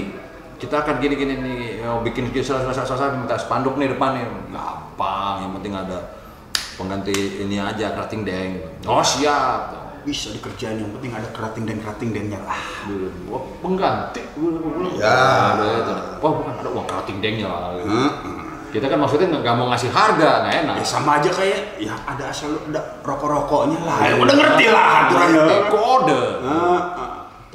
kita 0.55 0.85
akan 0.85 1.01
gini-gini 1.01 1.33
nih, 1.35 1.83
mau 1.83 1.99
bikin 2.05 2.29
selesai 2.31 3.17
minta 3.17 3.35
spanduk 3.35 3.75
nih 3.75 3.97
depan 3.97 4.15
nih. 4.15 4.25
Gampang, 4.53 5.35
yang 5.43 5.51
penting 5.59 5.73
ada 5.75 6.15
pengganti 6.77 7.43
ini 7.43 7.57
aja, 7.59 7.91
kerating 7.97 8.21
deng. 8.23 8.61
Oh 8.85 9.01
siap. 9.03 9.83
Bisa 10.05 10.29
dikerjain 10.29 10.77
yang 10.77 10.93
penting 10.93 11.17
ada 11.17 11.25
kerating 11.33 11.65
dan 11.65 11.81
kerating 11.81 12.13
dengnya 12.13 12.37
lah. 12.45 12.61
Wah 13.25 13.41
pengganti. 13.57 14.21
Ya. 15.01 15.57
Wah 16.21 16.31
bukan 16.37 16.53
ada 16.61 16.69
uang 16.69 16.85
kerating 16.85 17.17
dengnya 17.25 17.49
lah. 17.49 17.73
Heeh. 17.81 18.11
Kita 18.69 18.85
kan 18.91 19.01
maksudnya 19.01 19.33
nggak 19.33 19.55
mau 19.55 19.71
ngasih 19.73 19.89
harga, 19.89 20.45
nggak 20.45 20.55
enak. 20.61 20.75
Ya 20.77 20.85
sama 20.85 21.17
aja 21.17 21.31
kayak 21.33 21.81
ya 21.81 21.95
ada 22.05 22.29
asal 22.29 22.53
ada 22.69 23.01
rokok-rokoknya 23.01 23.79
lah. 23.81 23.97
Ya 24.05 24.15
udah 24.19 24.35
ngerti 24.37 24.65
lah 24.69 24.85
aturannya. 25.09 25.41
Kode. 25.73 26.21
Heeh. 26.45 26.79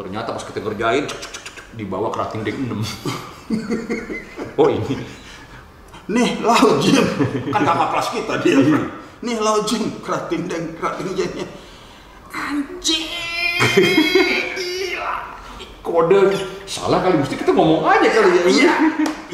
Ternyata 0.00 0.32
pas 0.32 0.40
kita 0.40 0.64
kerjain 0.64 1.04
cek, 1.04 1.20
cek, 1.20 1.32
cek, 1.36 1.64
dibawa 1.76 2.08
kerating 2.08 2.40
deng 2.40 2.56
6. 2.72 4.56
oh 4.56 4.68
ini. 4.72 4.96
Nih 6.08 6.40
laut 6.40 6.80
Jim, 6.80 7.04
kan 7.52 7.60
kakak 7.60 7.88
kelas 7.92 8.08
kita 8.16 8.34
dia. 8.40 8.56
Nih 9.20 9.36
laut 9.36 9.68
Jim, 9.68 10.00
kerating 10.00 10.48
dan 10.48 10.72
kerating 10.80 11.12
jadinya. 11.12 11.44
Anjing. 12.32 13.04
Kode 15.84 16.32
salah 16.64 17.04
kali 17.04 17.20
mesti 17.20 17.36
kita 17.36 17.52
ngomong 17.52 17.84
aja 17.84 18.08
kali 18.08 18.40
ya. 18.40 18.42
Iya, 18.48 18.74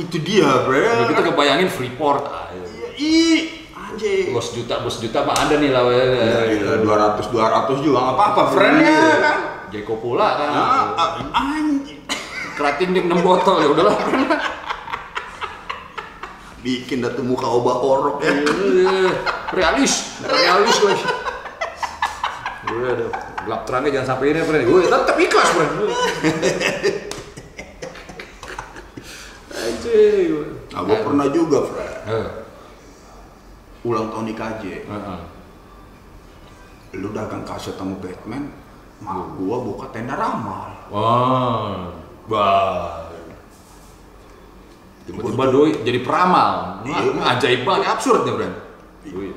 itu 0.02 0.18
dia, 0.18 0.66
bro. 0.66 0.82
Jadi 0.82 1.14
kita 1.14 1.22
kebayangin 1.30 1.70
Freeport. 1.70 2.26
Iya. 2.26 2.66
Iya, 2.66 2.88
ih, 2.98 3.40
anjing. 3.70 4.34
Bos 4.34 4.50
juta, 4.50 4.82
bos 4.82 4.98
juta 4.98 5.22
mah 5.22 5.46
ada 5.46 5.62
nih 5.62 5.70
lah. 5.70 5.86
ya. 5.94 6.04
Ya, 6.10 6.40
gila, 6.58 6.74
200 7.22 7.30
200 7.30 7.86
juga 7.86 7.98
nggak 8.02 8.16
apa-apa, 8.18 8.42
friendnya 8.50 8.98
kan. 9.22 9.55
Jeko 9.76 10.00
pula 10.00 10.40
kan. 10.40 10.48
Ah, 10.48 10.86
ah, 10.96 11.10
anjing. 11.36 12.00
Kerating 12.56 12.96
deng 12.96 13.12
6 13.12 13.20
botol 13.20 13.60
ya 13.60 13.68
udahlah. 13.68 13.96
Bikin 16.64 17.04
dah 17.04 17.12
tuh 17.12 17.22
muka 17.22 17.44
obah 17.44 17.76
orok 17.78 18.24
ya. 18.24 18.32
Iya, 18.32 19.12
realis, 19.52 20.16
realis 20.24 20.76
lagi. 20.82 21.04
Gue 22.66 22.88
ada 22.90 23.06
gelap 23.46 23.62
terangnya 23.62 23.90
jangan 24.00 24.08
sampai 24.16 24.34
ini, 24.34 24.40
Fred. 24.42 24.64
Gue 24.66 24.80
tetap 24.88 25.14
ikhlas, 25.14 25.48
Fred. 25.52 25.70
Anjing. 29.52 30.30
Nah, 30.74 30.80
gue 30.82 30.98
pernah 30.98 31.26
juga, 31.30 31.58
Fred. 31.70 31.94
Eh, 32.10 32.28
Ulang 33.86 34.10
tahun 34.10 34.34
IKJ. 34.34 34.64
eh, 34.66 34.90
eh. 34.90 35.22
Lu 36.98 37.14
dagang 37.14 37.46
kaset 37.46 37.78
sama 37.78 37.94
Batman, 38.02 38.50
mak 39.02 39.36
gua 39.36 39.56
buka 39.60 39.86
tenda 39.92 40.14
ramal. 40.16 40.72
Wah, 40.88 41.92
wah. 42.30 43.04
Tiba-tiba 45.06 45.44
doi 45.54 45.70
jadi 45.86 45.98
peramal. 46.02 46.82
Iya. 46.82 47.14
Wah, 47.14 47.34
ajaib 47.38 47.62
banget, 47.62 47.86
absurd 47.86 48.26
Bro. 48.26 48.48
Doi. 49.06 49.30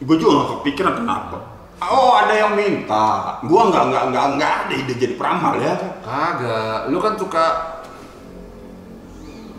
Gue 0.00 0.16
juga 0.16 0.32
gak 0.44 0.48
kepikiran 0.60 0.94
kenapa. 1.04 1.36
Oh 1.80 2.12
ada 2.12 2.32
yang 2.36 2.52
minta. 2.52 3.40
Gua 3.44 3.72
nggak 3.72 3.84
nggak 3.88 4.04
nggak 4.12 4.26
nggak 4.36 4.52
ada 4.64 4.72
ide 4.76 4.94
jadi 5.00 5.14
peramal 5.16 5.56
ya. 5.56 5.72
Kagak, 6.04 6.92
lu 6.92 7.00
kan 7.00 7.16
suka 7.16 7.44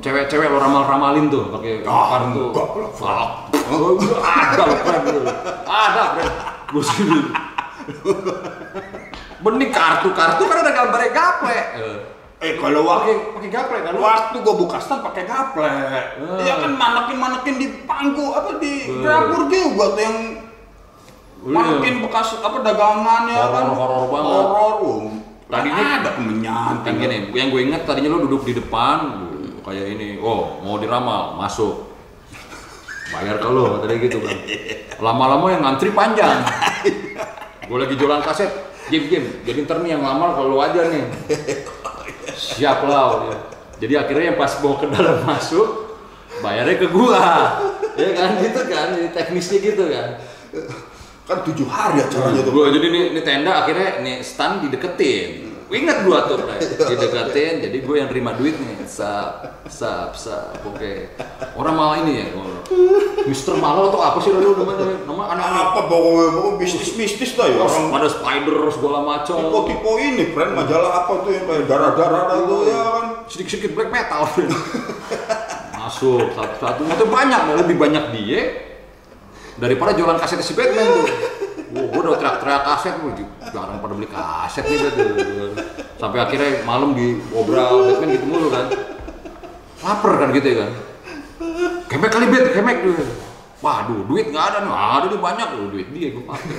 cewek-cewek 0.01 0.49
lo 0.49 0.57
ramal-ramalin 0.61 1.29
tuh 1.29 1.49
pakai 1.49 1.85
Ah, 1.85 2.25
kartu. 2.25 2.53
enggak 2.53 2.67
Fuck. 2.93 3.29
Oh, 3.71 3.97
ada 4.21 4.63
lo. 4.65 5.21
Ada. 5.65 6.03
Gue 6.69 6.83
sini. 6.85 7.17
Bening 9.41 9.69
kartu-kartu 9.69 10.43
kan 10.45 10.57
ada 10.61 10.71
gambarnya 10.71 11.11
gaple. 11.11 11.51
Eh, 11.51 11.97
Eh 12.41 12.57
kalau 12.57 12.81
Pakai 12.81 13.13
waktu 13.13 13.37
pakai 13.37 13.49
gaple 13.49 13.79
kan 13.83 13.95
waktu 13.95 14.35
gua 14.41 14.55
buka 14.57 14.77
stand 14.81 15.05
pakai 15.05 15.29
gaple. 15.29 15.61
Iya 16.41 16.53
kan 16.57 16.73
manekin 16.73 17.17
manekin 17.17 17.55
di 17.57 17.67
pangku 17.85 18.33
apa 18.33 18.57
di 18.57 18.89
dapur 18.97 19.45
juga 19.45 19.93
tuh 19.93 20.01
yang 20.01 20.17
Iya. 21.41 21.53
manekin 21.53 22.01
bekas 22.01 22.37
apa 22.37 22.61
dagangan 22.61 23.29
ya 23.29 23.45
kan. 23.45 23.63
Horor-horor 23.67 24.05
banget. 24.07 24.45
Horor. 24.47 24.73
um. 24.79 25.13
Tadinya- 25.45 25.99
ada 25.99 26.11
kemenyan. 26.15 26.73
kan 26.81 26.93
gini, 26.95 27.17
yang 27.29 27.51
gue 27.51 27.61
inget 27.61 27.83
tadinya 27.83 28.09
lo 28.09 28.23
duduk 28.23 28.47
di 28.47 28.55
depan 28.55 28.97
kayak 29.61 29.85
ini, 29.91 30.15
oh 30.17 30.63
mau 30.63 30.79
diramal, 30.79 31.35
masuk. 31.35 31.91
Bayar 33.11 33.35
ke 33.35 33.49
lo, 33.51 33.83
tadi 33.83 33.99
gitu 33.99 34.17
kan. 34.17 34.37
Lama-lama 34.97 35.51
yang 35.51 35.61
ngantri 35.61 35.91
panjang. 35.91 36.39
Gue 37.67 37.77
lagi 37.77 37.93
jualan 37.93 38.23
kaset, 38.23 38.47
Jim 38.91 39.03
Jim, 39.07 39.23
jadi 39.47 39.63
ntar 39.63 39.79
nih 39.79 39.95
yang 39.95 40.03
lamar 40.03 40.35
kalau 40.35 40.51
lo 40.51 40.59
aja 40.59 40.91
nih. 40.91 41.07
Siap 42.35 42.83
lah. 42.83 43.31
ya. 43.31 43.37
Jadi 43.81 43.93
akhirnya 43.97 44.25
yang 44.35 44.37
pas 44.37 44.53
bawa 44.59 44.75
ke 44.83 44.87
dalam 44.91 45.17
masuk, 45.31 45.97
bayarnya 46.43 46.75
ke 46.75 46.87
gua. 46.91 47.23
Ya 47.95 48.09
kan 48.13 48.29
gitu 48.43 48.61
kan, 48.67 48.87
jadi 48.99 49.09
teknisnya 49.15 49.57
gitu 49.63 49.83
kan. 49.89 50.07
Kan 51.25 51.37
tujuh 51.47 51.67
hari 51.71 52.03
acaranya 52.03 52.43
tuh. 52.43 52.51
Gua 52.51 52.69
jadi 52.69 52.87
nih, 52.91 53.03
nih 53.15 53.23
tenda 53.23 53.63
akhirnya 53.63 54.03
nih 54.03 54.15
stand 54.21 54.67
dideketin. 54.67 55.49
Ingat 55.71 56.03
gua 56.03 56.27
tuh, 56.27 56.35
Bre. 56.43 56.59
dideketin. 56.59 57.63
Jadi 57.63 57.77
gua 57.87 57.95
yang 58.03 58.09
terima 58.11 58.35
duit 58.35 58.59
nih. 58.59 58.83
Sap, 58.83 59.63
sap, 59.71 60.19
sap. 60.19 60.59
Oke. 60.67 61.15
Orang 61.55 61.79
malah 61.79 62.03
ini 62.03 62.19
ya. 62.19 62.27
Mister 63.27 63.55
Malo 63.57 63.93
atau 63.93 64.01
apa 64.01 64.17
sih 64.19 64.33
lu 64.33 64.57
namanya? 64.57 65.05
Nama 65.05 65.23
anak-anak. 65.37 65.63
Apa 65.71 65.79
pokoknya 65.87 66.29
pokoknya 66.33 66.57
bisnis 66.57 66.91
bisnis 66.97 67.31
dah 67.37 67.47
ya 67.47 67.61
orang. 67.61 67.93
Ada 68.01 68.09
spider 68.11 68.57
segala 68.73 68.99
macam. 69.05 69.35
Tipe-tipe 69.37 69.91
ini, 70.01 70.23
friend 70.33 70.51
majalah 70.57 70.91
apa 71.05 71.13
tuh 71.21 71.31
yang 71.31 71.45
kayak 71.45 71.65
darah-darah 71.69 72.21
dah 72.27 72.37
tuh 72.43 72.59
ya 72.65 72.79
kan. 72.81 73.05
Sedikit-sedikit 73.29 73.71
black 73.77 73.89
metal. 73.93 74.21
Masuk 75.81 76.33
satu-satu. 76.33 76.81
Itu 76.87 77.05
banyak, 77.09 77.41
lebih 77.61 77.75
banyak 77.77 78.03
dia 78.15 78.41
daripada 79.61 79.93
jualan 79.93 80.17
kaset 80.17 80.41
si 80.41 80.57
Batman 80.57 80.87
tuh. 80.87 81.07
Wah, 81.71 81.85
gue 81.87 82.01
udah 82.03 82.19
teriak-teriak 82.19 82.63
kaset, 82.67 82.93
jarang 83.53 83.79
pada 83.79 83.93
beli 83.95 84.09
kaset 84.11 84.65
nih 84.67 84.77
gitu. 84.91 85.03
Sampai 85.95 86.19
akhirnya 86.19 86.65
malam 86.67 86.97
di 86.97 87.21
obrol 87.31 87.87
Batman 87.87 88.09
gitu 88.17 88.25
mulu 88.27 88.49
kan. 88.51 88.67
Laper 89.81 90.13
kan 90.19 90.29
gitu 90.35 90.47
ya 90.51 90.57
kan. 90.65 90.90
Kemek 91.91 92.07
kali 92.07 92.25
bet, 92.31 92.55
kemek 92.55 92.77
tuh. 92.87 92.95
Waduh, 93.59 94.07
duit 94.07 94.31
nggak 94.31 94.45
ada 94.47 94.57
nih, 94.63 94.71
ada 94.71 95.05
nih 95.11 95.19
banyak 95.19 95.47
loh 95.59 95.67
duit 95.69 95.87
dia 95.91 96.07
gue 96.15 96.23
pakai. 96.23 96.55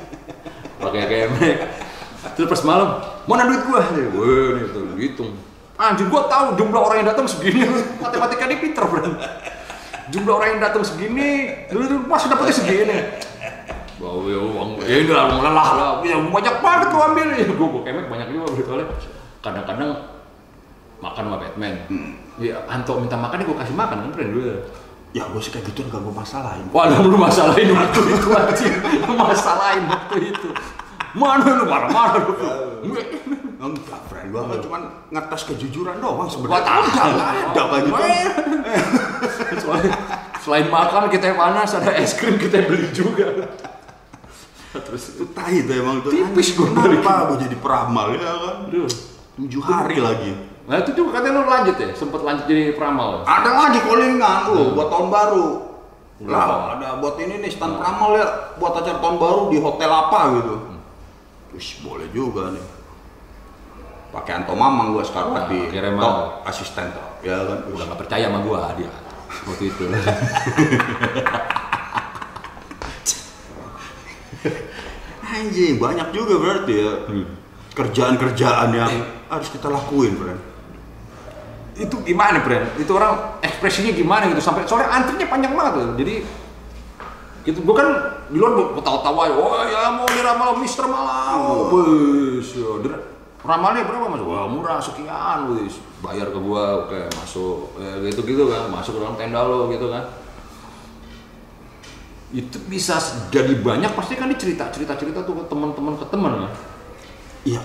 pakai 0.82 1.02
kemek. 1.04 1.56
Terus 2.34 2.48
pas 2.48 2.62
malam, 2.64 2.88
mana 3.28 3.44
duit 3.44 3.62
gua? 3.68 3.84
Wah, 3.84 4.48
nih 4.56 4.64
tuh 4.72 4.84
hitung. 4.96 5.30
Anjir 5.78 6.08
gua 6.10 6.26
tahu 6.26 6.58
jumlah 6.58 6.80
orang 6.80 7.04
yang 7.04 7.08
datang 7.12 7.28
segini. 7.28 7.62
Matematika 8.02 8.48
dia 8.48 8.58
pinter, 8.58 8.82
Bro. 8.88 9.14
Jumlah 10.08 10.34
orang 10.40 10.48
yang 10.56 10.60
datang 10.64 10.82
segini, 10.82 11.52
dulu 11.68 11.84
dulu 11.84 12.02
masih 12.08 12.32
dapetnya 12.32 12.54
segini. 12.56 12.98
Bawa 14.00 14.30
ya 14.30 14.38
uang, 14.40 14.70
ya 14.80 14.96
ini 15.04 15.12
lah 15.12 15.26
lelah 15.28 15.68
lah, 15.76 15.90
ya 16.06 16.16
banyak 16.22 16.54
banget 16.64 16.88
lu 16.88 16.98
ambil 17.04 17.28
ya. 17.36 17.44
Gua 17.52 17.80
kemek 17.84 18.06
banyak 18.08 18.26
juga 18.32 18.80
oleh. 18.80 18.86
Kadang-kadang 19.38 20.17
makan 20.98 21.22
sama 21.30 21.38
Batman. 21.38 21.74
Ya 22.38 22.62
Anto 22.70 22.98
minta 23.02 23.18
makan, 23.18 23.42
ya 23.42 23.44
gua 23.46 23.58
kasih 23.62 23.74
makan 23.74 23.96
kan, 24.06 24.10
friend 24.14 24.30
dulu. 24.34 24.50
Ya 25.16 25.24
gue 25.24 25.40
sih 25.40 25.48
kayak 25.48 25.72
gitu 25.72 25.88
nggak 25.88 26.04
gue 26.04 26.12
masalahin. 26.12 26.68
Wah, 26.68 26.84
lu 27.00 27.16
masalahin 27.16 27.72
waktu 27.72 28.00
itu 28.12 28.28
anjing. 28.28 28.74
Lu 29.08 29.16
masalahin 29.16 29.88
waktu 29.88 30.16
itu. 30.36 30.48
Mana 31.16 31.48
lu 31.48 31.64
marah-marah 31.64 32.28
lu. 32.28 32.36
Enggak, 33.56 34.00
friend. 34.12 34.28
Gue 34.28 34.60
cuma 34.68 34.78
ngetes 35.08 35.42
kejujuran 35.48 35.96
doang 36.04 36.28
sebenarnya. 36.28 36.60
tahu. 36.60 36.82
Enggak 36.84 37.30
ada 37.32 37.62
kayak 37.72 37.82
gitu. 37.88 38.02
Selain, 39.64 39.90
selain 40.44 40.66
makan 40.68 41.08
kita 41.08 41.24
yang 41.32 41.38
panas, 41.40 41.72
ada 41.72 41.90
es 41.96 42.12
krim 42.12 42.36
kita 42.36 42.68
beli 42.68 42.92
juga. 42.92 43.48
Terus 44.76 45.16
Itu 45.16 45.24
tahi 45.32 45.64
tuh 45.64 45.74
emang 45.74 46.04
tuh. 46.04 46.12
Tipis 46.12 46.52
balik. 46.52 47.00
Kenapa 47.00 47.32
gue 47.32 47.48
jadi 47.48 47.56
peramal 47.56 48.12
ya 48.12 48.32
kan? 48.36 48.56
Tujuh 49.40 49.62
hari 49.64 49.98
lagi. 50.04 50.32
Nah 50.68 50.76
itu 50.84 50.92
juga 50.92 51.16
katanya 51.16 51.40
lu 51.40 51.48
lanjut 51.48 51.76
ya, 51.80 51.88
sempet 51.96 52.20
lanjut 52.20 52.44
jadi 52.44 52.76
peramal. 52.76 53.24
Ada 53.24 53.50
lagi 53.56 53.80
callingan 53.80 54.52
lu 54.52 54.60
Hmm. 54.68 54.74
buat 54.76 54.88
tahun 54.92 55.08
baru. 55.08 55.46
Hmm. 56.20 56.28
Lah, 56.28 56.76
ada 56.76 56.88
buat 57.00 57.16
ini 57.16 57.40
nih 57.40 57.48
stand 57.48 57.80
peramal 57.80 58.12
ya 58.12 58.26
buat 58.60 58.76
acara 58.76 59.00
tahun 59.00 59.16
baru 59.16 59.48
di 59.48 59.56
hotel 59.64 59.88
apa 59.88 60.20
gitu. 60.36 60.54
Hmm. 60.60 60.78
Terus 61.48 61.68
boleh 61.80 62.08
juga 62.12 62.52
nih. 62.52 62.60
Pakai 64.12 64.40
Anto 64.40 64.52
Mamang 64.52 64.92
gua 64.92 65.04
sekarang 65.04 65.36
Wah, 65.36 65.48
di 65.48 65.68
top 65.72 66.16
asisten 66.44 66.92
top. 66.92 67.20
Ya 67.24 67.36
kan. 67.44 67.64
Udah 67.72 67.84
gak 67.88 68.00
percaya 68.04 68.28
sama 68.28 68.40
gua 68.44 68.68
dia 68.76 68.92
waktu 69.48 69.72
itu. 69.72 69.84
Anjing, 75.28 75.76
banyak 75.76 76.08
juga 76.12 76.34
berarti 76.40 76.74
ya. 76.76 76.92
Hmm. 77.08 77.26
Kerjaan-kerjaan 77.72 78.68
yang 78.74 78.92
harus 79.28 79.48
kita 79.52 79.68
lakuin, 79.70 80.16
friend. 80.16 80.40
Itu 81.78 81.96
gimana, 82.02 82.42
Bren? 82.42 82.74
Itu 82.74 82.98
orang 82.98 83.38
ekspresinya 83.38 83.94
gimana 83.94 84.26
gitu 84.26 84.42
sampai 84.42 84.66
soalnya 84.66 84.90
antrinya 84.90 85.30
panjang 85.30 85.54
banget 85.54 85.72
tuh. 85.78 85.94
Jadi 85.94 86.14
gitu 87.46 87.62
gua 87.62 87.74
kan 87.78 87.88
di 88.28 88.36
luar 88.36 88.74
gua 88.74 88.82
tawa-tawa 88.82 89.22
ya, 89.30 89.34
wah 89.38 89.62
ya 89.64 89.82
mau 89.94 90.08
diramal 90.10 90.58
Mister 90.58 90.84
Malang. 90.90 91.70
Wes, 91.70 92.50
ya, 92.58 92.98
ramalnya 93.46 93.86
berapa 93.86 94.10
mas? 94.10 94.20
Wah 94.26 94.50
murah 94.50 94.82
sekian, 94.82 95.54
wes. 95.54 95.78
Bayar 96.02 96.28
ke 96.34 96.38
gua, 96.42 96.84
oke 96.84 97.08
masuk, 97.14 97.78
ya, 97.78 98.02
gitu 98.10 98.26
gitu 98.26 98.50
kan, 98.50 98.68
masuk 98.68 98.98
ke 98.98 99.00
dalam 99.00 99.14
tenda 99.14 99.40
lo 99.46 99.70
gitu 99.70 99.86
kan. 99.88 100.04
Itu 102.34 102.60
bisa 102.68 102.98
jadi 103.32 103.54
banyak 103.56 103.96
pasti 103.96 104.18
kan 104.18 104.28
dicerita 104.28 104.68
cerita 104.68 104.98
cerita 104.98 105.24
tuh 105.24 105.40
ke 105.40 105.44
teman-teman 105.48 105.94
ke 105.96 106.06
teman 106.10 106.32
kan. 106.44 106.52
Iya. 107.46 107.62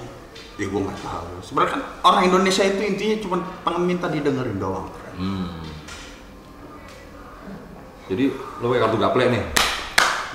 Ya 0.62 0.66
gue 0.70 0.82
nggak 0.86 1.00
tahu. 1.02 1.42
Sebenarnya 1.42 1.72
kan 1.74 1.82
orang 2.06 2.24
Indonesia 2.30 2.62
itu 2.62 2.82
intinya 2.86 3.18
cuma 3.26 3.38
pengen 3.66 3.84
minta 3.90 4.06
didengerin 4.06 4.62
doang. 4.62 4.86
Hmm. 5.18 5.66
Jadi 8.06 8.30
lo 8.62 8.66
pakai 8.70 8.82
kartu 8.86 8.98
gaple 9.02 9.24
nih. 9.34 9.44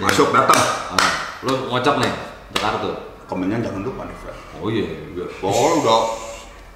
Masuk 0.03 0.35
datang. 0.35 0.59
Ah, 0.95 1.13
lo 1.47 1.71
ngocok 1.71 1.97
nih 2.03 2.13
untuk 2.51 2.63
kartu. 2.63 2.91
Komennya 3.29 3.61
jangan 3.61 3.85
lupa 3.85 4.09
nih, 4.09 4.17
friend. 4.25 4.41
Oh 4.59 4.73
iya, 4.73 4.89
iya. 4.89 5.27
Oh 5.45 5.85
udah 5.85 6.01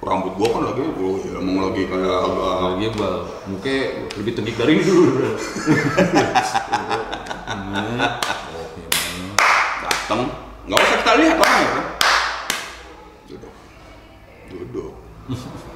rambut 0.03 0.35
gua 0.35 0.47
kan 0.53 0.61
lagi, 0.67 0.83
oh 0.83 1.15
ya 1.23 1.39
emang 1.39 1.63
lagi 1.63 1.87
kayak 1.87 2.11
agak 2.27 2.51
Kalau 2.59 2.75
gimbal, 2.75 3.15
muka 3.47 3.77
lebih 4.19 4.31
tinggi 4.35 4.51
dari 4.53 4.71
ini 4.77 4.83
dulu. 4.85 5.33
Datang. 9.81 10.29
Nggak 10.69 10.77
usah 10.77 10.97
kita 11.01 11.13
lihat 11.17 11.37
orangnya, 11.41 11.67
friend. 11.73 11.89
Duduk. 14.53 14.93
Duduk. 15.33 15.73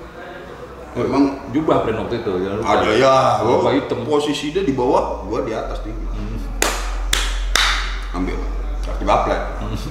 Memang 0.97 1.23
Jubah 1.53 1.85
brand 1.85 2.09
waktu 2.09 2.25
itu, 2.25 2.31
lupa. 2.33 2.73
ada 2.73 2.89
ya, 2.97 3.15
gua 3.45 3.69
hitam. 3.69 4.01
posisi 4.01 4.49
dia 4.49 4.65
di 4.65 4.73
bawah, 4.73 5.21
gua 5.29 5.45
di 5.45 5.53
atas 5.53 5.85
tinggi. 5.85 6.05
Ambil. 8.17 8.33
Kartu 8.81 9.03
gaple. 9.05 9.37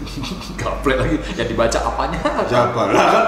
Gaple 0.60 0.94
lagi, 0.98 1.16
yang 1.38 1.46
dibaca 1.46 1.78
apanya? 1.78 2.18
Siapa 2.48 2.80
lah 2.90 3.06
kan? 3.06 3.24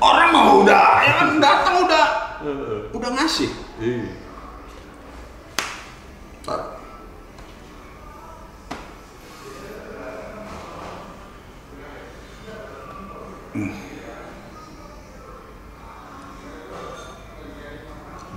Orang 0.00 0.28
mah 0.32 0.44
udah, 0.64 0.86
ya 1.04 1.12
kan 1.20 1.28
datang 1.36 1.74
udah, 1.84 2.06
udah 2.96 3.10
ngasih. 3.12 3.50
Iya. 3.76 4.08
Tar. 6.42 6.80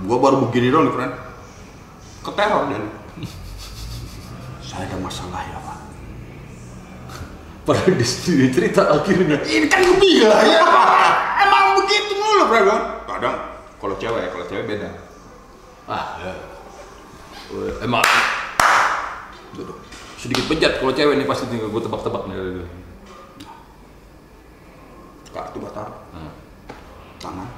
Gua 0.04 0.18
baru 0.20 0.44
begini 0.44 0.68
dong 0.68 0.84
nih, 0.84 0.92
friend. 0.92 1.12
Keteror 2.20 2.62
dia. 2.68 2.78
nih. 2.78 2.92
Saya 4.60 4.84
ada 4.90 4.96
masalah 5.00 5.40
ya, 5.40 5.56
Pak. 5.56 5.78
Padahal 7.64 7.94
di 7.96 8.04
sini 8.06 8.52
cerita 8.52 8.84
akhirnya. 8.86 9.40
Ini 9.42 9.66
kan 9.66 9.80
gue 9.80 9.96
bilang 9.96 10.44
ya, 10.44 10.60
Pak. 10.62 10.88
Emang 11.42 11.64
begitu 11.80 12.12
mulu, 12.14 12.44
friend. 12.46 12.66
kan? 12.68 12.80
Kadang 13.08 13.36
kalau 13.80 13.94
cewek, 13.96 14.28
kalau 14.28 14.44
cewek 14.44 14.64
beda. 14.68 14.90
Ah, 15.86 16.04
ya. 16.20 16.32
Emang 17.80 18.02
Duduk. 19.54 19.78
sedikit 20.18 20.50
bejat 20.50 20.82
kalau 20.82 20.90
cewek 20.92 21.14
nih 21.14 21.24
pasti 21.24 21.46
tinggal 21.46 21.70
gue 21.70 21.82
tebak-tebak 21.82 22.22
nih. 22.26 22.66
Kartu 25.30 25.58
batar, 25.60 25.88
Nah, 26.12 26.32
tangan. 27.20 27.48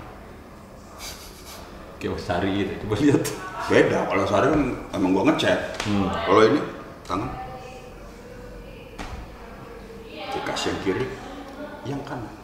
Kayak 1.99 2.15
Mas 2.15 2.25
Sari 2.25 2.51
gitu. 2.63 2.73
Coba 2.87 2.95
lihat. 3.03 3.25
Beda, 3.69 3.99
kalau 4.07 4.25
sehari 4.25 4.47
kan 4.55 4.63
emang 4.95 5.11
gua 5.13 5.25
ngecek. 5.29 5.59
Hmm. 5.85 6.09
Kalau 6.09 6.43
ini, 6.47 6.61
tangan. 7.05 7.31
Dikasih 10.09 10.69
yang 10.71 10.81
kiri, 10.87 11.05
yang 11.85 12.03
kanan. 12.07 12.35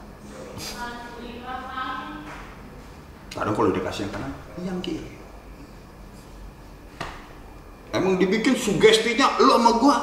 Kadang 3.31 3.55
kalau 3.55 3.71
dikasih 3.71 4.05
yang 4.05 4.13
kanan, 4.13 4.33
yang 4.67 4.79
kiri. 4.83 5.11
Emang 7.95 8.19
dibikin 8.19 8.59
sugestinya 8.59 9.39
lu 9.39 9.55
sama 9.55 9.73
gua. 9.79 9.97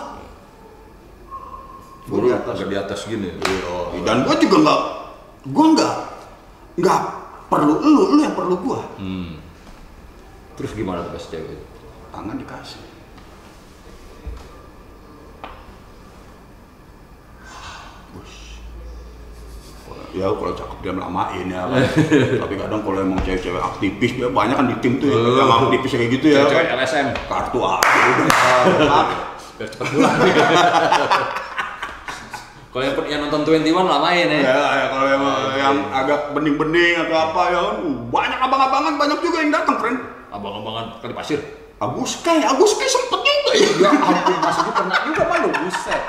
Gua 2.08 2.20
di 2.24 2.32
atas. 2.32 2.56
di 2.64 2.78
atas 2.80 3.00
gini. 3.04 3.30
Iya, 3.36 4.00
Dan 4.08 4.24
gua 4.24 4.36
juga 4.40 4.58
nggak, 4.64 4.82
gua 5.52 5.66
nggak, 5.76 5.96
nggak 6.80 7.02
perlu 7.52 7.74
lu, 7.84 8.04
lu 8.16 8.20
yang 8.24 8.34
perlu 8.34 8.56
gua. 8.64 8.80
Hmm. 8.96 9.41
Terus 10.62 10.78
gimana 10.78 11.02
tuh 11.02 11.18
pas 11.18 11.26
cewek 11.26 11.58
itu? 11.58 11.66
Tangan 12.14 12.38
dikasih. 12.38 12.86
Bus. 18.14 18.34
Ya 20.14 20.30
kalau 20.30 20.54
cakep 20.54 20.78
dia 20.86 20.94
melamain 20.94 21.50
ya 21.50 21.66
kan. 21.66 21.82
Tapi 22.46 22.54
kadang 22.62 22.86
kalau 22.86 23.02
emang 23.02 23.18
cewek-cewek 23.26 23.58
aktivis 23.58 24.22
ya 24.22 24.30
banyak 24.30 24.54
kan 24.54 24.70
di 24.70 24.78
tim 24.86 25.02
tuh 25.02 25.10
ya, 25.10 25.18
yang 25.42 25.50
aktivis 25.66 25.98
kayak 25.98 26.10
gitu 26.14 26.26
ya. 26.30 26.46
Cewek 26.46 26.70
kan. 26.70 26.78
LSM. 26.78 27.08
Kartu 27.26 27.60
aja 27.66 27.90
udah. 28.22 28.30
Ah, 28.86 29.06
Biar 29.58 29.66
cepet 29.66 29.88
pulang. 29.98 30.14
Kalau 32.72 32.88
yang, 32.88 32.96
yang 33.04 33.22
nonton 33.28 33.44
21 33.44 33.68
lamain 33.68 34.32
ya. 34.32 34.40
ya, 34.48 34.64
ya 34.80 34.86
kalau 34.88 35.04
emang 35.12 35.51
yang 35.62 35.78
agak 35.94 36.20
bening-bening 36.34 36.98
atau 37.06 37.18
apa 37.30 37.42
ya 37.54 37.60
kan. 37.62 37.78
uh, 37.86 37.98
Banyak 38.10 38.40
abang-abangan 38.42 38.94
banyak 38.98 39.20
juga 39.22 39.38
yang 39.46 39.52
datang, 39.54 39.78
friend. 39.78 40.00
Abang-abangan 40.34 40.98
kali 41.00 41.14
pasir. 41.14 41.40
Agus 41.82 42.22
Kai, 42.22 42.42
Agus 42.46 42.78
Kai 42.78 42.90
sempet 42.90 43.22
juga 43.26 43.52
ya. 43.58 43.70
Ya 43.82 43.90
ampun, 43.90 44.38
masih 44.38 44.64
kena 44.70 44.96
juga 45.06 45.24
malu, 45.26 45.50
buset. 45.50 46.04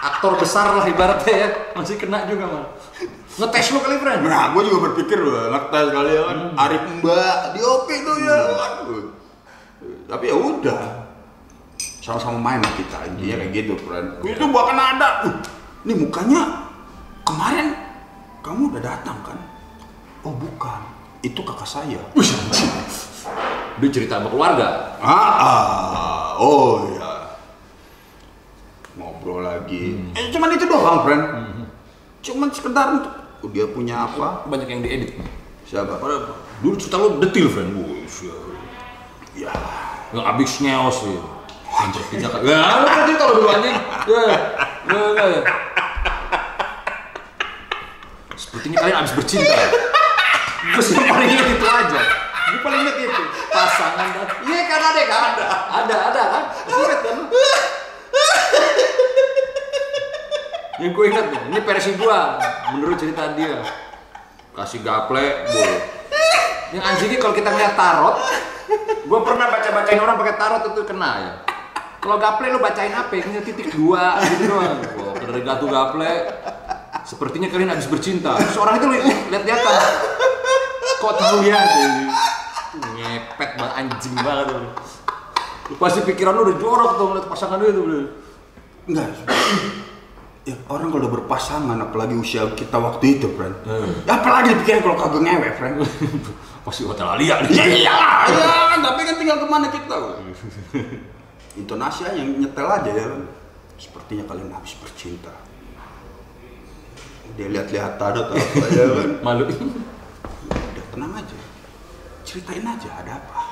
Aktor 0.00 0.32
besar 0.40 0.66
lah 0.72 0.84
ibaratnya 0.88 1.34
ya, 1.36 1.48
masih 1.76 1.96
kena 2.00 2.24
juga 2.24 2.44
mal. 2.48 2.64
Ngetes 3.40 3.66
lu 3.72 3.78
kali, 3.80 3.96
friend. 4.00 4.20
Nah, 4.24 4.52
gue 4.52 4.62
juga 4.68 4.78
berpikir 4.92 5.16
loh, 5.16 5.48
ngetes 5.48 5.86
kali 5.92 6.12
ya 6.12 6.22
kan, 6.28 6.38
Arif 6.56 6.82
Mbak 7.00 7.36
di 7.56 7.60
OP 7.64 7.88
itu 7.88 8.12
ya. 8.24 8.38
Aduh. 8.52 9.04
Tapi 10.08 10.24
ya 10.28 10.36
udah, 10.36 10.82
sama-sama 12.04 12.36
main 12.36 12.60
lah 12.60 12.72
kita 12.76 12.98
intinya 13.12 13.36
kayak 13.44 13.52
gitu, 13.52 13.72
friend. 13.80 14.08
Itu 14.24 14.44
bahkan 14.52 14.76
ada, 14.76 15.08
uh, 15.24 15.36
nih 15.88 15.96
mukanya 15.96 16.68
kemarin 17.24 17.72
kamu 18.40 18.72
udah 18.72 18.82
datang 18.82 19.18
kan? 19.24 19.38
Oh 20.24 20.32
bukan, 20.36 20.80
itu 21.24 21.40
kakak 21.40 21.68
saya. 21.68 22.00
Dia 23.80 23.88
cerita 23.88 24.20
sama 24.20 24.28
keluarga. 24.28 24.96
Ah, 25.00 25.32
ah, 25.40 26.24
oh 26.36 26.88
ya. 26.96 27.36
Ngobrol 28.96 29.44
lagi. 29.44 29.96
Eh, 30.12 30.28
cuman 30.32 30.52
itu 30.52 30.64
doang, 30.68 31.04
friend. 31.04 31.24
Cuman 32.20 32.48
sekedar 32.52 33.00
untuk 33.00 33.12
oh, 33.40 33.48
dia 33.48 33.64
punya 33.68 34.04
apa? 34.04 34.44
Banyak 34.48 34.68
yang 34.68 34.80
diedit. 34.84 35.16
Siapa? 35.64 35.96
Padahal 35.96 36.36
dulu 36.60 36.74
cerita 36.76 36.96
lu 37.00 37.16
detil, 37.20 37.48
friend. 37.48 37.70
Wush, 37.76 38.28
ya. 38.28 38.36
Ya. 39.48 39.52
Yang 40.12 40.24
abis 40.26 40.50
ngeos 40.60 40.96
sih. 41.06 41.18
Anjir, 41.70 42.02
kali. 42.04 42.50
Ya, 42.50 42.60
lu 42.60 42.86
kan 42.88 43.00
cerita 43.08 43.22
lu 43.30 43.34
dulu 43.40 43.48
anjing. 43.48 43.76
Ya, 44.04 44.20
ya, 44.26 44.38
ya, 44.90 45.24
ya. 45.28 45.40
Sepertinya 48.50 48.82
kalian 48.82 48.98
abis 49.06 49.14
bercinta. 49.14 49.62
Gue 50.74 50.82
sih 50.82 50.98
paling 50.98 51.30
ingat 51.30 51.48
itu 51.54 51.66
aja. 51.70 52.02
Gue 52.50 52.60
paling 52.66 52.80
ingat 52.82 52.96
itu. 52.98 53.22
Pasangan 53.54 54.06
dan... 54.10 54.26
Iya 54.42 54.60
kan 54.66 54.80
ada 54.82 55.02
kan? 55.06 55.22
Ada. 55.22 55.46
Ada, 55.70 55.94
ada 56.10 56.22
kan? 56.26 56.42
Ingat 56.66 57.00
kan? 57.06 57.18
Yang 60.82 60.92
gue 60.96 61.04
ingat 61.12 61.26
nih, 61.30 61.40
ini 61.52 61.58
versi 61.60 61.90
gua 61.94 62.40
menurut 62.72 62.96
cerita 62.96 63.36
dia. 63.38 63.60
Kasih 64.56 64.80
gaple, 64.82 65.46
boy. 65.46 65.72
Yang 66.72 66.84
anjingnya 66.88 67.18
kalau 67.20 67.34
kita 67.36 67.48
ngeliat 67.54 67.74
tarot, 67.78 68.16
gue 69.06 69.20
pernah 69.22 69.46
baca-bacain 69.46 70.00
orang 70.00 70.16
pakai 70.18 70.34
tarot 70.40 70.62
itu 70.74 70.82
kena 70.88 71.10
ya. 71.20 71.32
Kalau 72.00 72.16
gaple 72.16 72.48
lu 72.48 72.58
bacain 72.64 72.96
apa? 72.96 73.12
Ini 73.12 73.44
titik 73.44 73.76
dua 73.76 74.18
gitu 74.24 74.56
doang. 74.56 74.80
Wah, 74.98 75.14
dari 75.20 75.40
gatu 75.44 75.68
gaple, 75.68 76.12
sepertinya 77.10 77.50
kalian 77.50 77.74
habis 77.74 77.90
bercinta. 77.90 78.38
Terus 78.38 78.54
orang 78.54 78.78
itu 78.78 78.86
li- 78.86 79.02
lihat-lihatan. 79.34 79.74
Kok 81.02 81.14
tahu 81.18 81.36
ya? 81.42 81.58
Ngepet 82.78 83.50
banget 83.58 83.72
anjing 83.74 84.14
banget 84.14 84.46
lu. 84.54 84.62
Lu 85.70 85.74
pasti 85.74 86.06
pikiran 86.06 86.38
lu 86.38 86.46
udah 86.46 86.56
jorok 86.56 86.90
tuh 86.94 87.06
ngeliat 87.10 87.26
pasangan 87.26 87.58
lu 87.58 87.66
itu. 87.66 87.80
bro. 87.82 88.00
Enggak. 88.86 89.10
Ya, 90.48 90.56
orang 90.72 90.88
kalau 90.88 91.04
udah 91.04 91.12
berpasangan, 91.20 91.76
apalagi 91.78 92.16
usia 92.16 92.48
kita 92.56 92.80
waktu 92.80 93.20
itu, 93.20 93.28
friend. 93.36 93.54
Hmm. 93.68 93.92
Ya, 94.08 94.18
apalagi 94.18 94.56
dipikirin 94.56 94.80
kalau 94.80 94.96
kagak 94.96 95.20
ngewe, 95.20 95.48
friend. 95.52 95.74
Pasti 96.64 96.82
hotel 96.88 97.06
Alia 97.06 97.44
nih. 97.44 97.52
ya 97.54 97.64
iyalah, 97.68 98.24
ya, 98.32 98.76
tapi 98.80 99.00
kan 99.04 99.14
tinggal 99.20 99.36
ke 99.36 99.46
mana 99.46 99.68
kita. 99.68 99.96
Intonasi 101.60 102.08
aja 102.08 102.16
yang 102.16 102.40
nyetel 102.40 102.66
aja 102.66 102.88
ya. 102.90 103.04
kan. 103.04 103.22
Sepertinya 103.76 104.24
kalian 104.26 104.48
habis 104.52 104.74
bercinta. 104.80 105.32
Dia 107.36 107.46
lihat-lihatan 107.48 108.10
atau 108.14 108.34
apa 108.40 108.64
ya 108.70 108.84
kan. 108.86 109.10
Malu. 109.22 109.44
Udah 109.46 110.84
tenang 110.92 111.12
aja. 111.14 111.36
Ceritain 112.24 112.62
aja 112.62 112.90
ada 113.00 113.12
apa. 113.16 113.42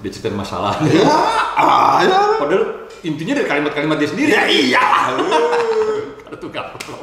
Dia 0.00 0.10
ceritain 0.12 0.36
masalah. 0.36 0.76
Ya, 0.86 1.08
ah, 1.56 1.98
ya. 2.04 2.20
Padahal 2.36 2.84
intinya 3.00 3.32
dari 3.32 3.48
kalimat-kalimat 3.48 3.96
dia 3.96 4.08
sendiri. 4.08 4.30
Ya 4.30 4.44
iyalah. 4.44 5.16
Ada 6.28 6.36
tuh 6.36 6.50
gampang. 6.52 7.00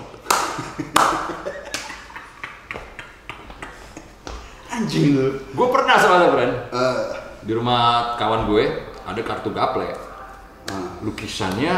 Anjing 4.69 5.05
lu. 5.13 5.27
Gue 5.53 5.67
pernah 5.69 5.95
soalnya, 5.97 6.29
Bran. 6.33 6.51
Eh, 6.69 6.97
Di 7.43 7.51
rumah 7.51 8.15
kawan 8.15 8.47
gue 8.47 8.65
ada 9.03 9.19
kartu 9.19 9.51
gaple. 9.51 9.89
ah. 10.71 10.89
Lukisannya 11.03 11.75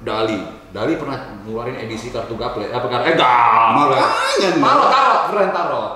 Dali. 0.00 0.63
Dali 0.74 0.98
pernah 0.98 1.14
ngeluarin 1.40 1.78
edisi 1.78 2.10
kartu 2.10 2.34
gaple. 2.34 2.66
Apa 2.66 2.86
kartu? 2.90 3.06
Eh, 3.06 3.14
gaple. 3.14 3.74
Makanya, 3.78 4.48
Bang. 4.58 4.62
Tarot, 4.66 4.88
tarot, 4.90 5.20
keren 5.30 5.50
tarot. 5.54 5.92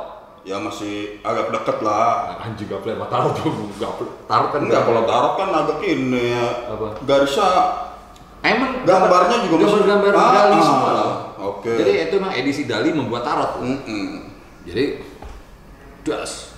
Ya 0.47 0.57
masih 0.57 1.18
agak 1.20 1.51
deket 1.51 1.83
lah. 1.83 2.31
Nah, 2.31 2.47
anjing 2.47 2.70
gaple 2.70 2.95
sama 2.95 3.07
tarot 3.11 3.33
tuh 3.35 3.53
gaple. 3.74 4.09
Tarot 4.24 4.49
kan 4.55 4.61
Enggak, 4.62 4.83
kalau 4.87 5.03
tarot 5.03 5.35
kan 5.35 5.49
agak 5.53 5.79
ini 5.83 6.24
ya. 6.31 6.47
Apa? 6.70 6.87
Garisnya 7.03 7.51
Emang 8.39 8.87
Gambarnya 8.87 9.51
juga 9.51 9.66
masih- 9.66 9.83
gambar 9.83 10.12
Ah, 10.14 10.31
Dali 10.31 10.55
ah, 10.55 10.62
semua. 10.62 10.91
oke. 11.43 11.72
Jadi 11.74 11.93
itu 11.99 12.14
memang 12.22 12.35
edisi 12.39 12.62
Dali 12.64 12.95
membuat 12.95 13.26
tarot. 13.26 13.59
Mm-mm. 13.59 14.31
Jadi 14.62 15.03
das. 16.07 16.55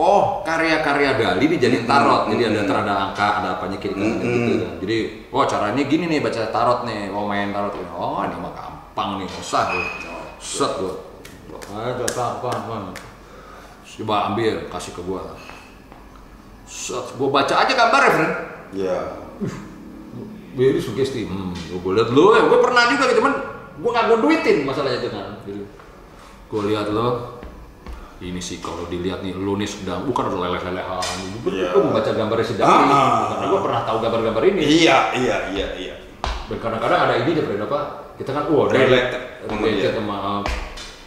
Oh, 0.00 0.40
karya-karya 0.40 1.20
Dali 1.20 1.44
dijadiin 1.44 1.84
tarot. 1.84 2.32
Jadi 2.32 2.42
ada 2.48 2.64
terada 2.64 2.92
angka, 2.96 3.44
ada 3.44 3.48
apanya 3.60 3.76
kanan 3.76 4.16
Mm-mm. 4.16 4.24
gitu 4.24 4.52
kan. 4.64 4.72
Jadi, 4.80 4.98
oh 5.28 5.44
caranya 5.44 5.82
gini 5.84 6.04
nih 6.08 6.24
baca 6.24 6.48
tarot 6.48 6.88
nih. 6.88 7.12
Oh 7.12 7.28
main 7.28 7.52
tarot 7.52 7.76
ini. 7.76 7.90
Oh, 7.92 8.24
ini 8.24 8.32
mah 8.40 8.52
gampang 8.56 9.20
nih, 9.20 9.28
usah 9.28 9.76
lu. 9.76 9.84
Set 10.40 10.72
lu. 10.80 10.96
Ada 11.52 12.08
gampang 12.16 12.64
banget. 12.64 12.96
Coba 14.00 14.32
ambil, 14.32 14.64
kasih 14.72 14.92
ke 14.96 15.04
gua. 15.04 15.36
Set, 16.64 17.20
gua 17.20 17.28
baca 17.28 17.54
aja 17.60 17.72
gambarnya, 17.76 18.10
friend. 18.16 18.34
Ya. 18.72 18.98
Jadi 20.50 20.80
sugesti, 20.82 21.28
hmm, 21.28 21.78
gue 21.78 21.92
liat 21.94 22.10
lo, 22.10 22.34
ya 22.34 22.42
gue 22.42 22.58
pernah 22.58 22.90
juga 22.90 23.06
gitu, 23.06 23.22
cuman 23.22 23.34
gue 23.78 23.90
nggak 23.94 24.06
gue 24.10 24.18
duitin 24.18 24.58
masalahnya 24.66 24.98
itu 24.98 25.08
kan. 25.14 25.38
Jadi, 25.46 25.62
gue 26.50 26.62
lihat 26.74 26.90
lo, 26.90 27.38
ini 28.20 28.36
sih 28.36 28.60
kalau 28.60 28.84
dilihat 28.84 29.20
nih 29.20 29.32
lo 29.32 29.56
nih 29.56 29.64
sedang, 29.64 30.04
bukan 30.04 30.28
udah 30.28 30.40
leleh-lelehan, 30.44 31.16
Iya. 31.42 31.72
gue 31.72 31.82
membaca 31.82 32.10
gambarnya 32.10 32.46
sedang 32.46 32.68
Ah, 32.68 32.78
ini, 32.78 32.92
ah. 32.92 33.20
karena 33.26 33.44
gue 33.48 33.60
pernah 33.64 33.80
tahu 33.82 33.96
gambar-gambar 33.98 34.42
ini. 34.46 34.60
Iya, 34.60 34.98
iya, 35.16 35.36
iya, 35.50 35.66
iya. 35.74 35.94
Dan 36.46 36.58
kadang-kadang 36.58 37.00
ada 37.00 37.14
ini 37.16 37.32
aja, 37.32 37.42
friend, 37.42 37.64
apa? 37.64 37.78
Kita 38.14 38.30
kan, 38.30 38.44
wah, 38.52 38.68
dari 38.68 38.84
Related. 38.84 39.22
relate 39.48 39.96
sama 39.96 40.16
sama 40.20 40.40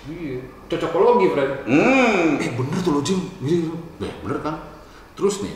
iya 0.03 0.41
cocokologi 0.67 1.27
friend 1.31 1.51
Hmm. 1.63 2.35
eh 2.35 2.51
bener 2.51 2.79
tuh 2.81 2.91
lo 2.91 2.99
Jim 2.99 3.23
Iya, 3.39 3.71
iya. 4.01 4.03
eh, 4.03 4.13
bener 4.19 4.37
kan 4.41 4.55
terus 5.13 5.39
nih 5.39 5.55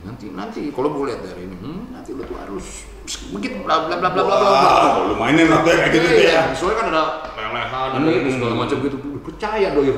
nanti 0.00 0.32
nanti 0.32 0.72
kalau 0.72 0.96
gue 0.96 1.12
lihat 1.12 1.20
dari 1.20 1.44
ini 1.44 1.56
hmm, 1.60 1.92
nanti 1.92 2.16
lo 2.16 2.24
tuh 2.24 2.40
harus 2.40 2.88
begitu 3.28 3.60
bla 3.60 3.84
bla 3.84 4.00
bla 4.00 4.08
bla 4.08 4.22
bla 4.24 4.36
bla 4.40 5.04
lu 5.04 5.14
mainin 5.20 5.44
lah 5.44 5.60
kayak 5.60 5.92
gitu 5.92 6.08
Iya, 6.08 6.24
ya. 6.24 6.42
soalnya 6.56 6.76
kan 6.78 6.86
ada 6.88 7.02
lelehan 7.36 7.88
ada 8.00 8.08
itu 8.08 8.30
segala 8.32 8.54
macam 8.56 8.76
gitu 8.80 8.96
percaya 9.20 9.68
doi 9.76 9.92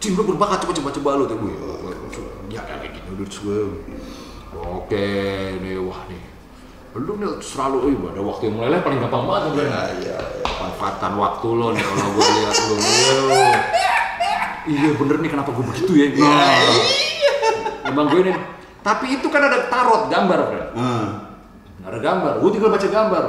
Jim 0.00 0.12
lo 0.14 0.22
berbakat 0.24 0.64
coba 0.64 0.72
coba 0.76 0.90
coba 0.94 1.10
lo 1.16 1.24
tuh 1.26 1.38
Wih, 1.40 1.56
ya 2.52 2.60
kayak 2.64 2.92
gini 2.92 3.08
udah 3.14 3.26
terus 3.26 3.40
gue 3.42 3.58
oke 4.54 5.08
nih 5.64 5.76
wah 5.80 6.00
nih 6.06 6.22
lu 6.94 7.12
nih 7.18 7.26
selalu 7.42 7.90
ada 8.06 8.22
waktu 8.22 8.42
yang 8.46 8.54
meleleh 8.54 8.78
paling 8.86 9.02
gampang 9.02 9.26
banget 9.26 9.42
tuh, 9.50 9.52
Bro. 9.58 9.62
Ya, 9.66 9.82
ya, 9.98 10.14
ya. 10.14 10.18
manfaatkan 10.62 11.12
waktu 11.18 11.48
lo 11.50 11.66
nih 11.74 11.82
kalau 11.82 12.10
gue 12.14 12.22
lihat 12.22 12.54
Yo. 12.54 12.76
iya 14.70 14.90
bener 14.94 15.16
nih 15.18 15.30
kenapa 15.34 15.50
gue 15.50 15.64
begitu 15.74 15.92
ya 15.98 16.06
nah, 16.22 16.54
emang 17.90 18.06
gue 18.14 18.30
nih 18.30 18.36
tapi 18.84 19.18
itu 19.18 19.26
kan 19.32 19.42
ada 19.48 19.66
tarot 19.66 20.06
gambar 20.12 20.40
friend 20.48 20.68
Hmm. 20.74 21.06
ada 21.86 21.98
gambar 22.02 22.32
gue 22.42 22.50
tinggal 22.54 22.70
baca 22.70 22.88
gambar 22.90 23.22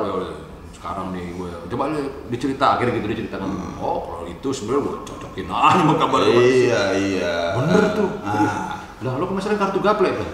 sekarang 0.86 1.18
nih 1.18 1.34
gue 1.34 1.50
coba 1.66 1.84
lu 1.90 1.98
dicerita 2.30 2.78
akhirnya 2.78 2.94
gitu 2.94 3.08
diceritakan 3.10 3.50
oh 3.82 4.00
kalau 4.06 4.24
itu 4.30 4.48
sebenarnya 4.54 4.82
gue 4.86 4.96
cocokin 5.02 5.48
aja 5.50 5.82
sama 5.82 5.94
gambar 5.98 6.20
gue 6.22 6.44
Iya, 6.62 6.82
iya. 6.94 7.36
bener 7.58 7.84
tuh 7.98 8.10
Ah. 8.22 8.86
lah 9.02 9.14
lo 9.18 9.26
kemarin 9.26 9.58
kartu 9.58 9.82
gaple 9.82 10.14
tuh 10.14 10.30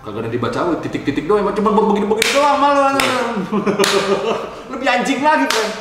kagak 0.00 0.20
ada 0.24 0.30
dibaca 0.32 0.60
titik-titik 0.80 1.28
doang 1.28 1.44
emang 1.44 1.52
cuma 1.52 1.76
begini-begini 1.76 2.30
doang 2.32 2.56
malah 2.56 2.96
lebih 4.72 4.88
anjing 4.88 5.20
lagi 5.20 5.44
friend 5.44 5.72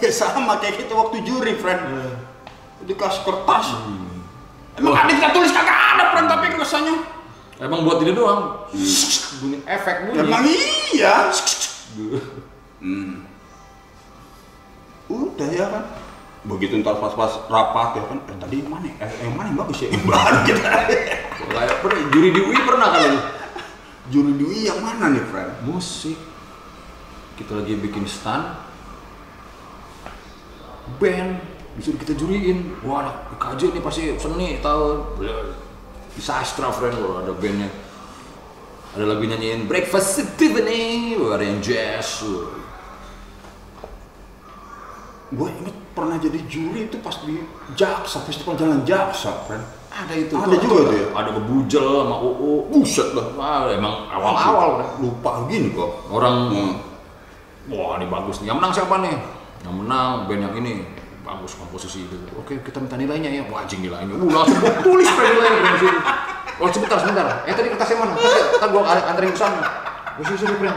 Ya 0.00 0.10
sama 0.10 0.56
kayak 0.58 0.82
kita 0.82 0.96
waktu 0.96 1.22
juri, 1.22 1.54
friend. 1.54 1.78
Dikasih 2.82 3.22
kertas. 3.22 3.76
Emang 4.74 4.96
ada 4.96 5.06
kita 5.06 5.30
tulis 5.30 5.52
kagak 5.52 5.78
ada, 5.94 6.04
friend, 6.10 6.26
tapi 6.26 6.50
kesannya. 6.50 6.96
Emang 7.60 7.84
buat 7.84 8.00
ini 8.00 8.10
doang. 8.10 8.66
bunyi 9.38 9.62
efek 9.62 10.08
bunyi. 10.08 10.18
Emang 10.18 10.42
iya. 10.90 11.30
Hmm. 12.82 13.24
Udah 15.12 15.50
ya 15.52 15.66
kan. 15.68 15.84
Begitu 16.42 16.82
ntar 16.82 16.98
pas-pas 16.98 17.38
rapat 17.46 18.02
ya 18.02 18.02
kan, 18.10 18.18
eh, 18.26 18.36
tadi 18.42 18.54
yang 18.58 18.70
mana? 18.74 18.90
ya? 18.90 19.06
Eh, 19.06 19.30
yang 19.30 19.34
mana 19.38 19.46
yang 19.54 19.58
bagus 19.62 19.78
ya? 19.86 19.88
Yang 19.94 20.04
baru 20.10 20.38
kita. 20.42 20.70
Kayak 21.52 21.76
pernah 21.78 22.02
juri 22.10 22.28
di 22.34 22.40
UI 22.42 22.58
pernah 22.66 22.88
kali 22.90 23.06
lu? 23.14 23.20
Juri 24.10 24.32
Dwi 24.34 24.66
yang 24.66 24.82
mana 24.82 25.14
nih, 25.14 25.22
friend? 25.30 25.52
Musik. 25.62 26.18
Kita 27.38 27.62
lagi 27.62 27.78
bikin 27.78 28.04
stand. 28.10 28.58
Band 30.98 31.38
disuruh 31.78 31.98
kita 32.02 32.18
juriin. 32.18 32.82
Wah, 32.82 33.06
anak 33.06 33.16
IKJ 33.38 33.78
nih 33.78 33.82
pasti 33.82 34.02
seni 34.18 34.58
tahu. 34.58 35.16
Di 36.12 36.20
sastra 36.20 36.74
friend 36.74 36.98
kalau 36.98 37.22
ada 37.22 37.32
bandnya. 37.32 37.70
Ada 38.92 39.04
lagu 39.08 39.24
nyanyiin 39.24 39.64
Breakfast 39.64 40.20
at 40.20 40.28
Tiffany, 40.36 41.16
ada 41.16 41.40
yang 41.40 41.64
jazz. 41.64 42.20
Gue 45.32 45.48
inget 45.48 45.76
pernah 45.96 46.20
jadi 46.20 46.36
juri 46.44 46.92
itu 46.92 47.00
pas 47.00 47.16
di 47.24 47.40
Jaksa, 47.72 48.20
Festival 48.28 48.52
Jalan 48.60 48.84
Jaksa, 48.84 49.48
friend. 49.48 49.64
Ada 49.92 50.12
itu. 50.16 50.32
Ada 50.36 50.56
juga 50.60 50.92
tuh 50.92 50.96
ya? 50.96 51.08
Ada 51.12 51.30
bebujel 51.40 51.84
sama 51.84 52.16
UU. 52.20 52.52
Buset 52.68 53.08
lah. 53.16 53.68
Emang 53.72 54.08
awal-awal. 54.12 54.84
Lupa 55.00 55.44
gini 55.48 55.72
kok. 55.72 56.08
Orang 56.12 56.52
Hmm. 56.52 56.74
Wah 57.72 57.96
ini 57.96 58.10
bagus 58.10 58.42
nih. 58.42 58.50
Yang 58.52 58.56
menang 58.58 58.72
siapa 58.74 58.94
nih? 59.04 59.16
Yang 59.62 59.74
menang 59.84 60.08
band 60.26 60.40
yang 60.48 60.54
ini. 60.60 60.74
Bagus 61.22 61.54
komposisi 61.54 62.04
itu. 62.08 62.16
Oke 62.36 62.60
kita 62.60 62.76
minta 62.80 62.96
nilainya 63.00 63.30
ya. 63.40 63.42
Wah 63.48 63.64
anjing 63.64 63.80
nilainya. 63.84 64.16
Uh 64.16 64.28
langsung 64.32 64.60
tulis 64.84 65.08
nilainya. 65.08 65.72
Oh 66.60 66.68
sebentar 66.68 66.98
sebentar. 67.00 67.24
Eh 67.48 67.54
tadi 67.56 67.68
kertasnya 67.72 67.96
mana? 68.02 68.12
Tadi, 68.18 68.70
gua 68.72 68.82
an- 68.92 69.06
anterin 69.14 69.32
ke 69.32 69.40
sana. 69.40 69.62
Oh 70.18 70.22
sini 70.26 70.36
sini 70.36 70.54
friend. 70.60 70.76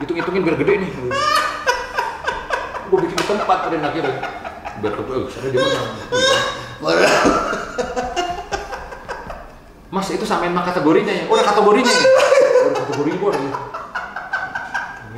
Hitung 0.00 0.16
hitungin 0.16 0.42
biar 0.46 0.56
gede 0.56 0.74
nih. 0.86 0.90
Gua 2.88 2.98
bikin 3.04 3.16
tempat 3.20 3.58
pada 3.68 3.76
akhirnya. 3.76 4.14
Biar 4.80 4.92
ketua, 4.96 5.14
eh 5.20 5.28
sana 5.28 5.48
di 5.52 5.58
mana? 5.60 5.80
Mas 9.90 10.06
itu 10.08 10.24
samain 10.24 10.54
mah 10.54 10.64
kategorinya 10.64 11.12
ya. 11.12 11.24
Oh, 11.26 11.34
udah 11.34 11.46
kategorinya 11.50 11.92
ya. 11.92 12.06
Oh, 12.64 12.72
kategori 12.72 13.10
gua 13.18 13.30
nih. 13.34 13.52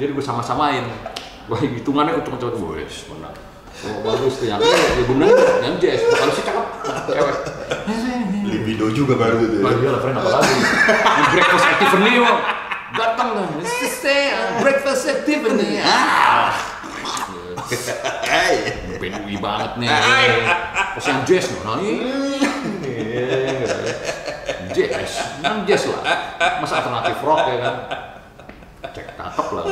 Jadi 0.02 0.10
gue 0.18 0.24
sama-samain. 0.24 0.82
Wah, 1.46 1.60
hitungannya 1.60 2.16
untung 2.18 2.40
coba 2.40 2.56
gue, 2.56 2.80
wes, 2.80 3.06
menang. 3.12 3.36
Oh, 3.82 3.98
bagus 4.02 4.40
tuh 4.40 4.46
yang 4.48 4.62
ya 4.62 5.04
bener 5.04 5.30
yang 5.62 5.74
jazz. 5.78 6.00
Kalau 6.06 6.32
sih 6.32 6.42
cakep, 6.46 6.66
cewek. 7.12 7.36
Libido 8.83 9.07
juga 9.07 9.14
baru 9.14 9.39
itu 9.47 9.62
Wah, 9.62 9.70
ya. 9.70 9.78
dia 9.78 9.91
lah 9.95 10.01
friend 10.03 10.16
apa 10.18 10.28
lagi? 10.43 10.55
Breakfast 11.30 11.66
at 11.70 11.76
Tiffany 11.78 12.14
wah. 12.18 12.39
Datang 12.93 13.28
uh, 13.39 13.47
breakfast 14.59 15.03
at 15.07 15.18
Tiffany. 15.22 15.70
Ah. 15.87 16.51
Hai. 18.26 18.55
Ben 18.99 19.14
UI 19.22 19.39
banget 19.39 19.78
nih. 19.78 19.87
Pas 20.99 21.05
yang 21.07 21.22
jazz 21.22 21.47
loh, 21.55 21.62
nah. 21.62 21.78
Jazz, 24.74 25.11
kan 25.39 25.62
jazz 25.62 25.87
lah. 25.87 26.03
Masa 26.59 26.83
alternatif 26.83 27.22
rock 27.22 27.43
ya 27.47 27.57
kan? 27.62 27.74
Cek 28.91 29.07
cakep 29.14 29.49
lah. 29.55 29.64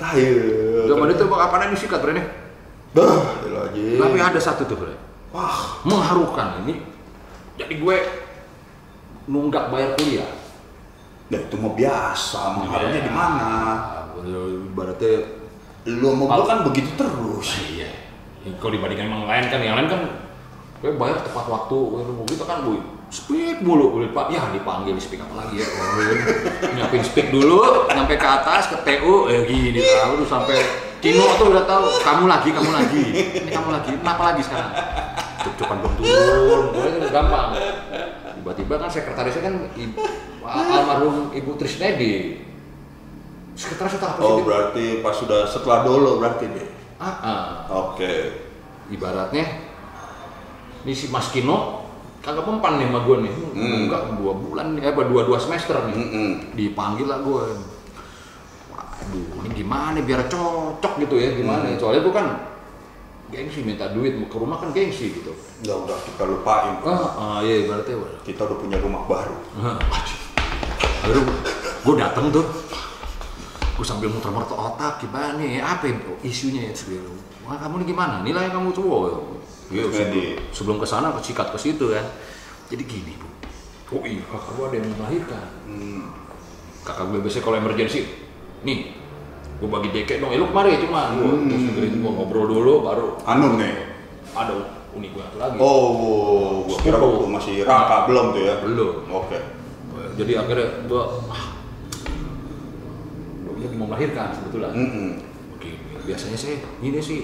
Tahu. 0.00 0.28
Zaman 0.88 1.06
itu 1.12 1.24
kapan 1.28 1.60
ini 1.68 1.76
sikat 1.76 2.00
Bre 2.00 2.12
nih? 2.16 2.26
Dah, 2.96 3.22
lagi. 3.44 4.00
Tapi 4.00 4.18
ada 4.18 4.40
satu 4.40 4.64
tuh 4.64 4.80
Bre. 4.80 5.13
Wah, 5.34 5.82
Mengharukan 5.82 6.62
ini. 6.62 6.78
Jadi 7.58 7.82
gue 7.82 7.96
nunggak 9.26 9.74
bayar 9.74 9.98
kuliah. 9.98 10.30
nah 11.32 11.40
itu 11.40 11.56
mah 11.58 11.74
biasa. 11.74 12.40
Mengharunya 12.62 13.00
di 13.02 13.12
mana? 13.12 13.50
Ibaratnya 14.22 15.42
Lu 15.84 16.16
sama 16.16 16.24
gua 16.32 16.46
kan 16.48 16.58
begitu 16.64 16.90
terus. 16.96 17.48
Iya. 17.76 17.90
Kalau 18.56 18.72
dibandingkan 18.72 19.08
yang 19.08 19.28
lain 19.28 19.44
kan, 19.52 19.60
yang 19.60 19.76
lain 19.76 19.88
kan 19.88 20.00
gue 20.80 20.92
bayar 21.00 21.16
tepat 21.24 21.48
waktu, 21.48 21.76
kita 22.28 22.44
kan 22.44 22.60
bu 22.64 22.76
speak 23.08 23.64
mulu, 23.64 23.88
boleh 23.96 24.12
pak, 24.12 24.28
ya 24.28 24.52
dipanggil 24.52 24.96
speak 25.00 25.22
apa 25.22 25.32
lagi 25.44 25.62
ya, 25.62 25.68
oh, 25.70 25.96
iya. 26.02 26.16
nyiapin 26.76 27.00
speak 27.00 27.32
dulu, 27.32 27.88
nyampe 27.88 28.20
ke 28.20 28.26
atas 28.26 28.68
ke 28.68 28.76
TU, 28.84 29.30
eh 29.32 29.48
gini 29.48 29.80
tahu 29.80 30.24
tuh 30.24 30.28
sampai 30.28 30.58
Kino 31.00 31.24
tuh 31.36 31.52
udah 31.52 31.64
tahu, 31.68 31.84
kamu 32.00 32.24
lagi, 32.28 32.48
kamu 32.48 32.70
lagi, 32.72 33.04
ini 33.44 33.50
kamu 33.52 33.68
lagi, 33.76 33.92
kenapa 33.96 34.22
lagi 34.32 34.40
sekarang? 34.44 34.72
Cuk-cukan 35.44 35.76
belum 35.78 35.92
turun, 35.94 36.62
gue 36.70 36.88
itu 36.94 37.08
gampang. 37.08 37.48
Tiba-tiba 38.34 38.74
kan 38.76 38.88
sekretarisnya 38.88 39.42
kan 39.42 39.54
ibu, 39.74 40.00
almarhum 40.44 41.28
Ibu 41.30 41.50
Trisnedi, 41.54 42.40
sekretaris 43.52 43.96
atau 43.96 44.08
apa 44.08 44.18
sih? 44.18 44.24
Oh, 44.26 44.36
dia? 44.36 44.44
berarti 44.44 44.84
pas 45.00 45.12
sudah 45.12 45.44
setelah 45.44 45.78
dolo 45.82 46.18
berarti 46.18 46.44
deh. 46.46 46.66
Ah, 46.96 47.08
ah. 47.20 47.44
Oke. 47.70 48.40
ibaratnya 48.86 49.44
ini 50.82 50.92
si 50.92 51.08
Mas 51.08 51.28
Kino 51.28 51.88
kagak 52.20 52.44
mempan 52.44 52.76
nih 52.76 52.86
sama 52.86 53.00
gue 53.02 53.16
nih 53.18 53.32
Hmm. 53.50 53.76
enggak 53.82 54.02
dua 54.14 54.32
bulan 54.34 54.76
nih 54.76 54.84
apa 54.86 55.04
dua 55.04 55.24
dua 55.24 55.36
semester 55.36 55.72
nih 55.84 55.96
Mm-mm. 55.96 56.30
dipanggil 56.52 57.04
lah 57.04 57.20
gue 57.20 57.44
waduh 58.68 59.40
ini 59.40 59.54
gimana 59.54 59.96
biar 59.98 60.24
cocok 60.26 61.00
gitu 61.00 61.16
ya 61.16 61.32
gimana 61.32 61.64
Hmm. 61.66 61.80
soalnya 61.80 62.00
gue 62.00 62.12
kan 62.12 62.26
gengsi 63.34 63.66
minta 63.66 63.90
duit 63.90 64.14
mau 64.14 64.30
ke 64.30 64.36
rumah 64.38 64.62
kan 64.62 64.70
gengsi 64.70 65.10
gitu. 65.10 65.34
Ya 65.66 65.74
udah 65.74 65.98
kita 66.06 66.22
lupain. 66.22 66.78
ah, 66.86 67.10
ah 67.18 67.38
iya 67.42 67.66
ibaratnya 67.66 67.98
wah 67.98 68.10
Kita 68.22 68.46
udah 68.46 68.58
punya 68.62 68.78
rumah 68.78 69.02
baru. 69.10 69.34
Akhirnya 71.02 71.22
gue 71.82 71.94
dateng 71.98 72.30
tuh. 72.30 72.46
Gue 73.74 73.82
sambil 73.82 74.06
muter-muter 74.06 74.54
otak 74.54 75.02
gimana 75.02 75.34
nih? 75.34 75.58
Apa 75.58 75.90
ya, 75.90 75.98
isunya 76.22 76.70
ya 76.70 76.72
sebelum 76.72 77.18
wah 77.44 77.58
kamu 77.60 77.84
nih 77.84 77.86
gimana? 77.92 78.14
Nilai 78.22 78.48
kamu 78.48 78.72
coba 78.72 78.96
ya 79.68 79.84
sebelum, 79.90 80.38
sebelum 80.54 80.76
ke 80.80 80.86
sana 80.86 81.12
ke 81.12 81.20
sikat 81.20 81.50
ke 81.50 81.58
situ 81.58 81.92
kan. 81.92 82.06
Jadi 82.70 82.82
gini 82.86 83.12
bu. 83.18 83.28
Oh 83.98 84.02
iya 84.06 84.22
kakak 84.30 84.52
gue 84.56 84.64
ada 84.70 84.76
yang 84.80 84.88
melahirkan. 84.96 85.46
Hmm. 85.68 86.04
kakak 86.84 87.08
gue 87.08 87.18
biasanya 87.24 87.44
kalau 87.48 87.56
emergency 87.56 88.00
nih 88.64 89.03
gue 89.54 89.68
bagi 89.68 89.88
deket 89.90 90.18
dong 90.18 90.30
eh 90.30 90.36
lu 90.36 90.46
kemari 90.46 90.76
cuma 90.78 91.14
gue 91.14 91.24
Hmm. 91.24 91.46
terus 91.46 91.62
dengerin 91.68 91.94
gue 91.98 92.10
ngobrol 92.10 92.46
dulu 92.46 92.72
baru 92.82 93.06
Anu 93.24 93.56
nih. 93.56 93.74
ada 94.32 94.54
unik 94.92 95.10
gue 95.10 95.24
lagi 95.36 95.56
Oh, 95.58 96.62
gua 96.64 96.76
kira 96.78 96.96
Sepupu. 96.96 97.10
waktu 97.16 97.28
masih 97.32 97.54
rangka 97.62 97.96
belum 98.04 98.26
tuh 98.30 98.42
ya. 98.42 98.54
belum 98.60 98.94
Oke. 99.10 99.38
jadi 100.14 100.32
akhirnya 100.38 100.68
gue 100.84 101.02
ah, 101.28 101.44
dia 103.54 103.68
mau 103.72 103.86
melahirkan 103.86 104.28
sebetulnya 104.32 104.70
Mm-mm. 104.70 105.08
Begini, 105.56 105.96
biasanya 106.04 106.36
saya 106.36 106.56
ini 106.78 106.98
sih 106.98 107.20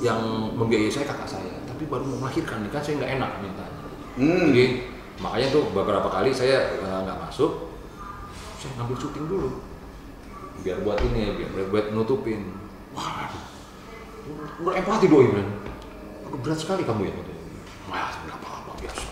yang 0.00 0.18
membiayai 0.54 0.88
saya 0.88 1.04
kakak 1.04 1.28
saya, 1.28 1.52
tapi 1.62 1.84
baru 1.84 2.02
mau 2.06 2.24
melahirkan 2.24 2.64
nih 2.64 2.70
kan 2.70 2.80
saya 2.80 2.94
nggak 2.96 3.12
enak 3.12 3.30
mintanya. 3.38 3.80
Hmm. 4.14 4.48
Jadi 4.50 4.66
makanya 5.18 5.46
tuh 5.50 5.62
beberapa 5.70 6.08
kali 6.08 6.32
saya 6.32 6.74
eh, 6.74 6.98
nggak 7.02 7.18
masuk, 7.20 7.70
saya 8.56 8.70
ngambil 8.74 8.96
syuting 8.96 9.26
dulu. 9.26 9.50
Biar 10.60 10.84
buat 10.84 11.00
ini 11.00 11.40
biar 11.40 11.50
buat, 11.56 11.66
buat 11.72 11.86
nutupin. 11.96 12.52
Wah 12.92 13.32
berempati 14.62 15.06
doi 15.10 15.26
Aduh, 15.34 16.38
berat 16.40 16.58
sekali 16.58 16.86
kamu 16.86 17.10
ya 17.10 17.14
wah 17.90 18.08
nggak 18.24 18.38
apa-apa 18.38 18.72
biasa 18.78 19.04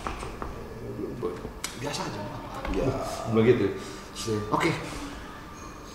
biasa 1.81 2.01
aja. 2.07 2.21
Ya. 2.71 2.87
begitu 3.35 3.75
oke. 4.53 4.71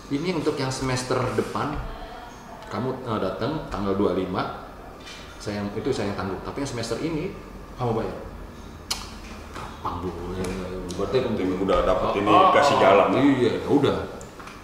Ini 0.06 0.38
untuk 0.38 0.54
yang 0.54 0.70
semester 0.70 1.18
depan 1.34 1.74
kamu 2.70 2.94
eh, 3.06 3.18
datang 3.18 3.66
tanggal 3.72 3.94
25 3.98 4.28
saya 5.42 5.62
itu 5.62 5.88
saya 5.94 6.10
yang 6.10 6.18
tanggung. 6.18 6.38
Tapi 6.42 6.62
yang 6.62 6.70
semester 6.70 6.98
ini 7.02 7.34
kamu 7.78 8.02
bayar. 8.02 8.18
Gampang 9.54 10.02
bu 10.02 10.10
ya, 10.34 10.46
berarti 10.94 11.16
udah 11.58 11.78
dapet 11.86 12.08
ini 12.22 12.30
Ah, 12.30 12.50
kasih 12.54 12.76
jalan. 12.82 13.08
iya 13.18 13.50
ya 13.62 13.68
udah 13.70 14.15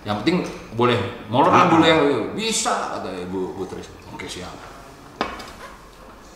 yang 0.03 0.18
penting 0.18 0.42
boleh 0.72 0.98
molor 1.26 1.48
Ah. 1.48 1.70
boleh 1.70 1.90
bisa 2.34 2.98
kata 2.98 3.11
ibu 3.22 3.55
bu 3.55 3.62
Tris 3.64 3.86
oke 4.09 4.26
siap. 4.26 4.50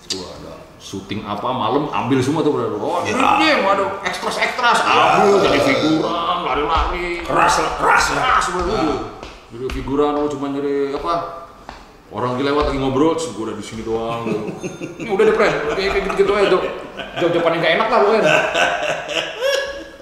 Gua 0.06 0.28
ada 0.32 0.54
syuting 0.78 1.26
apa 1.26 1.50
malam 1.50 1.90
ambil 1.90 2.22
semua 2.22 2.40
tuh 2.40 2.54
brother. 2.54 2.78
Oh 2.78 3.02
ini 3.02 3.10
Ya. 3.12 3.30
nih 3.36 3.54
waduh 3.60 3.98
ekstras 4.00 4.38
ekstras. 4.38 4.78
Ambil 4.80 5.42
jadi 5.42 5.58
figuran 5.60 6.38
lari-lari. 6.42 7.20
Keras 7.20 7.54
keras 7.74 8.04
keras 8.12 8.46
brother. 8.48 9.18
Jadi 9.46 9.66
figuran 9.72 10.14
oh 10.14 10.30
cuma 10.30 10.46
jadi 10.50 10.94
apa 10.94 11.14
orang 12.06 12.38
lagi 12.38 12.46
lewat 12.46 12.64
lagi 12.70 12.78
ngobrol 12.78 13.18
terus 13.18 13.34
gua 13.34 13.50
udah 13.50 13.56
di 13.58 13.64
sini 13.66 13.82
doang. 13.82 14.22
Ini 15.02 15.10
udah 15.10 15.24
deh 15.26 15.34
kayak 15.34 15.54
kayak 15.74 16.02
gitu-gitu 16.06 16.32
aja 16.32 16.46
jauh 16.54 16.62
jauh 17.28 17.42
paling 17.42 17.58
gak 17.58 17.72
enak 17.74 17.88
lah 17.88 17.98
lu 17.98 18.08
kan 18.14 18.24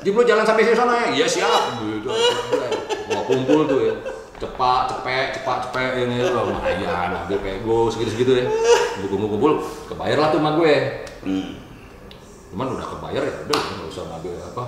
jadi 0.04 0.12
lu 0.12 0.20
jalan 0.28 0.44
sampai 0.44 0.68
sini 0.68 0.76
sana 0.76 0.92
ya? 1.00 1.06
Iya 1.16 1.26
siap. 1.32 1.80
Gitu. 1.80 2.08
Gua 3.08 3.22
kumpul 3.24 3.64
tuh 3.64 3.80
ya. 3.88 3.96
Cepat 4.36 4.92
cepet 4.92 5.40
cepat 5.40 5.58
cepet 5.64 6.04
ini 6.04 6.20
loh 6.20 6.52
lumayan 6.52 7.24
ambil 7.24 7.40
pego 7.40 7.88
segitu 7.88 8.12
segitu 8.12 8.32
ya. 8.36 8.44
Gua 9.00 9.08
kumpul 9.08 9.28
kumpul 9.32 9.52
kebayar 9.88 10.20
lah 10.20 10.28
tuh 10.28 10.44
sama 10.44 10.60
gue. 10.60 10.74
Hmm. 11.24 11.56
cuman 12.54 12.70
udah 12.70 12.86
kebayar 12.86 13.22
ya 13.24 13.34
udah 13.48 13.58
nggak 13.64 13.88
usah 13.88 14.04
ngambil 14.12 14.32
apa. 14.44 14.64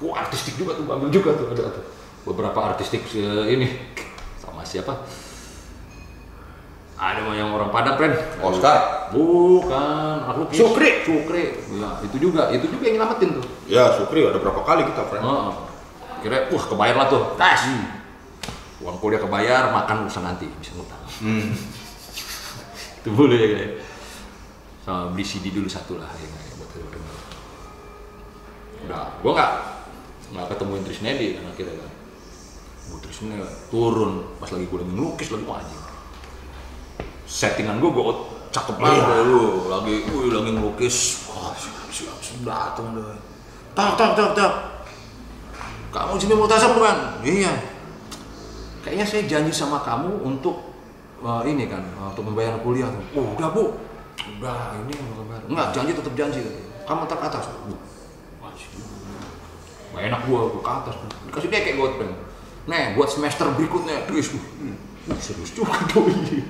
Wah 0.00 0.14
artistik 0.24 0.56
juga 0.56 0.80
tuh 0.80 0.88
ambil 0.88 1.12
juga 1.12 1.36
tuh 1.36 1.52
ada 1.52 1.68
tuh. 1.68 1.84
Beberapa 2.24 2.72
artistik 2.72 3.04
eh, 3.12 3.52
ini 3.52 3.68
sama 4.40 4.64
siapa? 4.64 5.04
Ada 6.96 7.22
yang 7.36 7.52
orang 7.52 7.68
Padang 7.68 8.00
friend 8.00 8.16
Oscar. 8.40 8.97
Bukan 9.12 10.16
aku 10.28 10.40
Sukri. 10.54 11.04
Sukri. 11.04 11.44
Ya 11.78 11.90
itu 12.04 12.16
juga 12.18 12.52
itu 12.52 12.66
juga 12.68 12.82
yang 12.88 13.02
nyelamatin 13.02 13.28
tuh. 13.38 13.44
Ya, 13.68 13.84
Sukri 13.96 14.24
ada 14.24 14.38
berapa 14.40 14.60
kali 14.64 14.82
kita, 14.88 15.02
friend? 15.08 15.24
Heeh. 15.24 15.52
kira 16.18 16.50
wah 16.50 16.64
kebayar 16.66 16.96
lah 16.98 17.06
tuh. 17.06 17.22
Tes. 17.38 17.60
Uang 18.82 18.98
kuliah 18.98 19.22
kebayar 19.22 19.70
makan 19.70 20.06
urusan 20.06 20.22
nanti 20.26 20.50
bisa 20.58 20.74
ngutang. 20.74 21.02
Hmm. 21.22 21.54
itu 22.98 23.08
boleh 23.14 23.38
ya 23.38 23.48
guys 23.54 23.72
sama 24.88 25.12
beli 25.12 25.20
CD 25.20 25.52
dulu 25.52 25.68
satu 25.68 26.00
lah 26.00 26.08
ya 26.16 26.24
ya, 26.24 26.52
buat 26.56 26.70
denger 26.72 27.16
udah 28.88 29.04
gua 29.20 29.32
nggak 29.36 29.52
nggak 30.32 30.46
ketemuin 30.48 30.84
Trisnedi 30.84 31.36
kan 31.36 31.44
akhirnya 31.48 31.76
kan. 31.76 31.92
Bu 32.88 32.96
Trisnedi 33.04 33.44
turun 33.68 34.24
pas 34.40 34.48
lagi 34.48 34.64
gua 34.68 34.80
lagi 34.80 34.92
ngelukis 34.92 35.28
lagi 35.28 35.44
anjing. 35.44 35.82
Settingan 37.28 37.76
gua 37.84 37.90
gua 37.92 38.04
oh, 38.08 38.18
cakep 38.48 38.76
banget 38.80 39.04
Iya. 39.04 39.28
lu 39.28 39.68
lagi 39.68 39.94
wih 40.08 40.30
lagi 40.32 40.50
ngelukis 40.56 41.28
wah 41.30 41.52
siap 41.54 41.88
siap 41.92 42.16
siap 42.20 42.40
datang 42.46 42.96
deh 42.96 43.18
tak 43.76 43.94
tak 43.94 44.10
tak 44.16 44.30
tak 44.34 44.52
kamu 45.88 46.20
sini 46.20 46.34
mau 46.36 46.48
tasam 46.48 46.76
bukan 46.76 46.96
iya 47.24 47.52
kayaknya 48.84 49.04
saya 49.04 49.22
janji 49.28 49.52
sama 49.52 49.80
kamu 49.84 50.24
untuk 50.24 50.68
uh, 51.22 51.42
ini 51.42 51.66
kan 51.66 51.82
uh, 51.98 52.10
untuk 52.14 52.30
membayar 52.30 52.58
kuliah 52.62 52.88
tuh. 52.90 53.02
Oh, 53.18 53.34
udah 53.34 53.50
bu, 53.50 53.64
udah 54.38 54.78
ini 54.86 54.94
bayar. 55.26 55.42
Enggak, 55.48 55.66
janji 55.74 55.92
tetap 55.94 56.14
janji. 56.14 56.40
katanya. 56.42 56.64
Kamu 56.86 57.00
ntar 57.04 57.18
ke 57.18 57.26
atas. 57.28 57.44
Bu. 57.66 57.74
Gak 59.88 60.02
enak 60.04 60.20
gua, 60.30 60.40
gua 60.52 60.62
ke 60.62 60.72
atas. 60.84 60.94
Dikasih 61.26 61.48
dia 61.50 61.60
kayak 61.64 61.76
gue. 61.80 61.88
Nih, 62.68 62.92
buat 62.94 63.08
semester 63.08 63.48
berikutnya, 63.56 64.04
please. 64.04 64.30
Uh, 64.32 64.72
uh, 65.10 65.18
serius 65.18 65.50
juga 65.56 65.80
doi. 65.90 66.44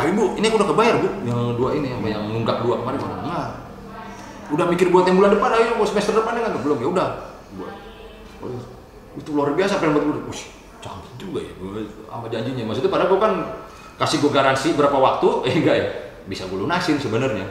Tapi 0.00 0.16
bu, 0.16 0.32
ini 0.40 0.48
aku 0.48 0.56
udah 0.56 0.68
kebayar 0.72 0.94
bu, 0.96 1.08
yang 1.28 1.40
dua 1.60 1.76
ini, 1.76 1.92
yang, 1.92 2.00
yang 2.00 2.24
nunggak 2.32 2.64
dua 2.64 2.80
kemarin 2.80 2.98
mana? 3.04 3.16
Enggak. 3.20 3.48
Udah 4.48 4.64
mikir 4.72 4.88
buat 4.88 5.04
yang 5.04 5.20
bulan 5.20 5.36
depan, 5.36 5.52
ayo 5.60 5.76
semester 5.84 6.16
depan 6.16 6.40
ya 6.40 6.48
kan? 6.48 6.56
Belum, 6.64 6.78
ya 6.80 6.88
udah. 6.88 7.08
Buat. 7.60 7.74
Oh, 8.40 8.48
itu 9.20 9.28
luar 9.36 9.52
biasa 9.52 9.76
pengen 9.76 10.00
buat 10.00 10.04
gue. 10.08 10.32
Wih, 10.32 10.42
canggih 10.80 11.12
juga 11.20 11.38
ya 11.44 11.52
gua 11.60 11.84
sama 11.84 12.26
janjinya. 12.32 12.64
Maksudnya 12.64 12.88
padahal 12.88 13.08
gue 13.12 13.20
kan 13.20 13.32
kasih 14.00 14.16
gue 14.24 14.32
garansi 14.32 14.68
berapa 14.72 14.96
waktu, 14.96 15.28
eh 15.52 15.54
enggak 15.60 15.76
ya, 15.76 15.86
bisa 16.24 16.48
gue 16.48 16.56
lunasin 16.56 16.96
sebenarnya. 16.96 17.44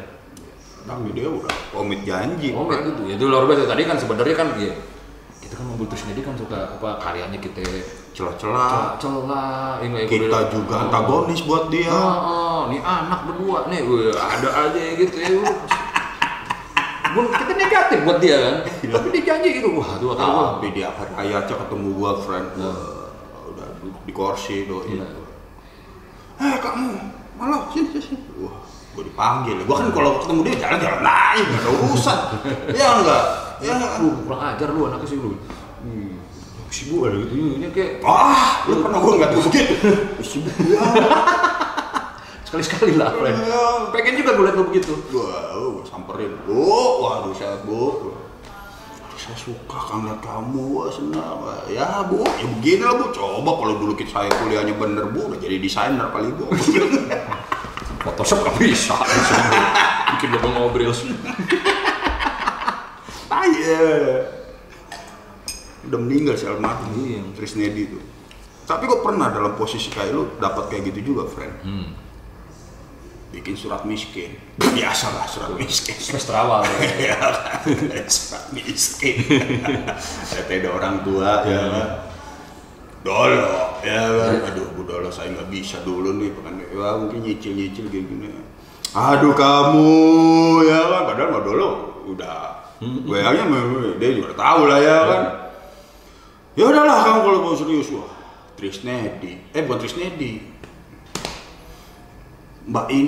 Tapi 0.89 1.13
dia 1.13 1.29
udah 1.29 1.53
komit 1.69 2.01
janji. 2.01 2.49
Oh 2.57 2.65
friend. 2.65 2.97
itu, 2.97 3.13
ya 3.13 3.13
itu 3.13 3.25
luar 3.29 3.45
biasa. 3.45 3.69
Tadi 3.69 3.85
kan 3.85 3.97
sebenarnya 4.01 4.33
kan 4.33 4.47
ya, 4.57 4.73
kita 5.49 5.65
kan 5.65 5.65
membutuh 5.65 5.97
sendiri 5.97 6.21
kan 6.21 6.37
suka 6.37 6.77
apa 6.77 7.01
karyanya 7.01 7.41
kita 7.41 7.65
Celah-celah. 8.13 9.01
celah, 9.01 9.81
Kita 10.05 10.39
juga 10.53 10.85
antagonis 10.85 11.41
buat 11.41 11.73
dia. 11.73 11.89
Oh, 11.89 12.13
oh, 12.21 12.59
nih 12.69 12.77
anak 12.77 13.25
berdua 13.25 13.65
nih, 13.65 13.81
wih, 13.81 14.13
ada 14.13 14.45
aja 14.45 14.77
gitu 14.93 15.17
ya. 15.17 15.41
Bun, 17.17 17.33
kita 17.33 17.53
negatif 17.57 17.97
buat 18.05 18.21
dia 18.21 18.37
kan, 18.37 18.55
tapi 18.93 19.07
dia 19.09 19.23
janji 19.25 19.49
gitu, 19.57 19.73
wah 19.73 19.97
tuh 19.97 20.13
kata 20.13 20.21
gua. 20.29 20.45
Tapi 20.61 20.67
di 20.69 20.81
akhir 20.85 21.09
ayatnya 21.17 21.55
ketemu 21.65 21.87
gua, 21.97 22.11
friend. 22.21 22.47
Nah. 22.53 22.77
Wah, 23.33 23.41
udah 23.49 23.67
di 24.05 24.13
kursi 24.13 24.69
doi. 24.69 25.01
Iya. 25.01 25.09
Eh 26.45 26.55
kamu, 26.61 26.93
malah 27.41 27.65
sini 27.73 27.97
sini. 27.97 28.01
sini. 28.05 28.45
Wah, 28.45 28.61
gua 28.93 29.01
dipanggil. 29.01 29.57
Gua 29.65 29.81
kan 29.81 29.89
kalau 29.89 30.21
ketemu 30.21 30.39
dia 30.45 30.55
jalan-jalan 30.61 31.01
aja, 31.09 31.41
nggak 31.41 31.61
ada 31.65 31.71
urusan. 31.73 32.19
ya 32.77 32.87
enggak? 33.01 33.48
Ya? 33.59 33.75
Lu 33.99 34.23
kurang 34.23 34.41
ajar 34.55 34.67
lu 34.71 34.87
anaknya 34.87 35.07
sih 35.07 35.17
lu. 35.19 35.35
Hmm. 35.83 36.15
Sibuk 36.69 37.09
ada 37.09 37.17
gitu, 37.25 37.33
ini 37.57 37.65
kayak 37.73 38.05
Ah, 38.05 38.61
lu 38.69 38.85
pernah 38.85 39.01
gua 39.01 39.17
nggak 39.17 39.29
tuh 39.33 39.41
begitu? 39.49 39.73
Sibuk 40.21 40.53
ya. 40.69 40.77
sekali-sekali 42.45 42.93
lah, 42.97 43.09
friend. 43.13 43.41
Ya. 43.41 43.61
Pengen 43.89 44.21
juga 44.21 44.37
gue 44.37 44.45
liat 44.45 44.55
lu 44.57 44.63
begitu. 44.69 44.93
Gua 45.09 45.49
samperin. 45.89 46.33
Bu, 46.45 46.61
waduh 47.03 47.33
saya 47.33 47.57
bu. 47.65 48.13
Saya 49.19 49.35
suka 49.35 49.75
kan 49.75 50.07
lihat 50.07 50.23
kamu, 50.23 50.79
wah 50.79 50.87
senang. 50.87 51.43
Ya 51.67 52.05
bu, 52.07 52.23
ya 52.23 52.45
begini 52.61 52.83
lah 52.85 52.95
bu. 52.95 53.05
Coba 53.11 53.51
kalau 53.59 53.73
dulu 53.81 53.93
kita 53.97 54.21
saya 54.21 54.31
kuliahnya 54.39 54.77
bener 54.77 55.09
bu, 55.11 55.27
udah 55.33 55.39
jadi 55.41 55.57
desainer 55.59 56.07
kali 56.13 56.29
bu. 56.33 56.47
Photoshop 58.05 58.47
gak 58.47 58.55
bisa. 58.63 58.95
Bikin 60.15 60.31
lo 60.31 60.39
ngobrol. 60.39 60.95
Iya. 63.49 63.85
Udah 65.89 65.99
meninggal 65.99 66.35
si 66.35 66.45
almarhum 66.45 66.91
Iya. 66.99 67.21
Trisnedi 67.33 67.81
itu. 67.87 67.99
Tapi 68.63 68.85
kok 68.85 69.01
pernah 69.01 69.33
dalam 69.33 69.57
posisi 69.57 69.89
kayak 69.89 70.11
lu 70.13 70.23
dapat 70.37 70.69
kayak 70.69 70.93
gitu 70.93 71.13
juga, 71.13 71.25
friend? 71.25 71.55
Hmm. 71.65 71.89
Bikin 73.29 73.57
surat 73.57 73.81
miskin. 73.85 74.37
Biasa 74.57 75.13
lah 75.13 75.25
surat 75.25 75.53
miskin. 75.53 75.97
Semester 75.97 76.33
awal. 76.33 76.65
ya 76.97 77.17
kan? 77.21 77.33
surat 78.09 78.45
miskin. 78.53 79.21
Ada 80.49 80.69
orang 80.69 81.01
tua 81.01 81.45
ya 81.45 81.61
kan. 81.69 81.89
Dolo, 82.99 83.79
ya 83.79 84.01
kan. 84.11 84.53
Aduh, 84.53 84.69
Bu 84.75 84.83
Dolo 84.83 85.07
saya 85.07 85.31
nggak 85.31 85.49
bisa 85.49 85.79
dulu 85.81 86.19
nih, 86.19 86.29
kan. 86.43 86.53
Ya, 86.59 86.89
mungkin 86.99 87.23
nyicil-nyicil 87.23 87.87
kayak 87.87 88.05
gini. 88.05 88.27
Aduh 88.91 89.31
kamu, 89.33 89.93
ya 90.67 90.79
kan. 90.83 91.01
Padahal 91.07 91.29
mah 91.31 91.41
Dolo 91.41 91.69
udah 92.11 92.58
WA-nya 92.79 93.43
mah- 93.43 93.67
dia 93.95 94.09
juga 94.13 94.31
tahu 94.33 94.61
lah 94.65 94.79
ya 94.79 94.97
kan. 95.03 95.23
Ya 96.55 96.63
udahlah 96.65 96.97
kamu 97.01 97.19
kalau 97.21 97.39
mau 97.41 97.53
serius 97.53 97.91
wah. 97.91 98.07
Trisnedi, 98.55 99.39
eh 99.49 99.61
bukan 99.61 99.79
Trisnedi. 99.79 100.43
Mbak 102.65 102.87
In, 102.89 103.07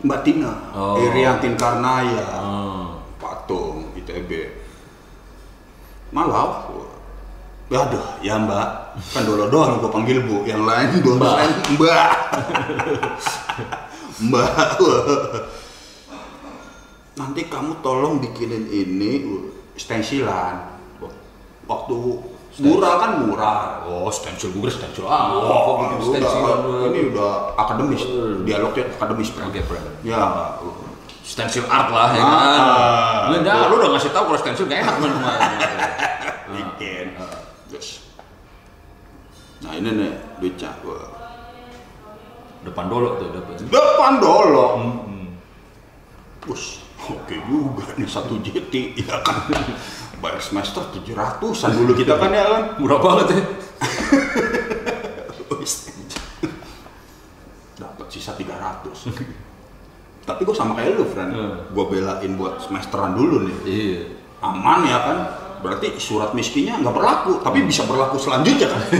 Mbak 0.00 0.20
Tina, 0.20 0.52
Oh. 0.70 0.98
Iriantin 1.00 1.54
Karnaya, 1.54 2.26
Hmm. 2.36 2.98
patung 3.16 3.94
ITB. 3.94 4.30
Malah, 6.08 6.66
ya 7.68 7.78
aduh, 7.80 8.06
ya 8.18 8.34
Mbak, 8.36 8.68
kan 9.08 9.22
dolo 9.22 9.46
doang 9.46 9.78
gue 9.78 9.88
panggil 9.88 10.18
Bu, 10.22 10.42
yang 10.42 10.62
lain 10.62 10.98
dua 10.98 11.14
Mbak, 11.16 11.36
Mbak. 11.78 12.06
Nanti 17.18 17.50
kamu 17.50 17.82
tolong 17.82 18.22
bikinin 18.22 18.64
ini 18.64 19.12
stensilan. 19.74 20.78
Waktu 21.66 21.94
mural 22.58 22.94
kan 22.96 23.10
mural. 23.20 23.58
Oh, 23.84 24.08
stencil 24.08 24.54
gue 24.54 24.70
stencil 24.70 25.04
ah. 25.04 25.34
Udah, 25.36 25.98
stencilan 26.00 26.58
lu? 26.62 26.72
ini 26.88 27.00
udah 27.12 27.52
akademis, 27.54 28.02
Hmm. 28.02 28.46
dialognya 28.46 28.88
akademis. 28.94 29.28
Friend. 29.30 29.52
Ya, 30.00 30.22
Stencil 31.20 31.68
art 31.68 31.92
lah 31.92 32.16
ya 32.16 32.24
Ah, 32.24 32.30
kan. 32.32 32.62
ah. 33.28 33.36
Enggak, 33.36 33.68
lu 33.68 33.74
udah 33.76 33.90
ngasih 33.92 34.10
tahu 34.10 34.32
kalau 34.32 34.40
stencil 34.40 34.64
gak 34.64 34.80
enak 34.80 34.94
teman 34.96 35.12
bikin. 36.56 37.06
Terus. 37.68 37.88
Nah 39.60 39.76
ini 39.76 39.90
nih 39.92 40.10
duitnya. 40.40 40.72
Wah. 40.88 41.04
Depan 42.64 42.88
dolok 42.88 43.20
tuh. 43.20 43.28
Depan 43.68 44.12
dolok. 44.18 44.70
Hmm. 44.80 45.26
Bus, 46.40 46.80
oke 46.98 47.36
juga 47.46 47.84
nih 47.94 48.08
satu 48.10 48.42
JT 48.42 48.98
ya 48.98 49.22
kan. 49.22 49.46
Bayar 50.18 50.42
semester 50.42 50.82
700-an 50.90 51.70
dulu 51.78 51.94
kita 51.94 52.18
kan 52.18 52.34
ya 52.34 52.44
kan. 52.50 52.62
Murah 52.82 52.98
banget 52.98 53.26
ya. 53.38 53.42
Dapat 57.78 58.06
sisa 58.10 58.34
300. 58.34 58.90
Tapi 60.26 60.40
gue 60.44 60.56
sama 60.56 60.74
kayak 60.74 60.98
lu, 60.98 61.06
friend. 61.06 61.30
Hmm. 61.32 61.54
Gue 61.70 61.84
belain 61.86 62.32
buat 62.34 62.58
semesteran 62.60 63.14
dulu 63.14 63.46
nih. 63.46 63.56
Iya. 63.64 64.00
Aman 64.42 64.84
ya 64.90 64.98
kan? 64.98 65.18
Berarti 65.62 65.94
surat 66.02 66.34
miskinnya 66.34 66.78
nggak 66.82 66.94
berlaku, 66.94 67.42
tapi 67.42 67.62
bisa 67.62 67.86
berlaku 67.86 68.18
selanjutnya 68.18 68.68
kan? 68.70 68.82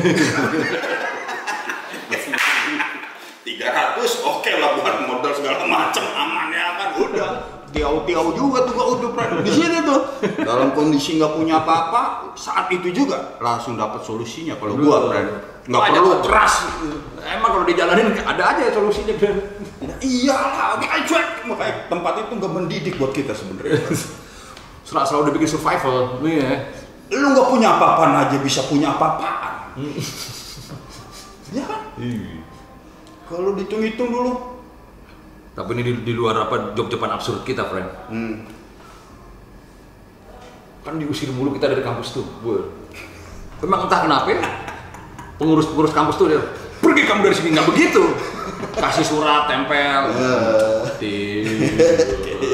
300 3.59 4.23
oke 4.23 4.51
lah 4.61 4.71
buat 4.79 4.97
modal 5.11 5.33
segala 5.35 5.67
macam 5.67 6.05
aman 6.15 6.49
ya 6.55 6.69
kan 6.79 6.89
udah 7.01 7.58
tiau-tiau 7.69 8.33
juga 8.33 8.65
tuh 8.65 8.73
gua 8.73 8.87
udah 8.97 9.11
friend. 9.13 9.33
di 9.43 9.53
sini 9.53 9.79
tuh 9.83 10.01
dalam 10.41 10.73
kondisi 10.73 11.17
nggak 11.17 11.33
punya 11.33 11.61
apa-apa 11.61 12.33
saat 12.33 12.67
itu 12.69 12.89
juga 12.91 13.37
langsung 13.39 13.77
dapat 13.77 14.01
solusinya 14.01 14.57
kalau 14.57 14.75
gua 14.75 15.09
friend 15.09 15.29
nggak 15.69 15.83
perlu 15.93 16.11
keras 16.25 16.55
Emang 17.29 17.51
kalau 17.53 17.67
dijalanin 17.69 18.09
ada 18.17 18.57
aja 18.57 18.73
solusinya 18.73 19.13
kan. 19.21 19.37
iya 20.01 20.33
lah 20.33 20.81
makanya 20.81 21.05
cuek 21.05 21.29
makanya 21.45 21.75
tempat 21.87 22.13
itu 22.19 22.33
nggak 22.35 22.53
mendidik 22.53 22.95
buat 22.97 23.13
kita 23.13 23.33
sebenarnya 23.33 23.77
Selalu 24.89 25.05
selalu 25.05 25.23
dibikin 25.29 25.51
survival. 25.53 26.25
Nih 26.25 26.41
ya. 26.41 26.53
lu 27.13 27.37
nggak 27.37 27.49
punya 27.49 27.77
apa-apaan 27.77 28.13
aja 28.19 28.37
bisa 28.41 28.65
punya 28.65 28.97
apa-apaan 28.97 29.77
ya 31.49 31.65
kan 31.65 31.81
Iya. 31.97 32.45
kalau 33.25 33.53
dihitung-hitung 33.53 34.09
dulu 34.09 34.58
Tapi 35.59 35.71
ini 35.75 35.83
di, 35.83 35.93
di 36.07 36.13
luar 36.15 36.47
apa 36.47 36.71
job-joban 36.79 37.11
absurd 37.11 37.43
kita, 37.43 37.67
friend. 37.67 37.91
hmm. 38.15 38.35
Kan 40.87 41.03
diusir 41.03 41.35
mulu 41.35 41.51
kita 41.51 41.67
dari 41.67 41.83
kampus 41.83 42.15
tuh. 42.15 42.23
Gue. 42.39 42.63
Memang 43.67 43.91
entah 43.91 44.07
kenapa 44.07 44.31
ya, 44.31 44.39
pengurus-pengurus 45.35 45.91
kampus 45.91 46.15
tuh 46.15 46.31
dia 46.31 46.39
pergi 46.79 47.03
kamu 47.11 47.27
dari 47.27 47.35
sini 47.35 47.49
nggak 47.59 47.69
begitu. 47.75 48.03
Kasih 48.79 49.03
surat 49.03 49.51
tempel. 49.51 50.15
Di 51.03 51.43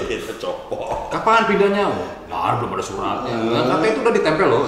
kita 0.08 0.32
copot 0.40 1.12
Kapan 1.12 1.44
pindahnya? 1.44 1.92
Nah, 2.32 2.56
belum 2.56 2.72
ada 2.72 2.84
suratnya. 2.84 3.36
Nah, 3.36 3.62
katanya 3.76 3.92
itu 3.92 4.00
udah 4.00 4.14
ditempel 4.16 4.46
loh. 4.48 4.62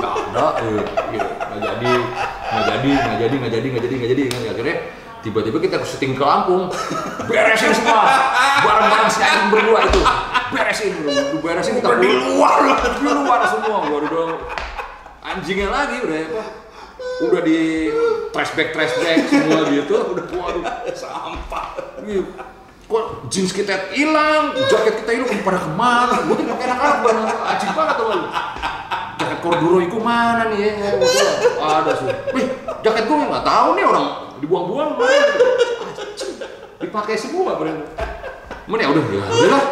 Gak 0.00 0.12
ada. 0.32 0.46
eh, 0.64 0.80
gitu. 1.12 1.28
Nggak 1.36 1.60
jadi, 1.60 1.92
nggak 2.48 2.64
jadi, 2.64 2.88
nggak 2.96 3.16
jadi, 3.20 3.36
nggak 3.36 3.52
jadi, 3.52 3.66
nggak 3.68 3.82
jadi, 3.84 3.94
nggak 3.94 4.08
jadi. 4.08 4.50
Akhirnya 4.56 4.76
tiba-tiba 5.26 5.58
kita 5.58 5.82
syuting 5.82 6.14
ke 6.14 6.22
Lampung, 6.22 6.70
beresin 7.28 7.74
semua, 7.74 8.06
barang-barang 8.62 9.10
si 9.10 9.20
anjing 9.26 9.48
berdua 9.50 9.78
itu, 9.82 10.00
beresin, 10.54 10.92
lu 11.02 11.38
beresin 11.42 11.82
kita 11.82 11.98
di 11.98 12.10
luar 12.14 12.62
di 12.94 13.02
luar 13.02 13.40
semua, 13.50 13.76
gua 13.90 13.98
udah 14.06 14.28
anjingnya 15.26 15.66
lagi 15.66 15.98
udah 15.98 16.18
apa? 16.30 16.44
Udah 17.26 17.40
di 17.42 17.90
trashback 18.30 18.70
trashback 18.70 19.26
semua 19.26 19.66
gitu, 19.66 20.14
udah 20.14 20.24
waduh 20.30 20.62
sampah 20.94 21.74
Iya. 22.06 22.22
Kok 22.86 23.26
jeans 23.26 23.50
kita 23.50 23.90
hilang, 23.98 24.54
jaket 24.70 25.02
kita 25.02 25.10
hilang, 25.10 25.26
pada 25.42 25.58
ke 25.58 25.70
mana? 25.74 26.22
Gue 26.22 26.38
tuh 26.38 26.46
pakai 26.46 26.70
anak-anak 26.70 26.98
banget, 27.02 27.36
anjing 27.42 27.72
banget 27.74 27.94
tuh. 27.98 28.06
Jaket 29.18 29.38
korduro 29.42 29.78
itu 29.82 29.98
mana 29.98 30.54
nih 30.54 30.70
ya? 30.70 30.94
Gua 31.58 31.82
ada 31.82 31.98
sih. 31.98 32.06
Wih, 32.30 32.46
jaket 32.86 33.10
gue 33.10 33.16
nggak 33.26 33.42
tahu 33.42 33.68
nih 33.74 33.84
orang 33.90 34.25
dibuang-buang 34.40 35.00
dipakai 36.76 37.16
semua 37.16 37.56
bener. 37.56 37.76
Mana 38.66 38.82
ya 38.82 38.88
udah, 38.92 39.02
ya 39.08 39.22
udahlah. 39.24 39.62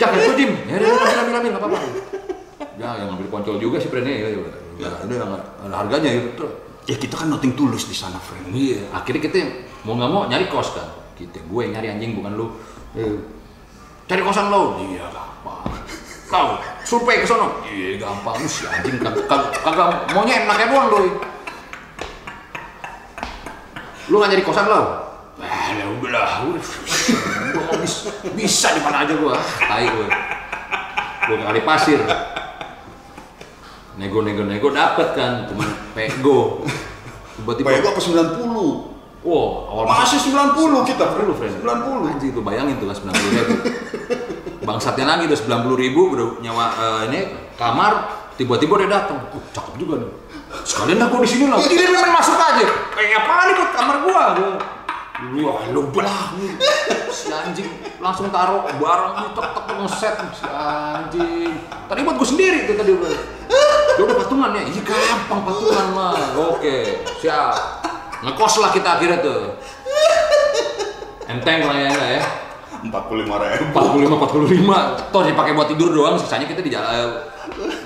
Jaket 0.00 0.20
gue 0.32 0.34
dim, 0.40 0.52
ya 0.66 0.74
udah 0.80 0.88
ambil 0.90 1.16
ambil 1.20 1.34
ambil 1.38 1.50
nggak 1.52 1.62
apa-apa. 1.62 1.78
Ya 2.80 2.88
yang 2.96 3.08
ngambil 3.12 3.28
koncol 3.28 3.56
juga 3.60 3.76
sih 3.76 3.92
brandnya 3.92 4.14
ya 4.16 4.38
udah. 4.40 4.54
Ya 4.80 4.88
udah 5.04 5.26
nggak 5.28 5.42
ada 5.68 5.76
harganya 5.76 6.10
gitu. 6.16 6.46
ya 6.88 6.96
kita 6.96 7.12
kan 7.12 7.28
nothing 7.28 7.52
tulus 7.54 7.86
di 7.86 7.94
sana 7.94 8.16
friend 8.18 8.50
Iya, 8.50 8.88
akhirnya 8.90 9.20
kita 9.28 9.36
mau 9.84 9.94
nggak 9.94 10.10
mau 10.10 10.24
nyari 10.26 10.48
kos 10.48 10.74
kan. 10.74 10.88
Kita, 11.14 11.38
gue 11.44 11.60
yang 11.68 11.76
nyari 11.76 11.88
anjing 11.92 12.16
bukan 12.16 12.32
lu. 12.34 12.46
Eh, 12.96 13.14
Cari 14.10 14.26
kosan 14.26 14.50
lo, 14.50 14.74
iya 14.82 15.06
gampang. 15.14 15.70
Kau 16.26 16.58
survei 16.82 17.22
ke 17.22 17.26
sono, 17.30 17.62
iya 17.70 17.94
gampang. 17.94 18.42
Si 18.42 18.66
anjing 18.66 18.98
kagak 18.98 19.28
kag, 19.30 19.54
kagak 19.62 20.10
maunya 20.10 20.42
enaknya 20.42 20.66
doang 20.66 20.88
doi. 20.90 21.08
Lu 24.10 24.18
nggak 24.18 24.30
nyari 24.34 24.42
kosan 24.42 24.66
lo? 24.66 24.82
Eh, 25.38 25.70
ya 25.78 25.86
udahlah, 25.86 26.50
udah. 26.50 26.66
Gua 27.54 27.74
bisa 28.34 28.68
di 28.74 28.80
mana 28.82 29.06
aja 29.06 29.14
gua. 29.14 29.38
Tai 29.38 29.86
gue. 29.86 30.08
Gue 31.30 31.36
kali 31.38 31.60
pasir. 31.62 32.02
Nego 33.94 34.18
nego 34.26 34.42
nego 34.42 34.68
dapet 34.74 35.14
kan, 35.14 35.46
cuman 35.46 35.94
pego. 35.94 36.66
Tiba-tiba 37.38 37.70
gua 37.80 37.92
ke 37.94 38.02
90 38.02 38.90
Wow, 39.20 39.68
awal 39.68 39.84
Masih 39.84 40.32
90 40.32 40.80
kita, 40.88 41.12
dulu, 41.12 41.36
friend. 41.36 41.60
90. 41.60 42.08
Anjing 42.08 42.32
tuh 42.32 42.40
bayangin 42.40 42.80
tuh 42.80 42.88
kan 42.88 42.96
90 43.12 43.36
ribu. 43.36 43.54
Bangsatnya 44.64 45.04
lagi 45.04 45.28
udah 45.28 45.38
90 45.60 45.76
ribu, 45.76 46.00
udah 46.16 46.28
nyawa 46.40 46.66
eh, 46.72 47.00
ini 47.12 47.20
kamar, 47.60 48.08
tiba-tiba 48.40 48.80
dia 48.80 48.88
datang. 48.88 49.20
Uh, 49.36 49.44
cakep 49.52 49.74
juga 49.76 50.00
nih. 50.00 50.10
Sekalian 50.66 50.98
dah 50.98 51.08
gua 51.10 51.20
di 51.22 51.30
sini 51.30 51.44
lah. 51.46 51.58
Ini 51.62 51.84
memang 51.86 52.12
masuk 52.14 52.36
aja. 52.36 52.66
Kayak 52.94 53.22
apa 53.22 53.34
nih 53.46 53.54
buat 53.54 53.70
kamar 53.74 53.96
gua? 54.06 54.22
Gua 54.34 54.52
Wah, 55.20 55.68
lu 55.68 55.84
belah. 55.92 56.32
Si 57.12 57.28
anjing 57.28 57.68
langsung 58.00 58.32
taruh 58.32 58.64
barang 58.64 59.12
nih 59.20 59.28
tek 59.36 59.46
tek 59.52 59.76
ngeset 59.76 60.14
si 60.32 60.46
anjing. 60.48 61.52
Tadi 61.86 62.00
buat 62.00 62.16
gua 62.16 62.28
sendiri 62.28 62.64
tuh 62.64 62.74
tadi 62.74 62.90
udah. 62.96 63.12
Ya 64.00 64.02
udah 64.08 64.16
patungan 64.16 64.50
ya. 64.56 64.62
Iya 64.64 64.80
gampang 64.80 65.40
patungan 65.44 65.86
mah. 65.92 66.16
Oke, 66.56 67.04
siap. 67.20 67.84
Ngekos 68.24 68.54
lah 68.64 68.70
kita 68.72 68.96
akhirnya 68.96 69.20
tuh. 69.20 69.60
Enteng 71.28 71.68
lah 71.68 71.76
ya 71.78 71.92
ya. 72.16 72.24
45 72.80 73.28
ribu 73.28 73.64
45 73.76 74.08
45 74.08 75.12
toh 75.12 75.22
dipakai 75.28 75.52
buat 75.52 75.68
tidur 75.68 75.92
doang 75.92 76.16
sisanya 76.16 76.48
kita 76.48 76.64
di 76.64 76.72
jalan 76.72 77.12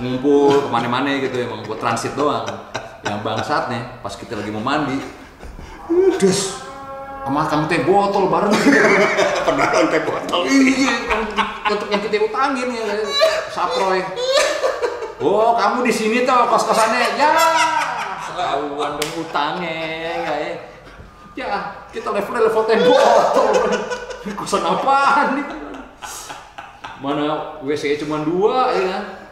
ngumpul 0.00 0.64
ke 0.64 0.68
mana-mana 0.68 1.12
gitu 1.18 1.36
emang 1.40 1.64
buat 1.64 1.80
transit 1.80 2.12
doang. 2.18 2.44
Yang 3.04 3.20
bangsat 3.20 3.68
nih 3.68 3.82
pas 4.00 4.16
kita 4.16 4.32
lagi 4.32 4.48
mau 4.48 4.64
mandi 4.64 4.96
des 6.16 6.40
sama 7.24 7.44
kamu 7.44 7.68
teh 7.68 7.80
botol 7.84 8.32
bareng 8.32 8.52
Pernah 9.44 9.68
kan 9.68 9.84
teh 9.92 10.00
botol? 10.08 10.48
Iya 10.48 10.96
untuk 11.68 11.88
yang 11.92 12.00
kita 12.00 12.16
utangin 12.24 12.72
ya 12.72 12.84
saproy. 13.52 14.00
Oh 15.20 15.52
kamu 15.52 15.84
di 15.84 15.92
sini 15.92 16.24
tuh 16.24 16.48
kos 16.48 16.64
kosannya 16.64 17.16
ya 17.20 17.28
ketahuan 18.24 18.96
dong 18.96 19.12
utangnya 19.20 19.68
ya 19.68 20.14
ya? 20.24 20.52
Ya 21.36 21.48
kita 21.92 22.08
levelnya 22.08 22.48
level 22.48 22.64
teh 22.64 22.78
botol. 22.88 23.48
Kosan 24.32 24.64
apaan 24.64 25.36
nih? 25.36 25.46
Mana 27.04 27.60
WC 27.60 28.00
cuma 28.00 28.24
dua 28.24 28.72
ya 28.72 29.23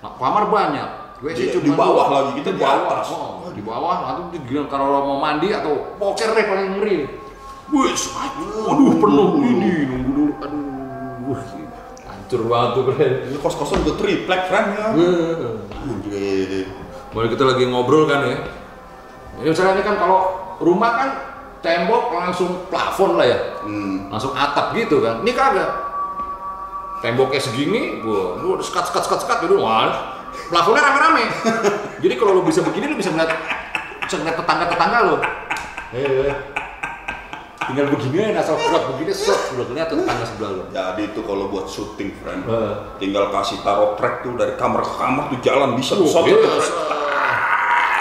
nah, 0.00 0.12
kamar 0.16 0.44
banyak 0.48 0.88
WC 1.20 1.38
Di- 1.38 1.52
cuma 1.52 1.64
di 1.64 1.72
bawah 1.74 2.06
dua. 2.06 2.14
lagi, 2.16 2.30
kita 2.40 2.50
di 2.56 2.60
bawah 2.60 2.88
atas. 2.88 3.08
oh, 3.12 3.52
di 3.52 3.60
bawah 3.60 3.96
atau 4.08 4.22
di 4.28 4.38
kalau 4.66 4.86
mau 5.04 5.18
mandi 5.20 5.52
atau 5.52 5.96
poker 6.00 6.32
deh 6.32 6.44
paling 6.44 6.68
ngeri 6.80 6.98
Wih, 7.70 7.94
aduh 8.66 8.98
penuh 8.98 9.28
ini 9.38 9.86
nunggu 9.86 10.10
dulu 10.10 10.24
aduh 10.42 11.38
hancur 12.02 12.40
banget 12.46 12.70
tuh 12.74 12.82
keren 12.90 13.12
Ini 13.30 13.36
kos-kosan 13.38 13.86
udah 13.86 13.94
triplek 13.94 14.42
friend 14.46 14.66
ya 14.74 14.84
Anjir. 14.90 16.66
Boleh 17.10 17.28
kita 17.30 17.42
lagi 17.42 17.66
ngobrol 17.66 18.06
kan 18.06 18.22
ya. 18.22 18.38
Ini 19.38 19.48
misalnya 19.50 19.78
ini 19.78 19.82
kan 19.82 19.96
kalau 19.98 20.18
rumah 20.58 20.90
kan 20.94 21.10
tembok 21.58 22.10
langsung 22.10 22.66
plafon 22.70 23.18
lah 23.18 23.26
ya, 23.26 23.38
Hmm. 23.62 24.06
langsung 24.08 24.30
atap 24.32 24.72
gitu 24.72 24.98
kan. 24.98 25.22
Ini 25.22 25.32
kagak. 25.32 25.89
Temboknya 27.00 27.40
segini, 27.40 28.04
gua, 28.04 28.36
gua 28.36 28.60
sekat 28.60 28.92
sekat 28.92 29.02
sekat 29.08 29.18
sekat 29.24 29.38
gitu, 29.48 29.56
wah, 29.64 29.88
plafonnya 30.52 30.84
rame-rame. 30.84 31.24
Jadi 32.04 32.14
kalau 32.20 32.36
lo 32.36 32.42
bisa 32.44 32.60
begini 32.60 32.92
lo 32.92 32.96
bisa 33.00 33.08
ngeliat, 33.08 33.32
bisa 34.04 34.20
ngeliat 34.20 34.36
tetangga 34.36 34.64
tetangga 34.68 34.98
lo. 35.08 35.16
Eh, 35.96 36.30
tinggal 37.66 37.86
begini 37.88 38.36
asal 38.36 38.54
kuat 38.60 38.82
begini 38.94 39.16
set 39.16 39.56
udah 39.56 39.64
kelihatan 39.64 40.04
tetangga 40.04 40.24
sebelah 40.28 40.50
lo. 40.52 40.64
Jadi 40.68 41.02
itu 41.08 41.20
kalau 41.24 41.44
buat 41.48 41.66
syuting 41.72 42.10
friend 42.20 42.44
Eh. 42.44 42.74
Tinggal 43.00 43.32
kasih 43.32 43.64
taruh 43.64 43.96
track 43.96 44.20
tuh 44.20 44.36
dari 44.36 44.54
kamar 44.60 44.84
ke 44.84 44.94
kamar 45.00 45.24
tuh 45.32 45.38
jalan 45.40 45.72
bisa 45.80 45.96
tuh 45.96 46.04
Oh, 46.04 46.24
iya, 46.28 46.36
tuh. 46.36 46.62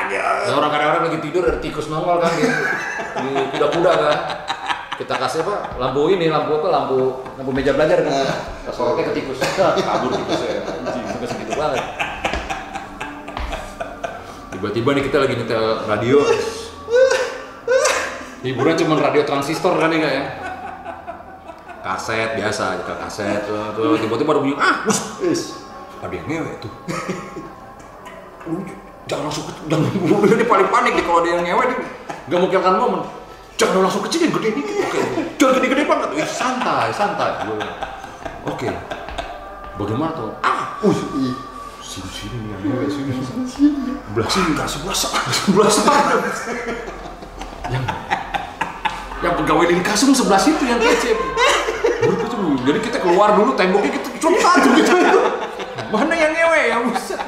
Ya, 0.10 0.58
orang 0.58 0.74
kadang-kadang 0.74 1.04
lagi 1.06 1.20
tidur 1.22 1.46
ada 1.46 1.62
tikus 1.62 1.86
nongol 1.86 2.18
kan 2.18 2.34
di, 2.34 2.44
di 3.22 3.30
kuda-kuda 3.54 3.92
kan. 3.94 4.18
Kita 5.00 5.16
kasih 5.16 5.48
apa? 5.48 5.80
Lampu 5.80 6.12
ini, 6.12 6.28
lampu 6.28 6.60
apa? 6.60 6.68
Lampu 6.68 7.24
lampu 7.40 7.52
meja 7.56 7.72
belajar 7.72 8.04
kan. 8.04 8.12
Kesorotnya 8.68 9.08
ke 9.08 9.12
tikus. 9.16 9.40
Kabur 9.88 10.12
tikusnya. 10.12 10.60
Anjing, 10.68 11.04
sampai 11.08 11.28
segitu 11.32 11.54
banget. 11.56 12.10
tiba-tiba 14.60 14.92
nih 14.92 15.04
kita 15.08 15.18
lagi 15.24 15.34
nyetel 15.40 15.88
radio 15.88 16.20
hiburan 18.44 18.76
cuma 18.76 19.00
radio 19.00 19.24
transistor 19.24 19.80
kan 19.80 19.88
ya 19.88 19.98
nggak 20.04 20.14
ya 20.20 20.26
kaset 21.80 22.36
biasa 22.36 22.84
nyetel 22.84 22.98
kaset 23.00 23.40
tuh, 23.48 23.72
tuh, 23.72 23.96
tiba-tiba 24.04 24.36
ada 24.36 24.42
bunyi 24.44 24.56
ah 24.60 24.84
bus 24.84 25.00
Is. 25.24 25.64
ada 26.04 26.12
yang 26.12 26.28
ngewe 26.28 26.52
tuh 26.60 26.72
jangan 29.08 29.32
langsung 29.32 29.48
ke 29.48 29.54
jangan 29.72 29.88
gue 29.96 30.28
ini 30.36 30.44
paling 30.44 30.68
panik 30.68 30.92
nih 30.92 31.04
kalau 31.08 31.24
ada 31.24 31.30
yang 31.32 31.44
ngewe 31.48 31.64
nih 31.64 31.78
gak 32.28 32.38
mau 32.44 32.48
kelihatan 32.52 32.76
momen 32.76 33.02
jangan 33.60 33.84
langsung 33.84 34.04
kecil 34.08 34.24
yang 34.24 34.34
gede 34.40 34.50
dikit 34.56 34.76
oke 34.88 35.00
jangan 35.40 35.54
gede-gede 35.60 35.84
banget. 35.84 36.10
Wih, 36.16 36.30
santai 36.32 36.88
santai. 36.96 37.32
Oke 38.48 38.72
bagaimana 39.76 40.12
tuh? 40.16 40.32
Ah 40.40 40.60
Uh, 40.80 40.96
sini 41.84 42.08
sini 42.08 42.36
nih 42.40 42.56
yang 42.56 42.62
ngewe 42.72 42.88
sini 42.88 43.12
belah 44.16 44.32
sini 44.32 44.56
nggak 44.56 44.64
sebelah 44.64 44.96
sana 44.96 45.20
sebelah 45.44 45.68
sana. 45.68 46.24
Yang 47.68 47.84
yang 49.20 49.34
pegawai 49.36 49.68
lini 49.68 49.84
kasum 49.84 50.16
sebelah 50.16 50.40
situ 50.40 50.64
yang 50.64 50.80
kece. 50.80 51.20
Jadi 52.64 52.80
kita 52.80 53.04
keluar 53.04 53.36
dulu 53.36 53.60
temboknya 53.60 53.92
kita 53.92 54.08
cuma 54.24 54.40
satu 54.40 54.72
gitu 54.80 54.96
mana 55.90 56.14
yang 56.14 56.32
ngewe 56.32 56.62
ya 56.70 56.78
buset 56.86 57.20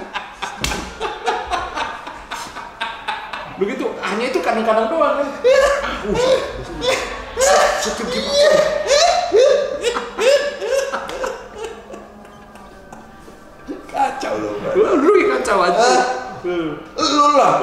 begitu 3.62 3.86
hanya 4.02 4.26
itu 4.34 4.40
kadang-kadang 4.42 4.90
doang 4.90 5.22
kan 5.22 5.28
uh, 6.10 7.66
setiap 7.78 8.10
Kacau. 13.92 14.34
Bro. 14.40 14.72
lu 14.74 14.84
lu 15.04 15.12
yang 15.20 15.30
kacau 15.40 15.62
aja 15.68 15.88
Lu 16.42 17.28
lah. 17.38 17.62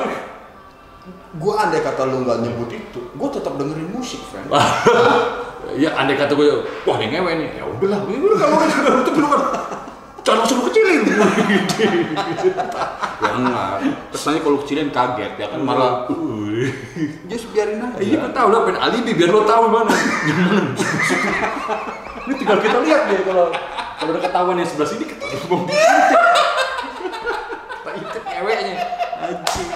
Gua 1.41 1.67
andai 1.67 1.83
kata 1.83 2.05
lu 2.07 2.23
nggak 2.23 2.47
nyebut 2.47 2.71
itu, 2.73 3.01
gua 3.17 3.29
tetap 3.33 3.59
dengerin 3.59 3.91
musik, 3.91 4.23
friend. 4.29 4.49
ya 5.83 5.93
andai 5.99 6.17
kata 6.17 6.33
gue 6.33 6.65
wah 6.89 6.97
ini 6.97 7.13
ngewe 7.13 7.33
nih 7.37 7.49
ya 7.61 7.65
udahlah 7.69 8.01
ini 8.09 8.25
udah 8.25 8.39
kalau 8.41 8.57
kan 8.57 8.69
itu 9.05 9.13
belum 9.13 9.31
kan 9.31 9.43
jangan 10.25 10.39
langsung 10.45 10.59
lu 10.61 10.65
kecilin. 10.71 11.03
Ya 13.19 13.35
enggak. 13.35 13.83
Kesannya 14.15 14.41
kalau 14.47 14.63
kecilin 14.63 14.95
kaget 14.95 15.33
ya 15.43 15.47
kan 15.51 15.59
malah 15.67 16.07
just 17.27 17.51
biarin 17.51 17.83
aja. 17.83 17.99
iya 17.99 18.17
kan 18.23 18.31
tahu 18.31 18.49
lah 18.55 18.63
pengen 18.63 18.79
alibi 18.79 19.11
biar 19.15 19.31
lo 19.35 19.43
tahu 19.43 19.67
mana 19.71 19.91
ini 22.27 22.35
tinggal 22.39 22.59
kita 22.63 22.79
lihat 22.83 23.03
deh 23.11 23.21
kalau 23.27 23.47
kalau 23.99 24.11
udah 24.15 24.23
ketahuan 24.23 24.57
yang 24.63 24.69
sebelah 24.71 24.89
sini 24.91 25.05
mau 25.51 25.67
kita 25.67 26.31
intip 27.99 28.23
ceweknya. 28.23 28.75
Anjing 29.19 29.68